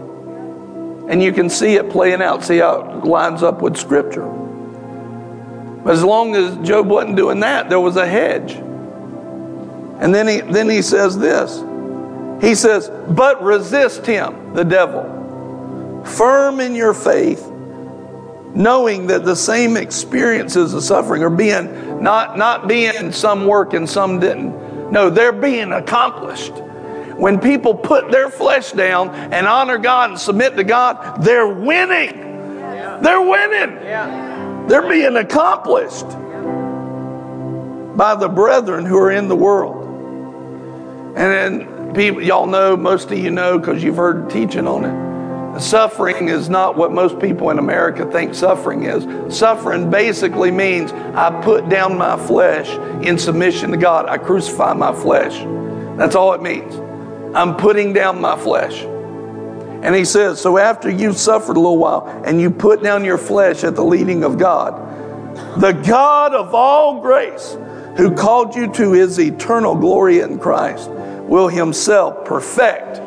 And 1.13 1.23
you 1.23 1.33
can 1.33 1.49
see 1.49 1.75
it 1.75 1.91
playing 1.91 2.23
out, 2.23 2.45
see 2.45 2.59
how 2.59 2.99
it 2.99 3.05
lines 3.05 3.43
up 3.43 3.63
with 3.63 3.77
Scripture. 3.77 4.27
But 4.27 5.93
as 5.95 6.05
long 6.05 6.35
as 6.35 6.57
Job 6.67 6.89
wasn't 6.89 7.17
doing 7.17 7.41
that, 7.41 7.69
there 7.69 7.81
was 7.81 7.97
a 7.97 8.07
hedge. 8.07 8.55
And 8.55 10.15
then 10.15 10.27
he, 10.27 10.41
then 10.41 10.69
he 10.69 10.83
says 10.83 11.17
this 11.17 11.63
He 12.43 12.57
says, 12.57 12.91
But 13.09 13.41
resist 13.43 14.07
him, 14.07 14.55
the 14.55 14.65
devil 14.65 15.20
firm 16.05 16.61
in 16.61 16.75
your 16.75 16.95
faith, 16.95 17.47
knowing 18.55 19.07
that 19.09 19.25
the 19.25 19.37
same 19.37 19.77
experiences 19.77 20.75
of 20.75 20.83
suffering 20.83 21.23
are 21.23 21.31
being 21.31 22.03
not, 22.03 22.37
not 22.37 22.67
being 22.67 23.13
some 23.13 23.47
work 23.47 23.75
and 23.75 23.89
some 23.89 24.21
didn't. 24.21 24.91
No, 24.91 25.11
they're 25.11 25.33
being 25.33 25.73
accomplished. 25.73 26.53
When 27.17 27.39
people 27.39 27.75
put 27.75 28.11
their 28.11 28.31
flesh 28.31 28.73
down 28.73 29.11
and 29.11 29.47
honor 29.47 29.79
God 29.79 30.11
and 30.11 30.19
submit 30.19 30.57
to 30.57 30.65
God, 30.65 31.23
they're 31.23 31.47
winning. 31.47 32.17
They're 33.03 33.21
winning. 33.21 33.77
They're 34.69 34.89
being 34.89 35.17
accomplished 35.17 36.09
by 37.97 38.15
the 38.15 38.29
brethren 38.29 38.87
who 38.87 38.97
are 38.97 39.11
in 39.11 39.29
the 39.29 39.37
world. 39.37 39.85
And 41.17 41.17
then 41.17 41.95
people, 41.95 42.23
y'all 42.23 42.47
know, 42.47 42.77
most 42.77 43.11
of 43.11 43.19
you 43.19 43.31
know 43.31 43.59
because 43.59 43.83
you've 43.83 43.97
heard 43.97 44.31
teaching 44.31 44.67
on 44.67 44.85
it 44.85 45.10
Suffering 45.61 46.29
is 46.29 46.49
not 46.49 46.77
what 46.77 46.93
most 46.93 47.19
people 47.19 47.51
in 47.51 47.59
America 47.59 48.11
think 48.11 48.35
suffering 48.35 48.85
is. 48.85 49.35
Suffering 49.37 49.91
basically 49.91 50.51
means 50.51 50.93
I 50.93 51.39
put 51.43 51.69
down 51.69 51.99
my 51.99 52.17
flesh 52.27 52.71
in 53.05 53.19
submission 53.19 53.71
to 53.73 53.77
God. 53.77 54.07
I 54.07 54.17
crucify 54.19 54.73
my 54.73 54.95
flesh. 54.95 55.35
That's 55.99 56.15
all 56.15 56.33
it 56.33 56.43
means. 56.43 56.75
I'm 57.37 57.57
putting 57.57 57.93
down 57.93 58.21
my 58.21 58.39
flesh. 58.39 58.83
And 59.83 59.95
he 59.95 60.05
says, 60.05 60.41
So 60.41 60.59
after 60.59 60.91
you've 60.91 61.17
suffered 61.17 61.57
a 61.57 61.61
little 61.61 61.79
while 61.79 62.07
and 62.25 62.41
you 62.41 62.51
put 62.51 62.83
down 62.83 63.05
your 63.05 63.19
flesh 63.19 63.63
at 63.63 63.75
the 63.75 63.85
leading 63.85 64.25
of 64.25 64.39
God, 64.39 64.75
the 65.61 65.73
God 65.73 66.35
of 66.35 66.55
all 66.55 67.01
grace, 67.01 67.57
who 67.97 68.15
called 68.15 68.55
you 68.55 68.73
to 68.73 68.93
his 68.93 69.19
eternal 69.19 69.75
glory 69.75 70.21
in 70.21 70.39
Christ, 70.39 70.91
will 70.91 71.49
himself 71.49 72.25
perfect, 72.25 73.01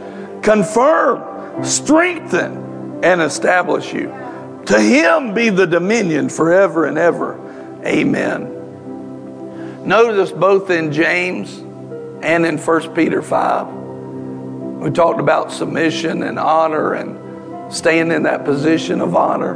confirm, 0.43 1.32
strengthen, 1.61 2.63
and 3.03 3.21
establish 3.21 3.93
you. 3.93 4.07
To 4.67 4.79
him 4.79 5.33
be 5.33 5.49
the 5.49 5.67
dominion 5.67 6.29
forever 6.29 6.85
and 6.85 6.97
ever. 6.97 7.37
Amen. 7.85 8.49
Notice 9.85 10.31
both 10.31 10.69
in 10.69 10.93
James 10.93 11.57
and 12.23 12.45
in 12.45 12.57
1 12.57 12.95
Peter 12.95 13.21
5, 13.21 13.67
we 13.67 14.89
talked 14.91 15.19
about 15.19 15.51
submission 15.51 16.23
and 16.23 16.39
honor 16.39 16.93
and 16.93 17.73
staying 17.73 18.11
in 18.11 18.23
that 18.23 18.45
position 18.45 19.01
of 19.01 19.15
honor. 19.15 19.55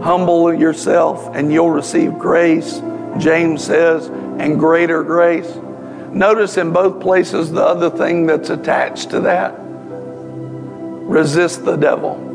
Humble 0.00 0.54
yourself 0.54 1.34
and 1.34 1.52
you'll 1.52 1.72
receive 1.72 2.16
grace, 2.18 2.80
James 3.18 3.64
says, 3.64 4.06
and 4.06 4.60
greater 4.60 5.02
grace. 5.02 5.52
Notice 6.12 6.56
in 6.56 6.72
both 6.72 7.00
places 7.00 7.50
the 7.50 7.64
other 7.64 7.90
thing 7.90 8.26
that's 8.26 8.50
attached 8.50 9.10
to 9.10 9.20
that 9.20 9.69
resist 11.10 11.64
the 11.64 11.74
devil. 11.74 12.28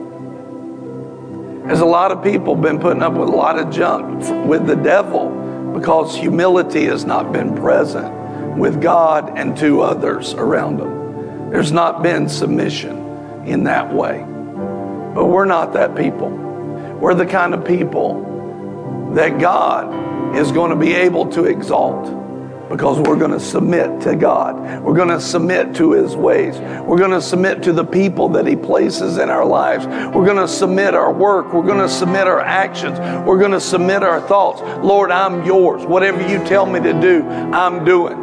There's 1.65 1.79
a 1.79 1.85
lot 1.85 2.11
of 2.11 2.21
people 2.21 2.55
been 2.55 2.77
putting 2.77 3.01
up 3.01 3.13
with 3.13 3.29
a 3.29 3.31
lot 3.31 3.57
of 3.57 3.71
junk 3.71 4.45
with 4.45 4.67
the 4.67 4.75
devil 4.75 5.71
because 5.73 6.13
humility 6.15 6.85
has 6.85 7.05
not 7.05 7.31
been 7.31 7.55
present 7.55 8.57
with 8.57 8.81
God 8.81 9.37
and 9.37 9.55
to 9.57 9.81
others 9.81 10.33
around 10.33 10.77
them. 10.77 11.49
There's 11.51 11.71
not 11.71 12.03
been 12.03 12.27
submission 12.27 13.45
in 13.45 13.63
that 13.63 13.93
way. 13.93 14.19
But 14.19 15.27
we're 15.27 15.45
not 15.45 15.71
that 15.73 15.95
people. 15.95 16.29
We're 16.29 17.13
the 17.13 17.25
kind 17.25 17.53
of 17.53 17.63
people 17.63 19.13
that 19.15 19.39
God 19.39 20.35
is 20.35 20.51
going 20.51 20.71
to 20.71 20.75
be 20.75 20.93
able 20.93 21.27
to 21.31 21.45
exalt 21.45 22.24
because 22.69 22.99
we're 22.99 23.17
going 23.17 23.31
to 23.31 23.39
submit 23.39 24.01
to 24.01 24.15
God. 24.15 24.83
We're 24.83 24.95
going 24.95 25.09
to 25.09 25.21
submit 25.21 25.75
to 25.75 25.91
His 25.91 26.15
ways. 26.15 26.57
We're 26.81 26.97
going 26.97 27.11
to 27.11 27.21
submit 27.21 27.63
to 27.63 27.73
the 27.73 27.83
people 27.83 28.29
that 28.29 28.47
He 28.47 28.55
places 28.55 29.17
in 29.17 29.29
our 29.29 29.45
lives. 29.45 29.85
We're 29.85 30.25
going 30.25 30.37
to 30.37 30.47
submit 30.47 30.93
our 30.93 31.13
work. 31.13 31.53
We're 31.53 31.65
going 31.65 31.79
to 31.79 31.89
submit 31.89 32.27
our 32.27 32.41
actions. 32.41 32.99
We're 33.27 33.39
going 33.39 33.51
to 33.51 33.61
submit 33.61 34.03
our 34.03 34.21
thoughts. 34.21 34.61
Lord, 34.83 35.11
I'm 35.11 35.45
yours. 35.45 35.85
Whatever 35.85 36.27
you 36.27 36.43
tell 36.45 36.65
me 36.65 36.79
to 36.79 36.99
do, 36.99 37.23
I'm 37.23 37.85
doing. 37.85 38.17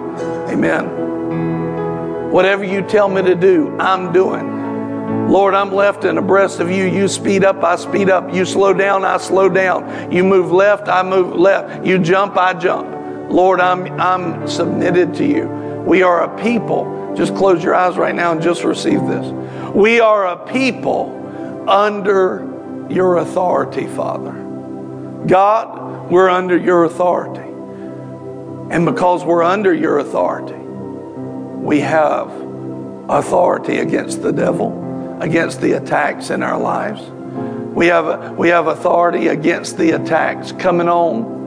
Amen. 0.49 2.31
Whatever 2.31 2.65
you 2.65 2.83
tell 2.83 3.09
me 3.09 3.23
to 3.23 3.35
do, 3.35 3.77
I'm 3.79 4.13
doing. 4.13 4.63
Lord, 5.29 5.55
I'm 5.55 5.73
left 5.73 6.05
and 6.05 6.19
abreast 6.19 6.61
of 6.61 6.71
you. 6.71 6.85
You 6.85 7.09
speed 7.09 7.45
up, 7.45 7.63
I 7.63 7.77
speed 7.77 8.11
up. 8.11 8.35
You 8.35 8.45
slow 8.45 8.73
down, 8.73 9.05
I 9.05 9.19
slow 9.19 9.49
down. 9.49 10.11
You 10.11 10.25
move 10.25 10.51
left, 10.51 10.89
I 10.89 11.03
move 11.03 11.35
left. 11.35 11.87
You 11.87 11.99
jump, 11.99 12.37
I 12.37 12.55
jump. 12.55 13.02
Lord, 13.31 13.61
I'm, 13.61 13.87
I'm 14.01 14.49
submitted 14.49 15.15
to 15.15 15.27
you. 15.27 15.47
We 15.87 16.03
are 16.03 16.25
a 16.25 16.43
people. 16.43 17.15
Just 17.17 17.35
close 17.35 17.63
your 17.63 17.75
eyes 17.75 17.97
right 17.97 18.15
now 18.15 18.33
and 18.33 18.41
just 18.41 18.65
receive 18.65 19.01
this. 19.07 19.27
We 19.75 20.01
are 20.01 20.27
a 20.27 20.53
people 20.53 21.65
under 21.69 22.87
your 22.89 23.19
authority, 23.19 23.87
Father. 23.87 24.33
God, 25.27 26.11
we're 26.11 26.29
under 26.29 26.57
your 26.57 26.85
authority. 26.85 27.41
And 28.71 28.85
because 28.87 29.25
we're 29.25 29.43
under 29.43 29.75
your 29.75 29.99
authority, 29.99 30.55
we 30.55 31.81
have 31.81 32.31
authority 33.09 33.79
against 33.79 34.23
the 34.23 34.33
devil, 34.33 35.19
against 35.21 35.61
the 35.61 35.73
attacks 35.73 36.31
in 36.31 36.43
our 36.43 36.59
lives. 36.59 37.03
We 37.75 37.87
have, 37.87 38.37
we 38.37 38.49
have 38.49 38.67
authority 38.67 39.29
against 39.29 39.79
the 39.79 39.93
attacks 39.93 40.53
coming 40.53 40.89
on 40.89 41.42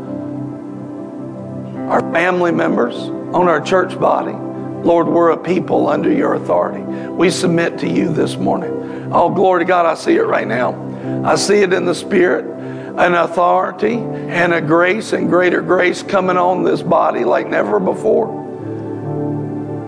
our 1.89 2.01
family 2.11 2.51
members, 2.51 2.95
on 2.95 3.47
our 3.47 3.61
church 3.61 3.99
body. 3.99 4.33
Lord, 4.33 5.07
we're 5.07 5.31
a 5.31 5.37
people 5.37 5.87
under 5.87 6.11
your 6.11 6.35
authority. 6.35 6.81
We 6.81 7.29
submit 7.29 7.79
to 7.79 7.89
you 7.89 8.13
this 8.13 8.37
morning. 8.37 9.09
Oh, 9.11 9.33
glory 9.33 9.61
to 9.61 9.65
God, 9.65 9.85
I 9.85 9.95
see 9.95 10.15
it 10.15 10.23
right 10.23 10.47
now. 10.47 11.23
I 11.25 11.35
see 11.35 11.57
it 11.57 11.73
in 11.73 11.85
the 11.85 11.95
Spirit 11.95 12.55
an 12.97 13.13
authority 13.13 13.95
and 13.95 14.53
a 14.53 14.61
grace 14.61 15.11
and 15.11 15.27
greater 15.29 15.61
grace 15.61 16.01
coming 16.01 16.37
on 16.37 16.63
this 16.63 16.81
body 16.81 17.25
like 17.25 17.47
never 17.47 17.79
before. 17.79 18.43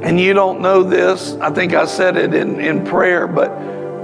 And 0.03 0.19
you 0.19 0.33
don't 0.33 0.61
know 0.61 0.83
this. 0.83 1.33
I 1.35 1.51
think 1.51 1.73
I 1.73 1.85
said 1.85 2.17
it 2.17 2.33
in, 2.33 2.59
in 2.59 2.85
prayer, 2.85 3.25
but 3.27 3.49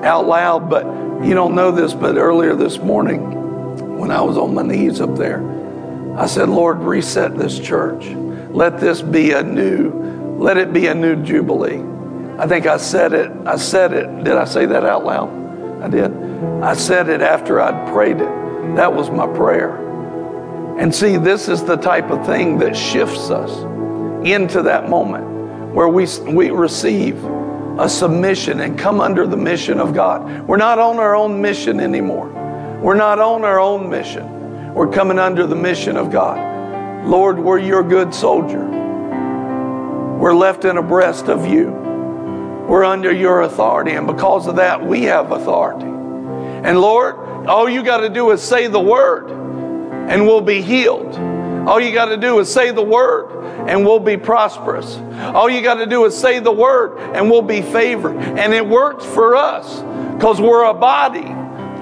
out 0.05 0.25
loud, 0.25 0.69
but 0.69 0.85
you 1.25 1.33
don't 1.33 1.53
know 1.53 1.71
this, 1.71 1.93
but 1.93 2.15
earlier 2.15 2.55
this 2.55 2.77
morning 2.77 3.97
when 3.97 4.09
I 4.09 4.21
was 4.21 4.37
on 4.37 4.53
my 4.53 4.63
knees 4.63 5.01
up 5.01 5.17
there, 5.17 5.39
I 6.17 6.27
said, 6.27 6.49
Lord, 6.49 6.79
reset 6.79 7.37
this 7.37 7.59
church. 7.59 8.05
Let 8.51 8.79
this 8.79 9.01
be 9.01 9.31
a 9.31 9.41
new, 9.41 10.37
let 10.37 10.57
it 10.57 10.71
be 10.71 10.87
a 10.87 10.93
new 10.93 11.15
jubilee. 11.23 11.83
I 12.37 12.47
think 12.47 12.65
I 12.65 12.77
said 12.77 13.13
it. 13.13 13.31
I 13.45 13.57
said 13.57 13.93
it. 13.93 14.23
Did 14.23 14.35
I 14.35 14.45
say 14.45 14.65
that 14.67 14.85
out 14.85 15.05
loud? 15.05 15.29
I 15.81 15.87
did. 15.87 16.11
I 16.61 16.73
said 16.73 17.09
it 17.09 17.21
after 17.21 17.59
I'd 17.59 17.91
prayed 17.91 18.17
it. 18.17 18.75
That 18.75 18.93
was 18.93 19.09
my 19.09 19.27
prayer. 19.27 19.79
And 20.77 20.93
see, 20.93 21.17
this 21.17 21.47
is 21.47 21.63
the 21.63 21.75
type 21.77 22.09
of 22.09 22.25
thing 22.25 22.57
that 22.59 22.75
shifts 22.75 23.29
us 23.29 23.51
into 24.25 24.61
that 24.63 24.89
moment 24.89 25.73
where 25.73 25.87
we, 25.87 26.07
we 26.31 26.51
receive 26.51 27.23
a 27.79 27.89
submission 27.89 28.59
and 28.59 28.77
come 28.77 29.01
under 29.01 29.25
the 29.25 29.37
mission 29.37 29.79
of 29.79 29.93
God. 29.93 30.47
We're 30.47 30.57
not 30.57 30.79
on 30.79 30.97
our 30.97 31.15
own 31.15 31.41
mission 31.41 31.79
anymore. 31.79 32.29
We're 32.81 32.95
not 32.95 33.19
on 33.19 33.43
our 33.43 33.59
own 33.59 33.89
mission. 33.89 34.42
We're 34.73 34.91
coming 34.91 35.19
under 35.19 35.45
the 35.45 35.55
mission 35.55 35.97
of 35.97 36.11
God. 36.11 37.07
Lord, 37.07 37.37
we're 37.37 37.59
your 37.59 37.83
good 37.83 38.13
soldier. 38.13 38.65
We're 40.17 40.33
left 40.33 40.65
and 40.65 40.79
abreast 40.79 41.27
of 41.27 41.45
you. 41.45 41.69
We're 42.67 42.83
under 42.83 43.11
your 43.11 43.41
authority, 43.41 43.91
and 43.91 44.07
because 44.07 44.47
of 44.47 44.55
that, 44.55 44.83
we 44.83 45.03
have 45.03 45.31
authority. 45.31 45.85
And 45.85 46.79
Lord, 46.79 47.15
all 47.47 47.69
you 47.69 47.83
got 47.83 47.97
to 47.97 48.09
do 48.09 48.31
is 48.31 48.41
say 48.41 48.67
the 48.67 48.79
word, 48.79 49.29
and 49.29 50.25
we'll 50.25 50.41
be 50.41 50.61
healed. 50.61 51.13
All 51.67 51.79
you 51.79 51.93
got 51.93 52.05
to 52.05 52.17
do 52.17 52.39
is 52.39 52.51
say 52.51 52.71
the 52.71 52.81
word, 52.81 53.43
and 53.67 53.85
we'll 53.85 53.99
be 53.99 54.17
prosperous. 54.17 54.95
All 55.35 55.49
you 55.49 55.61
got 55.61 55.75
to 55.75 55.85
do 55.85 56.05
is 56.05 56.17
say 56.17 56.39
the 56.39 56.51
word, 56.51 56.97
and 56.97 57.29
we'll 57.29 57.41
be 57.41 57.61
favored. 57.61 58.17
And 58.17 58.53
it 58.53 58.65
works 58.65 59.05
for 59.05 59.35
us 59.35 59.81
because 60.15 60.41
we're 60.41 60.63
a 60.63 60.73
body 60.73 61.27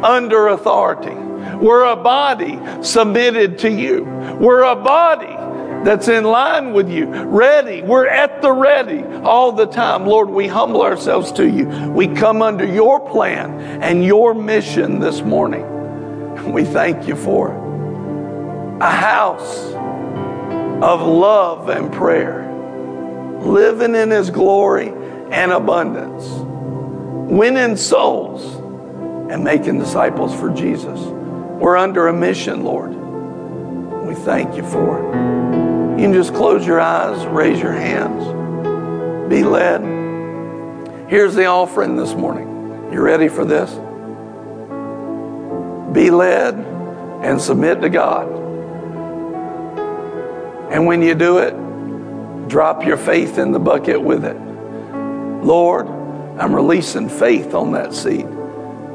under 0.04 0.48
authority. 0.50 1.20
We're 1.62 1.86
a 1.86 1.95
body 1.95 2.59
submitted 2.82 3.59
to 3.59 3.72
you. 3.72 4.03
We're 4.39 4.64
a 4.64 4.76
body 4.76 5.36
that's 5.84 6.07
in 6.07 6.24
line 6.24 6.74
with 6.74 6.89
you, 6.89 7.05
ready. 7.05 7.82
We're 7.82 8.07
at 8.07 8.41
the 8.41 8.51
ready 8.51 9.03
all 9.24 9.51
the 9.51 9.66
time. 9.66 10.05
Lord, 10.05 10.30
we 10.30 10.47
humble 10.47 10.82
ourselves 10.82 11.32
to 11.34 11.47
you. 11.47 11.66
We 11.91 12.07
come 12.07 12.41
under 12.41 12.66
your 12.66 12.99
plan 12.99 13.82
and 13.82 14.03
your 14.03 14.34
mission 14.34 14.99
this 14.99 15.22
morning. 15.22 15.68
We 16.41 16.66
thank 16.66 17.07
you 17.07 17.16
for 17.16 17.53
it. 17.53 18.82
A 18.84 18.89
house 18.89 19.74
of 20.84 21.01
love 21.01 21.70
and 21.70 21.93
prayer, 21.93 22.51
living 23.41 23.93
in 23.93 24.09
his 24.09 24.32
glory 24.32 24.88
and 25.30 25.51
abundance, 25.51 26.26
winning 27.32 27.78
souls 27.78 28.43
and 29.32 29.43
making 29.43 29.78
disciples 29.78 30.34
for 30.34 30.49
Jesus. 30.49 30.99
We're 31.62 31.78
under 31.78 32.07
a 32.07 32.14
mission, 32.14 32.64
Lord. 32.64 32.89
We 34.07 34.16
thank 34.16 34.57
you 34.57 34.64
for 34.64 34.97
it. 34.97 35.05
You 35.99 36.07
can 36.07 36.14
just 36.14 36.34
close 36.34 36.66
your 36.66 36.82
eyes, 36.82 37.24
raise 37.28 37.62
your 37.62 37.72
hands, 37.72 38.26
be 39.30 39.43
led. 39.43 39.82
Here's 41.07 41.36
the 41.36 41.45
offering 41.45 41.97
this 41.97 42.16
morning. 42.16 42.47
You 42.91 43.01
ready 43.01 43.28
for 43.28 43.45
this? 43.45 43.70
Be 45.93 46.09
led 46.09 46.55
and 46.55 47.39
submit 47.39 47.80
to 47.82 47.89
God. 47.89 48.28
And 50.72 50.88
when 50.88 51.03
you 51.03 51.14
do 51.14 51.38
it, 51.38 51.51
drop 52.49 52.84
your 52.84 52.97
faith 52.97 53.38
in 53.38 53.51
the 53.51 53.59
bucket 53.59 54.01
with 54.01 54.26
it. 54.26 54.38
Lord, 55.45 55.86
I'm 56.39 56.55
releasing 56.55 57.07
faith 57.07 57.53
on 57.53 57.74
that 57.74 57.93
seed. 57.93 58.26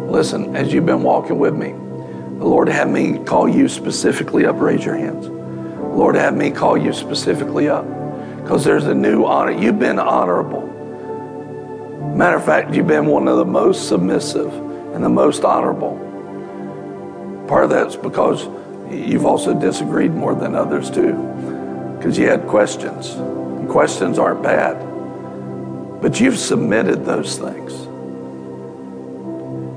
Listen, 0.08 0.54
as 0.54 0.72
you've 0.72 0.86
been 0.86 1.02
walking 1.02 1.40
with 1.40 1.56
me, 1.56 1.72
the 1.72 2.44
Lord 2.44 2.68
had 2.68 2.88
me 2.88 3.18
call 3.18 3.48
you 3.48 3.68
specifically 3.68 4.46
up. 4.46 4.60
Raise 4.60 4.84
your 4.84 4.96
hands. 4.96 5.26
Lord 5.26 6.14
had 6.14 6.36
me 6.36 6.52
call 6.52 6.78
you 6.78 6.92
specifically 6.92 7.68
up 7.68 7.84
because 8.42 8.62
there's 8.62 8.84
a 8.84 8.94
new 8.94 9.24
honor. 9.24 9.50
You've 9.50 9.80
been 9.80 9.98
honorable. 9.98 10.68
Matter 12.14 12.36
of 12.36 12.44
fact, 12.44 12.74
you've 12.74 12.86
been 12.86 13.06
one 13.06 13.26
of 13.26 13.38
the 13.38 13.44
most 13.44 13.88
submissive 13.88 14.52
and 14.94 15.02
the 15.02 15.08
most 15.08 15.42
honorable. 15.42 15.98
Part 17.48 17.64
of 17.64 17.70
that's 17.70 17.96
because 17.96 18.46
You've 18.90 19.26
also 19.26 19.58
disagreed 19.58 20.12
more 20.12 20.34
than 20.34 20.54
others 20.54 20.90
too, 20.90 21.14
because 21.98 22.18
you 22.18 22.28
had 22.28 22.46
questions. 22.46 23.10
And 23.10 23.68
questions 23.68 24.18
aren't 24.18 24.42
bad, 24.42 24.74
but 26.00 26.20
you've 26.20 26.38
submitted 26.38 27.04
those 27.04 27.38
things. 27.38 27.72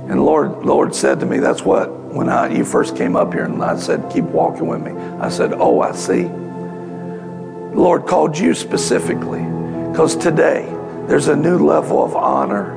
And 0.09 0.25
Lord, 0.25 0.65
Lord 0.65 0.95
said 0.95 1.19
to 1.19 1.25
me, 1.25 1.39
that's 1.39 1.63
what 1.63 1.91
when 1.91 2.29
I 2.29 2.47
you 2.53 2.63
first 2.63 2.95
came 2.95 3.15
up 3.15 3.33
here 3.33 3.43
and 3.43 3.61
I 3.61 3.77
said, 3.77 4.09
keep 4.11 4.23
walking 4.23 4.67
with 4.67 4.81
me. 4.81 4.91
I 4.91 5.29
said, 5.29 5.53
oh, 5.53 5.81
I 5.81 5.91
see. 5.91 6.23
The 6.23 7.73
Lord 7.73 8.07
called 8.07 8.37
you 8.37 8.53
specifically 8.53 9.43
because 9.91 10.15
today 10.15 10.65
there's 11.07 11.27
a 11.27 11.35
new 11.35 11.57
level 11.57 12.03
of 12.03 12.15
honor 12.15 12.73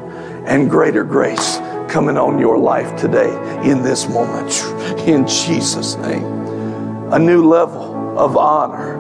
and 0.47 0.69
greater 0.69 1.05
grace 1.05 1.59
coming 1.89 2.17
on 2.17 2.39
your 2.39 2.59
life 2.59 2.99
today 3.01 3.31
in 3.69 3.83
this 3.83 4.09
moment. 4.09 4.51
In 4.99 5.27
Jesus' 5.27 5.97
name. 5.97 6.25
A 7.13 7.19
new 7.19 7.49
level 7.49 8.19
of 8.19 8.37
honor 8.37 8.99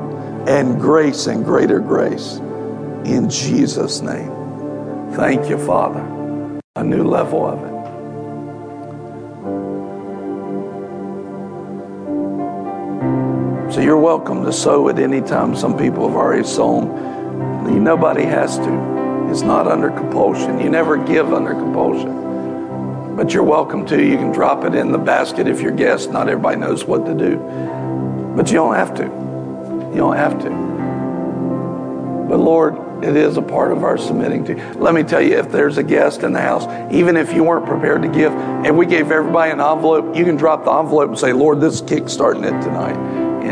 and 0.48 0.80
grace 0.80 1.26
and 1.26 1.44
greater 1.44 1.80
grace 1.80 2.36
in 3.04 3.28
Jesus' 3.28 4.00
name. 4.00 4.30
Thank 5.12 5.48
you, 5.48 5.58
Father. 5.58 6.00
A 6.76 6.84
new 6.84 7.04
level 7.04 7.46
of 7.46 7.58
it. 7.64 7.80
So 13.74 13.80
you're 13.80 13.98
welcome 13.98 14.44
to 14.44 14.52
sow 14.52 14.88
at 14.88 14.98
any 14.98 15.20
time. 15.20 15.54
Some 15.54 15.76
people 15.76 16.08
have 16.08 16.16
already 16.16 16.44
sown. 16.44 17.84
Nobody 17.84 18.24
has 18.24 18.56
to. 18.58 19.28
It's 19.30 19.42
not 19.42 19.66
under 19.66 19.90
compulsion. 19.90 20.60
You 20.60 20.70
never 20.70 20.96
give 20.96 21.32
under 21.32 21.54
compulsion 21.54 22.29
but 23.20 23.34
you're 23.34 23.42
welcome 23.42 23.84
to. 23.84 24.02
You 24.02 24.16
can 24.16 24.32
drop 24.32 24.64
it 24.64 24.74
in 24.74 24.92
the 24.92 24.98
basket 24.98 25.46
if 25.46 25.60
you're 25.60 25.72
guest. 25.72 26.10
Not 26.10 26.30
everybody 26.30 26.56
knows 26.56 26.86
what 26.86 27.04
to 27.04 27.12
do, 27.12 27.36
but 28.34 28.48
you 28.48 28.54
don't 28.54 28.74
have 28.74 28.94
to. 28.94 29.02
You 29.02 29.96
don't 29.96 30.16
have 30.16 30.40
to. 30.40 30.48
But 32.26 32.38
Lord, 32.38 33.04
it 33.04 33.14
is 33.16 33.36
a 33.36 33.42
part 33.42 33.72
of 33.72 33.84
our 33.84 33.98
submitting 33.98 34.46
to. 34.46 34.54
Let 34.78 34.94
me 34.94 35.02
tell 35.02 35.20
you, 35.20 35.36
if 35.36 35.52
there's 35.52 35.76
a 35.76 35.82
guest 35.82 36.22
in 36.22 36.32
the 36.32 36.40
house, 36.40 36.64
even 36.90 37.18
if 37.18 37.34
you 37.34 37.44
weren't 37.44 37.66
prepared 37.66 38.00
to 38.00 38.08
give, 38.08 38.32
and 38.32 38.78
we 38.78 38.86
gave 38.86 39.10
everybody 39.10 39.50
an 39.50 39.60
envelope, 39.60 40.16
you 40.16 40.24
can 40.24 40.36
drop 40.36 40.64
the 40.64 40.72
envelope 40.72 41.10
and 41.10 41.18
say, 41.18 41.34
Lord, 41.34 41.60
this 41.60 41.74
is 41.74 41.82
kickstarting 41.82 42.46
it 42.46 42.62
tonight 42.62 42.96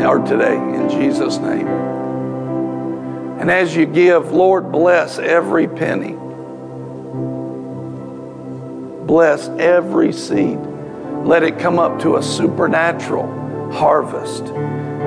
or 0.02 0.20
today 0.20 0.56
in 0.56 0.88
Jesus' 0.88 1.36
name. 1.36 1.68
And 3.38 3.50
as 3.50 3.76
you 3.76 3.84
give, 3.84 4.32
Lord, 4.32 4.72
bless 4.72 5.18
every 5.18 5.68
penny. 5.68 6.16
Bless 9.08 9.48
every 9.58 10.12
seed. 10.12 10.58
Let 11.24 11.42
it 11.42 11.58
come 11.58 11.78
up 11.78 11.98
to 12.02 12.16
a 12.16 12.22
supernatural 12.22 13.72
harvest 13.72 14.44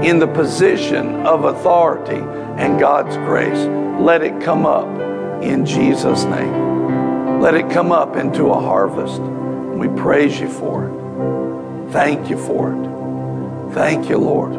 in 0.03 0.17
the 0.17 0.25
position 0.25 1.23
of 1.23 1.43
authority 1.43 2.15
and 2.15 2.79
God's 2.79 3.15
grace. 3.17 3.67
Let 4.01 4.23
it 4.23 4.41
come 4.41 4.65
up 4.65 4.87
in 5.43 5.67
Jesus' 5.67 6.23
name. 6.23 7.39
Let 7.41 7.53
it 7.53 7.69
come 7.69 7.91
up 7.91 8.15
into 8.15 8.47
a 8.47 8.59
harvest. 8.59 9.21
We 9.21 9.87
praise 9.87 10.39
you 10.39 10.49
for 10.49 10.85
it. 10.85 11.91
Thank 11.91 12.27
you 12.27 12.39
for 12.39 12.71
it. 12.71 13.73
Thank 13.75 14.09
you, 14.09 14.17
Lord. 14.17 14.53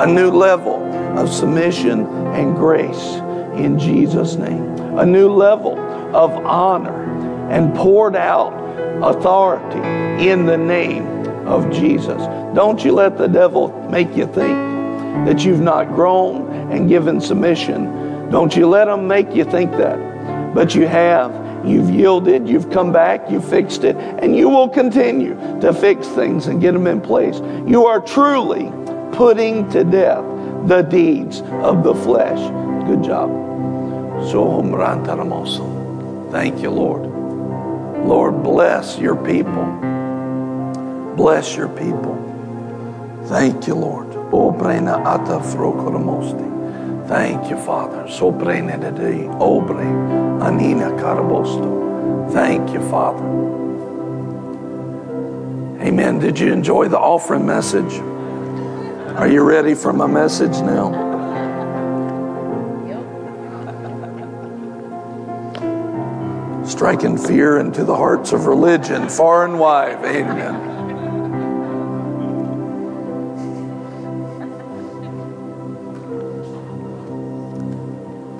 A 0.00 0.06
new 0.06 0.30
level 0.32 0.82
of 1.16 1.32
submission 1.32 2.06
and 2.34 2.56
grace 2.56 3.20
in 3.56 3.78
Jesus' 3.78 4.36
name. 4.36 4.98
A 4.98 5.06
new 5.06 5.28
level 5.28 5.78
of 6.14 6.30
honor 6.44 7.50
and 7.50 7.74
poured 7.74 8.16
out 8.16 8.52
authority 9.02 9.78
in 10.28 10.46
the 10.46 10.56
name 10.56 11.06
of 11.46 11.70
Jesus. 11.70 12.22
Don't 12.54 12.84
you 12.84 12.92
let 12.92 13.18
the 13.18 13.26
devil 13.26 13.68
make 13.90 14.14
you 14.16 14.26
think 14.26 14.58
that 15.26 15.44
you've 15.44 15.60
not 15.60 15.88
grown 15.88 16.50
and 16.70 16.88
given 16.88 17.20
submission. 17.20 18.30
Don't 18.30 18.54
you 18.56 18.66
let 18.66 18.88
him 18.88 19.06
make 19.06 19.34
you 19.34 19.44
think 19.44 19.72
that. 19.72 20.54
But 20.54 20.74
you 20.74 20.86
have. 20.86 21.42
You've 21.64 21.90
yielded, 21.90 22.48
you've 22.48 22.70
come 22.70 22.92
back, 22.92 23.30
you 23.30 23.40
fixed 23.40 23.84
it, 23.84 23.94
and 23.94 24.36
you 24.36 24.48
will 24.48 24.68
continue 24.68 25.36
to 25.60 25.72
fix 25.72 26.08
things 26.08 26.48
and 26.48 26.60
get 26.60 26.72
them 26.72 26.88
in 26.88 27.00
place. 27.00 27.36
You 27.68 27.86
are 27.86 28.00
truly 28.00 28.72
putting 29.12 29.70
to 29.70 29.84
death 29.84 30.24
the 30.66 30.82
deeds 30.82 31.40
of 31.40 31.84
the 31.84 31.94
flesh. 31.94 32.40
Good 32.86 33.04
job. 33.04 33.30
So 34.30 34.60
Thank 36.30 36.62
you, 36.62 36.70
Lord. 36.70 37.02
Lord, 38.06 38.42
bless 38.42 38.98
your 38.98 39.16
people. 39.16 39.64
Bless 41.16 41.54
your 41.56 41.68
people. 41.68 42.16
Thank 43.26 43.66
you, 43.66 43.74
Lord. 43.74 44.08
Thank 47.06 47.50
you, 47.50 47.56
Father. 47.58 48.06
Obre 49.38 49.84
anina 50.42 50.90
carabosto. 51.00 52.32
Thank 52.32 52.70
you, 52.72 52.80
Father. 52.90 53.24
Amen. 55.82 56.18
Did 56.18 56.38
you 56.38 56.52
enjoy 56.52 56.88
the 56.88 56.98
offering 56.98 57.44
message? 57.44 58.00
Are 59.16 59.28
you 59.28 59.42
ready 59.42 59.74
for 59.74 59.92
my 59.92 60.06
message 60.06 60.60
now? 60.62 61.11
Striking 66.72 67.18
fear 67.18 67.58
into 67.58 67.84
the 67.84 67.94
hearts 67.94 68.32
of 68.32 68.46
religion, 68.46 69.06
far 69.10 69.44
and 69.44 69.60
wide. 69.60 70.02
Amen. 70.06 70.54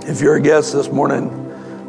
If 0.09 0.22
you're 0.22 0.37
a 0.37 0.41
guest 0.41 0.72
this 0.72 0.91
morning, 0.91 1.28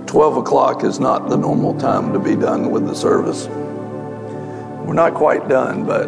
12 0.06 0.36
o'clock 0.36 0.84
is 0.84 1.00
not 1.00 1.30
the 1.30 1.38
normal 1.38 1.80
time 1.80 2.12
to 2.12 2.20
be 2.20 2.36
done 2.36 2.72
with 2.72 2.86
the 2.88 2.94
service. 2.94 3.48
We're 3.48 4.94
not 4.94 5.14
quite 5.14 5.48
done, 5.48 5.86
but 5.86 6.08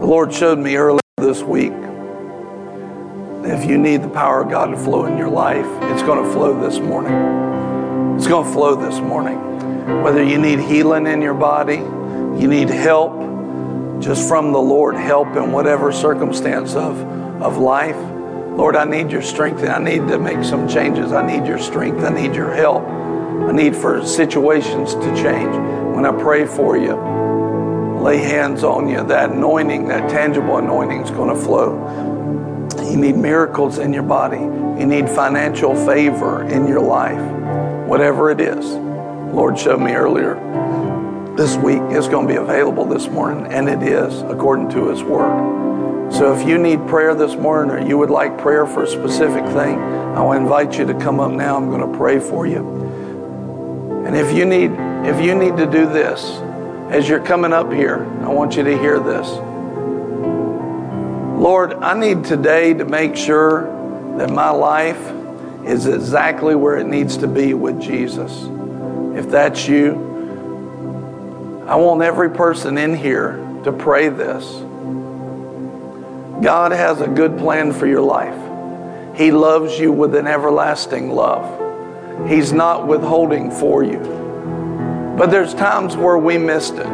the 0.00 0.06
Lord 0.06 0.32
showed 0.32 0.60
me 0.60 0.76
earlier 0.76 1.00
this 1.18 1.42
week 1.42 1.72
if 3.44 3.68
you 3.68 3.78
need 3.78 4.02
the 4.02 4.08
power 4.08 4.42
of 4.42 4.48
God 4.48 4.66
to 4.66 4.76
flow 4.76 5.06
in 5.06 5.18
your 5.18 5.28
life, 5.28 5.66
it's 5.90 6.02
going 6.02 6.24
to 6.24 6.30
flow 6.32 6.60
this 6.60 6.78
morning. 6.78 7.59
It's 8.20 8.28
going 8.28 8.44
to 8.44 8.52
flow 8.52 8.76
this 8.76 9.00
morning. 9.00 10.02
Whether 10.02 10.22
you 10.22 10.38
need 10.38 10.60
healing 10.60 11.06
in 11.06 11.22
your 11.22 11.34
body, 11.34 11.76
you 11.76 12.48
need 12.48 12.68
help 12.68 13.18
just 14.00 14.28
from 14.28 14.52
the 14.52 14.58
Lord, 14.58 14.94
help 14.94 15.28
in 15.36 15.52
whatever 15.52 15.90
circumstance 15.90 16.74
of, 16.74 17.00
of 17.42 17.56
life 17.56 17.96
Lord, 18.60 18.76
I 18.76 18.84
need 18.84 19.10
your 19.10 19.22
strength. 19.22 19.62
I 19.62 19.78
need 19.78 20.06
to 20.08 20.18
make 20.18 20.44
some 20.44 20.68
changes. 20.68 21.12
I 21.12 21.24
need 21.24 21.46
your 21.46 21.58
strength. 21.58 22.04
I 22.04 22.10
need 22.10 22.34
your 22.34 22.52
help. 22.52 22.82
I 22.84 23.52
need 23.52 23.74
for 23.74 24.04
situations 24.04 24.94
to 24.94 25.06
change. 25.16 25.54
When 25.96 26.04
I 26.04 26.12
pray 26.12 26.44
for 26.44 26.76
you, 26.76 26.94
lay 28.02 28.18
hands 28.18 28.62
on 28.64 28.88
you, 28.88 29.02
that 29.04 29.30
anointing, 29.30 29.88
that 29.88 30.10
tangible 30.10 30.58
anointing 30.58 31.00
is 31.00 31.10
going 31.10 31.34
to 31.34 31.40
flow. 31.40 32.68
You 32.90 32.98
need 32.98 33.16
miracles 33.16 33.78
in 33.78 33.94
your 33.94 34.02
body. 34.02 34.40
You 34.40 34.86
need 34.86 35.08
financial 35.08 35.74
favor 35.86 36.46
in 36.46 36.66
your 36.66 36.80
life. 36.80 37.39
Whatever 37.90 38.30
it 38.30 38.40
is. 38.40 38.64
Lord 39.34 39.58
showed 39.58 39.80
me 39.80 39.92
earlier 39.92 40.34
this 41.40 41.56
week 41.56 41.80
it's 41.88 42.06
going 42.06 42.28
to 42.28 42.32
be 42.32 42.38
available 42.38 42.84
this 42.84 43.08
morning, 43.08 43.50
and 43.50 43.66
it 43.68 43.82
is 43.82 44.20
according 44.22 44.68
to 44.70 44.90
His 44.90 45.02
Word. 45.02 46.12
So 46.12 46.34
if 46.34 46.46
you 46.46 46.58
need 46.58 46.86
prayer 46.86 47.14
this 47.14 47.34
morning 47.34 47.74
or 47.74 47.88
you 47.88 47.96
would 47.96 48.10
like 48.10 48.36
prayer 48.36 48.66
for 48.66 48.82
a 48.82 48.86
specific 48.86 49.44
thing, 49.46 49.78
I 49.78 50.22
will 50.22 50.32
invite 50.32 50.76
you 50.78 50.84
to 50.84 50.94
come 50.94 51.18
up 51.18 51.32
now. 51.32 51.56
I'm 51.56 51.70
going 51.70 51.90
to 51.90 51.96
pray 51.96 52.20
for 52.20 52.46
you. 52.46 54.04
And 54.06 54.14
if 54.14 54.36
you 54.36 54.44
need 54.44 54.72
if 55.08 55.24
you 55.24 55.34
need 55.34 55.56
to 55.56 55.64
do 55.64 55.86
this 55.86 56.22
as 56.92 57.08
you're 57.08 57.24
coming 57.24 57.52
up 57.54 57.72
here, 57.72 58.04
I 58.20 58.28
want 58.28 58.56
you 58.56 58.62
to 58.62 58.76
hear 58.76 59.00
this. 59.00 59.26
Lord, 61.40 61.72
I 61.72 61.98
need 61.98 62.24
today 62.24 62.74
to 62.74 62.84
make 62.84 63.16
sure 63.16 63.62
that 64.18 64.28
my 64.28 64.50
life 64.50 65.00
is 65.64 65.86
exactly 65.86 66.54
where 66.54 66.78
it 66.78 66.86
needs 66.86 67.18
to 67.18 67.28
be 67.28 67.54
with 67.54 67.80
Jesus. 67.80 68.32
If 69.16 69.30
that's 69.30 69.68
you, 69.68 70.08
I 71.66 71.76
want 71.76 72.02
every 72.02 72.30
person 72.30 72.78
in 72.78 72.94
here 72.94 73.36
to 73.64 73.72
pray 73.72 74.08
this. 74.08 74.44
God 76.42 76.72
has 76.72 77.00
a 77.00 77.06
good 77.06 77.38
plan 77.38 77.72
for 77.72 77.86
your 77.86 78.00
life. 78.00 79.16
He 79.16 79.30
loves 79.30 79.78
you 79.78 79.92
with 79.92 80.14
an 80.14 80.26
everlasting 80.26 81.10
love. 81.10 82.28
He's 82.28 82.52
not 82.52 82.86
withholding 82.86 83.50
for 83.50 83.84
you. 83.84 83.98
But 85.18 85.30
there's 85.30 85.52
times 85.52 85.96
where 85.96 86.16
we 86.16 86.38
missed 86.38 86.74
it. 86.74 86.88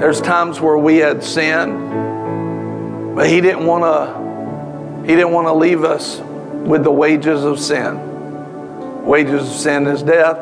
There's 0.00 0.20
times 0.20 0.60
where 0.60 0.78
we 0.78 0.98
had 0.98 1.24
sin, 1.24 3.14
but 3.16 3.28
he 3.28 3.40
didn't 3.40 3.66
want 3.66 3.84
to 3.84 5.04
he 5.08 5.14
didn't 5.14 5.32
want 5.32 5.48
to 5.48 5.52
leave 5.52 5.84
us 5.84 6.20
with 6.66 6.84
the 6.84 6.90
wages 6.90 7.44
of 7.44 7.58
sin. 7.58 9.04
Wages 9.04 9.48
of 9.48 9.56
sin 9.56 9.86
is 9.86 10.02
death, 10.02 10.38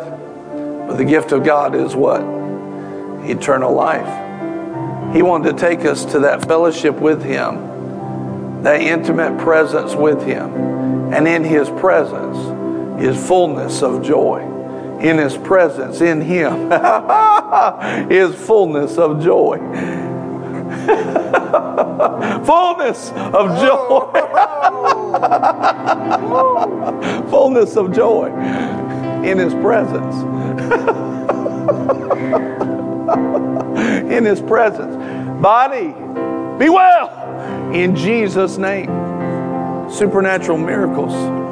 but 0.87 0.97
the 0.97 1.05
gift 1.05 1.33
of 1.33 1.45
God 1.45 1.75
is 1.75 1.95
what? 1.95 2.23
Eternal 3.29 3.73
life. 3.73 5.15
He 5.15 5.23
wanted 5.23 5.57
to 5.57 5.59
take 5.59 5.85
us 5.85 6.05
to 6.07 6.21
that 6.21 6.47
fellowship 6.47 6.97
with 6.97 7.23
him 7.23 7.73
that 8.63 8.81
intimate 8.81 9.39
presence 9.39 9.95
with 9.95 10.25
Him. 10.25 11.13
And 11.13 11.29
in 11.29 11.45
His 11.45 11.69
presence 11.69 12.39
is 13.03 13.27
fullness 13.27 13.83
of 13.83 14.03
joy. 14.03 14.49
In 15.01 15.19
His 15.19 15.37
presence, 15.37 16.01
in 16.01 16.21
Him, 16.21 16.73
is 18.11 18.35
fullness 18.35 18.99
of 18.99 19.23
joy. 19.23 19.59
fullness 22.45 23.11
of 23.11 23.61
joy. 23.61 24.89
fullness 27.31 27.77
of 27.77 27.93
joy 27.93 28.27
in 29.25 29.39
His 29.39 29.55
presence. 29.55 30.15
in 34.13 34.25
His 34.25 34.41
presence. 34.41 34.95
Body, 35.43 35.95
be 36.59 36.69
well 36.69 37.73
in 37.75 37.97
Jesus' 37.97 38.59
name. 38.59 38.87
Supernatural 39.91 40.59
miracles. 40.59 41.13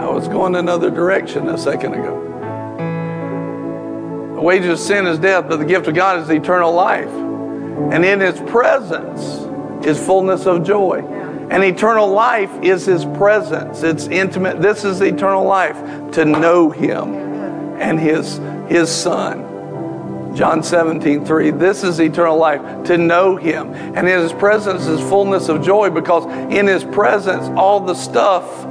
I 0.00 0.08
was 0.08 0.28
going 0.28 0.56
another 0.56 0.90
direction 0.90 1.48
a 1.48 1.58
second 1.58 1.94
ago. 1.94 2.26
The 4.34 4.40
wages 4.40 4.70
of 4.70 4.78
sin 4.78 5.06
is 5.06 5.18
death, 5.18 5.46
but 5.48 5.58
the 5.58 5.64
gift 5.64 5.86
of 5.86 5.94
God 5.94 6.20
is 6.20 6.30
eternal 6.30 6.72
life. 6.72 7.29
And 7.92 8.04
in 8.04 8.20
His 8.20 8.40
presence 8.40 9.20
is 9.86 9.98
fullness 9.98 10.46
of 10.46 10.64
joy. 10.64 10.98
And 11.50 11.64
eternal 11.64 12.08
life 12.08 12.52
is 12.62 12.86
His 12.86 13.04
presence. 13.04 13.82
It's 13.82 14.06
intimate. 14.06 14.60
This 14.62 14.84
is 14.84 15.00
eternal 15.00 15.44
life 15.44 16.12
to 16.12 16.24
know 16.24 16.70
Him 16.70 17.14
and 17.80 17.98
His, 17.98 18.38
His 18.68 18.90
Son. 18.90 19.50
John 20.34 20.62
17, 20.62 21.24
3. 21.24 21.50
This 21.50 21.82
is 21.82 22.00
eternal 22.00 22.36
life, 22.36 22.84
to 22.84 22.96
know 22.96 23.36
Him. 23.36 23.74
And 23.74 24.08
in 24.08 24.20
His 24.20 24.32
presence 24.32 24.86
is 24.86 25.00
fullness 25.00 25.48
of 25.48 25.62
joy 25.62 25.90
because 25.90 26.24
in 26.52 26.66
His 26.66 26.84
presence, 26.84 27.46
all 27.58 27.80
the 27.80 27.94
stuff 27.94 28.64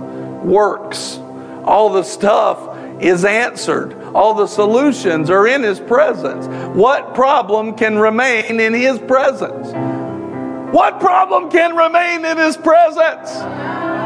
works. 0.44 1.20
All 1.66 1.90
the 1.90 2.04
stuff 2.04 2.78
is 3.02 3.26
answered. 3.26 3.99
All 4.14 4.34
the 4.34 4.48
solutions 4.48 5.30
are 5.30 5.48
in 5.48 5.64
His 5.64 5.80
presence. 5.80 6.48
What 6.76 7.14
problem 7.14 7.76
can 7.76 7.98
remain 7.98 8.60
in 8.60 8.74
His 8.74 9.00
presence? 9.00 9.68
What 10.74 11.00
problem 11.00 11.50
can 11.50 11.76
remain 11.76 12.26
in 12.26 12.38
His 12.38 12.58
presence? 12.58 13.34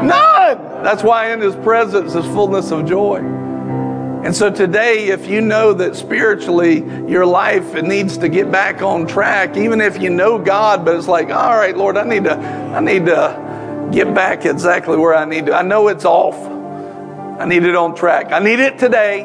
None. 0.04 0.82
That's 0.82 1.02
why 1.02 1.32
in 1.32 1.40
His 1.40 1.54
presence 1.56 2.14
is 2.14 2.24
fullness 2.26 2.70
of 2.70 2.86
joy. 2.86 3.18
And 4.24 4.34
so 4.34 4.50
today, 4.50 5.08
if 5.08 5.28
you 5.28 5.42
know 5.42 5.74
that 5.74 5.94
spiritually 5.94 6.78
your 7.06 7.26
life 7.26 7.74
needs 7.82 8.16
to 8.16 8.30
get 8.30 8.50
back 8.50 8.80
on 8.80 9.06
track, 9.06 9.58
even 9.58 9.82
if 9.82 10.00
you 10.00 10.08
know 10.08 10.38
God, 10.38 10.82
but 10.82 10.96
it's 10.96 11.08
like, 11.08 11.28
all 11.28 11.54
right, 11.54 11.76
Lord, 11.76 11.98
I 11.98 12.04
need 12.04 12.24
to, 12.24 12.34
I 12.34 12.80
need 12.80 13.04
to 13.04 13.88
get 13.92 14.14
back 14.14 14.46
exactly 14.46 14.96
where 14.96 15.14
I 15.14 15.26
need 15.26 15.44
to. 15.46 15.54
I 15.54 15.60
know 15.60 15.88
it's 15.88 16.06
off. 16.06 16.36
I 17.38 17.44
need 17.44 17.64
it 17.64 17.76
on 17.76 17.94
track. 17.94 18.32
I 18.32 18.38
need 18.38 18.60
it 18.60 18.78
today. 18.78 19.24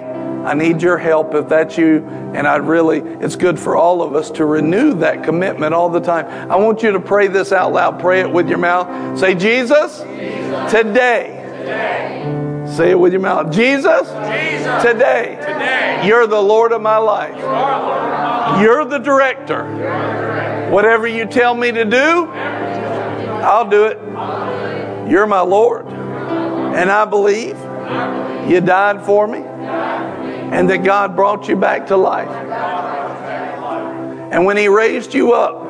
I 0.49 0.55
need 0.55 0.81
your 0.81 0.97
help 0.97 1.35
if 1.35 1.47
that's 1.47 1.77
you. 1.77 2.03
And 2.33 2.47
I 2.47 2.55
really, 2.55 3.01
it's 3.01 3.35
good 3.35 3.59
for 3.59 3.75
all 3.75 4.01
of 4.01 4.15
us 4.15 4.31
to 4.31 4.45
renew 4.45 4.95
that 4.95 5.23
commitment 5.23 5.75
all 5.75 5.89
the 5.89 5.99
time. 5.99 6.25
I 6.49 6.55
want 6.55 6.81
you 6.81 6.91
to 6.93 6.99
pray 6.99 7.27
this 7.27 7.51
out 7.51 7.71
loud. 7.71 7.99
Pray 7.99 8.21
it 8.21 8.31
with 8.31 8.49
your 8.49 8.57
mouth. 8.57 9.19
Say, 9.19 9.35
Jesus, 9.35 9.99
Jesus 9.99 10.71
today, 10.71 11.45
today 11.59 12.65
Say 12.75 12.89
it 12.89 12.99
with 12.99 13.13
your 13.13 13.21
mouth. 13.21 13.51
Jesus, 13.51 14.07
Jesus 14.07 14.83
today, 14.83 15.37
today, 15.39 16.01
you're 16.07 16.25
the 16.25 16.41
Lord 16.41 16.71
of 16.71 16.81
my 16.81 16.97
life. 16.97 17.37
You 17.37 17.45
are 17.45 18.63
you're 18.63 18.85
the 18.85 18.97
director. 18.97 19.69
You're 19.77 19.77
the 19.77 20.13
director. 20.13 20.71
Whatever 20.71 21.05
you 21.05 21.25
tell 21.25 21.53
me 21.53 21.71
to 21.71 21.85
do, 21.85 22.25
I'll 23.45 23.69
do 23.69 23.85
it. 23.85 23.99
You're 25.11 25.27
my 25.27 25.41
Lord. 25.41 25.85
And 25.89 26.89
I 26.89 27.05
believe 27.05 27.55
you 28.49 28.61
died 28.61 29.05
for 29.05 29.27
me 29.27 29.43
and 30.51 30.69
that 30.69 30.83
God 30.83 31.15
brought 31.15 31.47
you 31.47 31.55
back 31.55 31.87
to 31.87 31.97
life. 31.97 32.29
And 34.31 34.45
when 34.45 34.57
He 34.57 34.67
raised 34.67 35.13
you 35.13 35.33
up, 35.33 35.65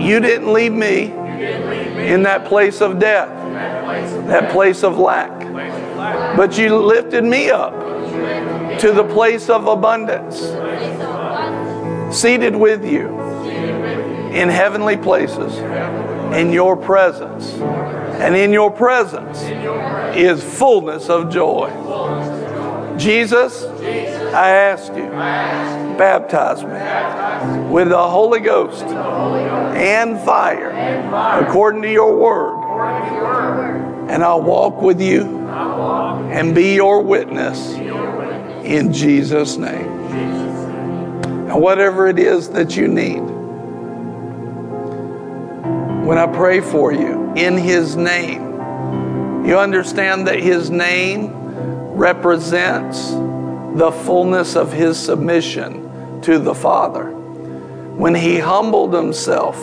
you 0.00 0.20
didn't 0.20 0.52
leave 0.52 0.72
me 0.72 1.04
in 1.04 2.22
that 2.24 2.44
place 2.46 2.80
of 2.80 2.98
death, 2.98 3.28
that 4.26 4.50
place 4.50 4.82
of 4.82 4.98
lack. 4.98 5.40
But 6.36 6.58
you 6.58 6.76
lifted 6.76 7.24
me 7.24 7.50
up 7.50 7.72
to 8.80 8.92
the 8.92 9.04
place 9.04 9.48
of 9.48 9.66
abundance, 9.66 10.40
seated 12.16 12.56
with 12.56 12.84
you 12.84 13.08
in 14.32 14.48
heavenly 14.48 14.96
places 14.96 15.56
in 16.34 16.52
your 16.52 16.76
presence. 16.76 17.52
And 17.52 18.36
in 18.36 18.52
your 18.52 18.70
presence 18.70 19.42
is 20.16 20.42
fullness 20.42 21.08
of 21.08 21.30
joy. 21.30 21.70
Jesus, 22.98 23.64
I 23.64 24.50
ask 24.50 24.92
you, 24.94 25.08
baptize 25.98 26.62
me 26.62 27.70
with 27.70 27.88
the 27.88 28.08
Holy 28.08 28.40
Ghost 28.40 28.84
and 28.84 30.18
fire 30.20 30.70
according 31.42 31.82
to 31.82 31.90
your 31.90 32.16
word. 32.16 32.60
And 34.10 34.22
I'll 34.22 34.42
walk 34.42 34.82
with 34.82 35.00
you 35.00 35.48
and 35.48 36.54
be 36.54 36.74
your 36.74 37.02
witness 37.02 37.72
in 37.72 38.92
Jesus' 38.92 39.56
name. 39.56 39.88
And 41.48 41.60
whatever 41.60 42.06
it 42.08 42.18
is 42.18 42.48
that 42.50 42.76
you 42.76 42.88
need, 42.88 43.20
when 46.06 46.18
I 46.18 46.26
pray 46.26 46.60
for 46.60 46.92
you 46.92 47.32
in 47.34 47.56
His 47.56 47.96
name, 47.96 48.52
you 49.46 49.58
understand 49.58 50.26
that 50.26 50.40
His 50.40 50.70
name 50.70 51.41
represents 51.92 53.10
the 53.10 53.92
fullness 54.04 54.56
of 54.56 54.72
His 54.72 54.98
submission 54.98 56.20
to 56.22 56.38
the 56.38 56.54
Father. 56.54 57.10
When 57.10 58.14
He 58.14 58.38
humbled 58.38 58.94
Himself, 58.94 59.56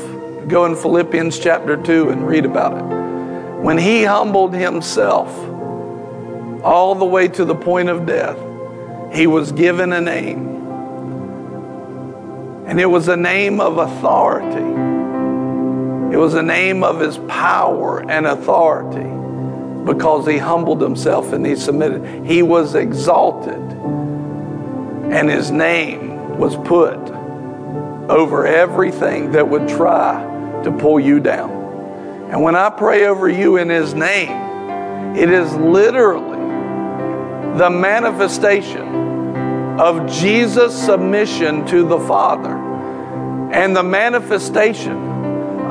go 0.48 0.66
in 0.66 0.76
Philippians 0.76 1.40
chapter 1.40 1.76
2 1.76 2.10
and 2.10 2.28
read 2.28 2.46
about 2.46 2.74
it. 2.74 3.62
When 3.62 3.78
He 3.78 4.04
humbled 4.04 4.54
Himself 4.54 5.30
all 6.64 6.96
the 6.96 7.06
way 7.06 7.28
to 7.30 7.46
the 7.46 7.56
point 7.56 7.90
of 7.90 8.06
death, 8.06 8.38
He 9.14 9.28
was 9.28 9.52
given 9.52 9.92
a 9.92 10.02
name. 10.02 10.48
And 12.68 12.80
it 12.80 12.86
was 12.86 13.08
a 13.08 13.18
name 13.18 13.60
of 13.60 13.80
authority. 13.80 14.90
It 16.14 16.18
was 16.18 16.36
a 16.36 16.44
name 16.44 16.84
of 16.84 17.00
his 17.00 17.18
power 17.18 18.00
and 18.10 18.26
authority 18.26 19.19
because 19.90 20.28
he 20.28 20.38
humbled 20.38 20.82
himself 20.82 21.34
and 21.34 21.44
he 21.44 21.56
submitted. 21.56 22.24
He 22.24 22.44
was 22.44 22.76
exalted, 22.76 23.56
and 23.56 25.28
his 25.28 25.50
name 25.50 26.38
was 26.38 26.56
put 26.56 27.00
over 28.08 28.46
everything 28.46 29.32
that 29.32 29.50
would 29.50 29.68
try 29.68 30.62
to 30.64 30.72
pull 30.72 31.00
you 31.00 31.20
down. 31.20 31.50
And 32.30 32.44
when 32.44 32.56
I 32.56 32.70
pray 32.70 33.08
over 33.08 33.28
you 33.28 33.58
in 33.58 33.70
his 33.70 33.96
name, 33.96 35.16
it 35.16 35.32
is 35.32 35.52
literally 35.56 36.38
the 37.58 37.72
manifestation 37.72 39.80
of 39.80 40.08
Jesus' 40.12 40.86
submission 40.86 41.66
to 41.66 41.88
the 41.88 42.00
Father 42.00 42.56
and 43.52 43.76
the 43.76 43.82
manifestation 43.82 44.98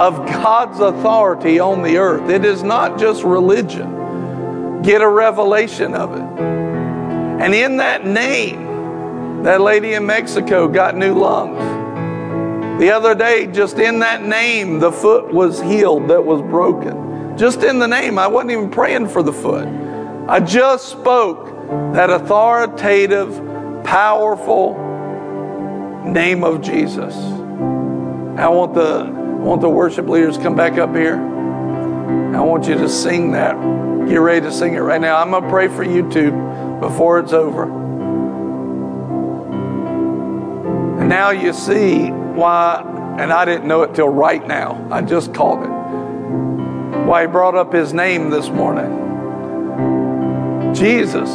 of 0.00 0.26
God's 0.26 0.80
authority 0.80 1.60
on 1.60 1.82
the 1.82 1.98
earth. 1.98 2.28
It 2.28 2.44
is 2.44 2.64
not 2.64 2.98
just 2.98 3.22
religion. 3.22 3.97
Get 4.82 5.02
a 5.02 5.08
revelation 5.08 5.94
of 5.94 6.14
it. 6.14 6.40
And 6.40 7.54
in 7.54 7.76
that 7.78 8.04
name, 8.04 9.42
that 9.42 9.60
lady 9.60 9.94
in 9.94 10.06
Mexico 10.06 10.68
got 10.68 10.96
new 10.96 11.14
lungs. 11.14 11.58
The 12.80 12.90
other 12.90 13.14
day, 13.14 13.46
just 13.48 13.78
in 13.78 14.00
that 14.00 14.24
name, 14.24 14.78
the 14.78 14.92
foot 14.92 15.32
was 15.32 15.60
healed 15.60 16.08
that 16.08 16.24
was 16.24 16.42
broken. 16.42 17.36
Just 17.36 17.62
in 17.62 17.78
the 17.78 17.88
name, 17.88 18.18
I 18.18 18.26
wasn't 18.26 18.52
even 18.52 18.70
praying 18.70 19.08
for 19.08 19.22
the 19.22 19.32
foot. 19.32 19.66
I 20.28 20.40
just 20.40 20.88
spoke 20.88 21.46
that 21.94 22.10
authoritative, 22.10 23.34
powerful 23.84 24.74
name 26.04 26.44
of 26.44 26.60
Jesus. 26.60 27.14
I 27.16 28.48
want 28.48 28.74
the 28.74 29.04
I 29.04 29.40
want 29.40 29.60
the 29.60 29.68
worship 29.68 30.08
leaders 30.08 30.36
come 30.36 30.56
back 30.56 30.78
up 30.78 30.94
here. 30.94 31.16
I 31.16 32.40
want 32.40 32.66
you 32.66 32.74
to 32.74 32.88
sing 32.88 33.32
that. 33.32 33.56
Get 34.08 34.16
ready 34.16 34.40
to 34.40 34.52
sing 34.52 34.74
it 34.74 34.80
right 34.80 35.00
now. 35.00 35.18
I'm 35.18 35.30
going 35.30 35.42
to 35.42 35.48
pray 35.48 35.68
for 35.68 35.82
you 35.82 36.10
too 36.10 36.30
before 36.80 37.20
it's 37.20 37.32
over. 37.32 37.64
And 40.98 41.08
now 41.08 41.30
you 41.30 41.52
see 41.52 42.10
why, 42.10 42.82
and 43.18 43.32
I 43.32 43.44
didn't 43.44 43.68
know 43.68 43.82
it 43.82 43.94
till 43.94 44.08
right 44.08 44.46
now. 44.46 44.88
I 44.90 45.02
just 45.02 45.34
called 45.34 45.62
it. 45.62 45.68
Why 47.06 47.22
he 47.22 47.26
brought 47.26 47.54
up 47.54 47.72
his 47.72 47.92
name 47.92 48.30
this 48.30 48.48
morning. 48.48 49.04
Jesus. 50.74 51.30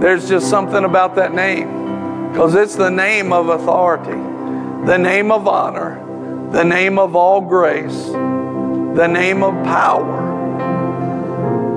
There's 0.00 0.28
just 0.28 0.50
something 0.50 0.84
about 0.84 1.14
that 1.14 1.32
name 1.32 2.30
because 2.30 2.54
it's 2.54 2.76
the 2.76 2.90
name 2.90 3.32
of 3.32 3.48
authority, 3.48 4.10
the 4.86 4.98
name 4.98 5.32
of 5.32 5.48
honor, 5.48 6.50
the 6.52 6.64
name 6.64 6.98
of 6.98 7.16
all 7.16 7.40
grace, 7.40 8.06
the 8.12 9.06
name 9.06 9.42
of 9.42 9.54
power, 9.64 10.25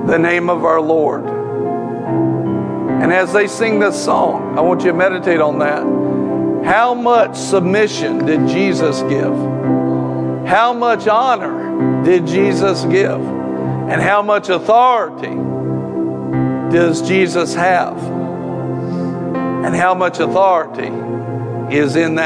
the 0.09 0.17
name 0.19 0.49
of 0.49 0.65
our 0.65 0.81
Lord. 0.81 1.23
And 1.25 3.13
as 3.13 3.31
they 3.31 3.47
sing 3.47 3.79
this 3.79 4.03
song, 4.03 4.57
I 4.57 4.61
want 4.61 4.81
you 4.81 4.91
to 4.91 4.97
meditate 4.97 5.39
on 5.39 5.59
that. 5.59 5.83
How 6.65 6.93
much 6.93 7.37
submission 7.37 8.25
did 8.25 8.47
Jesus 8.47 9.01
give? 9.03 9.33
How 10.47 10.73
much 10.73 11.07
honor 11.07 12.03
did 12.03 12.25
Jesus 12.25 12.83
give? 12.85 13.21
And 13.21 14.01
how 14.01 14.21
much 14.21 14.49
authority 14.49 15.35
does 16.75 17.07
Jesus 17.07 17.53
have? 17.53 17.97
And 18.03 19.75
how 19.75 19.93
much 19.93 20.19
authority 20.19 20.91
is 21.75 21.95
in 21.95 22.15
that 22.15 22.19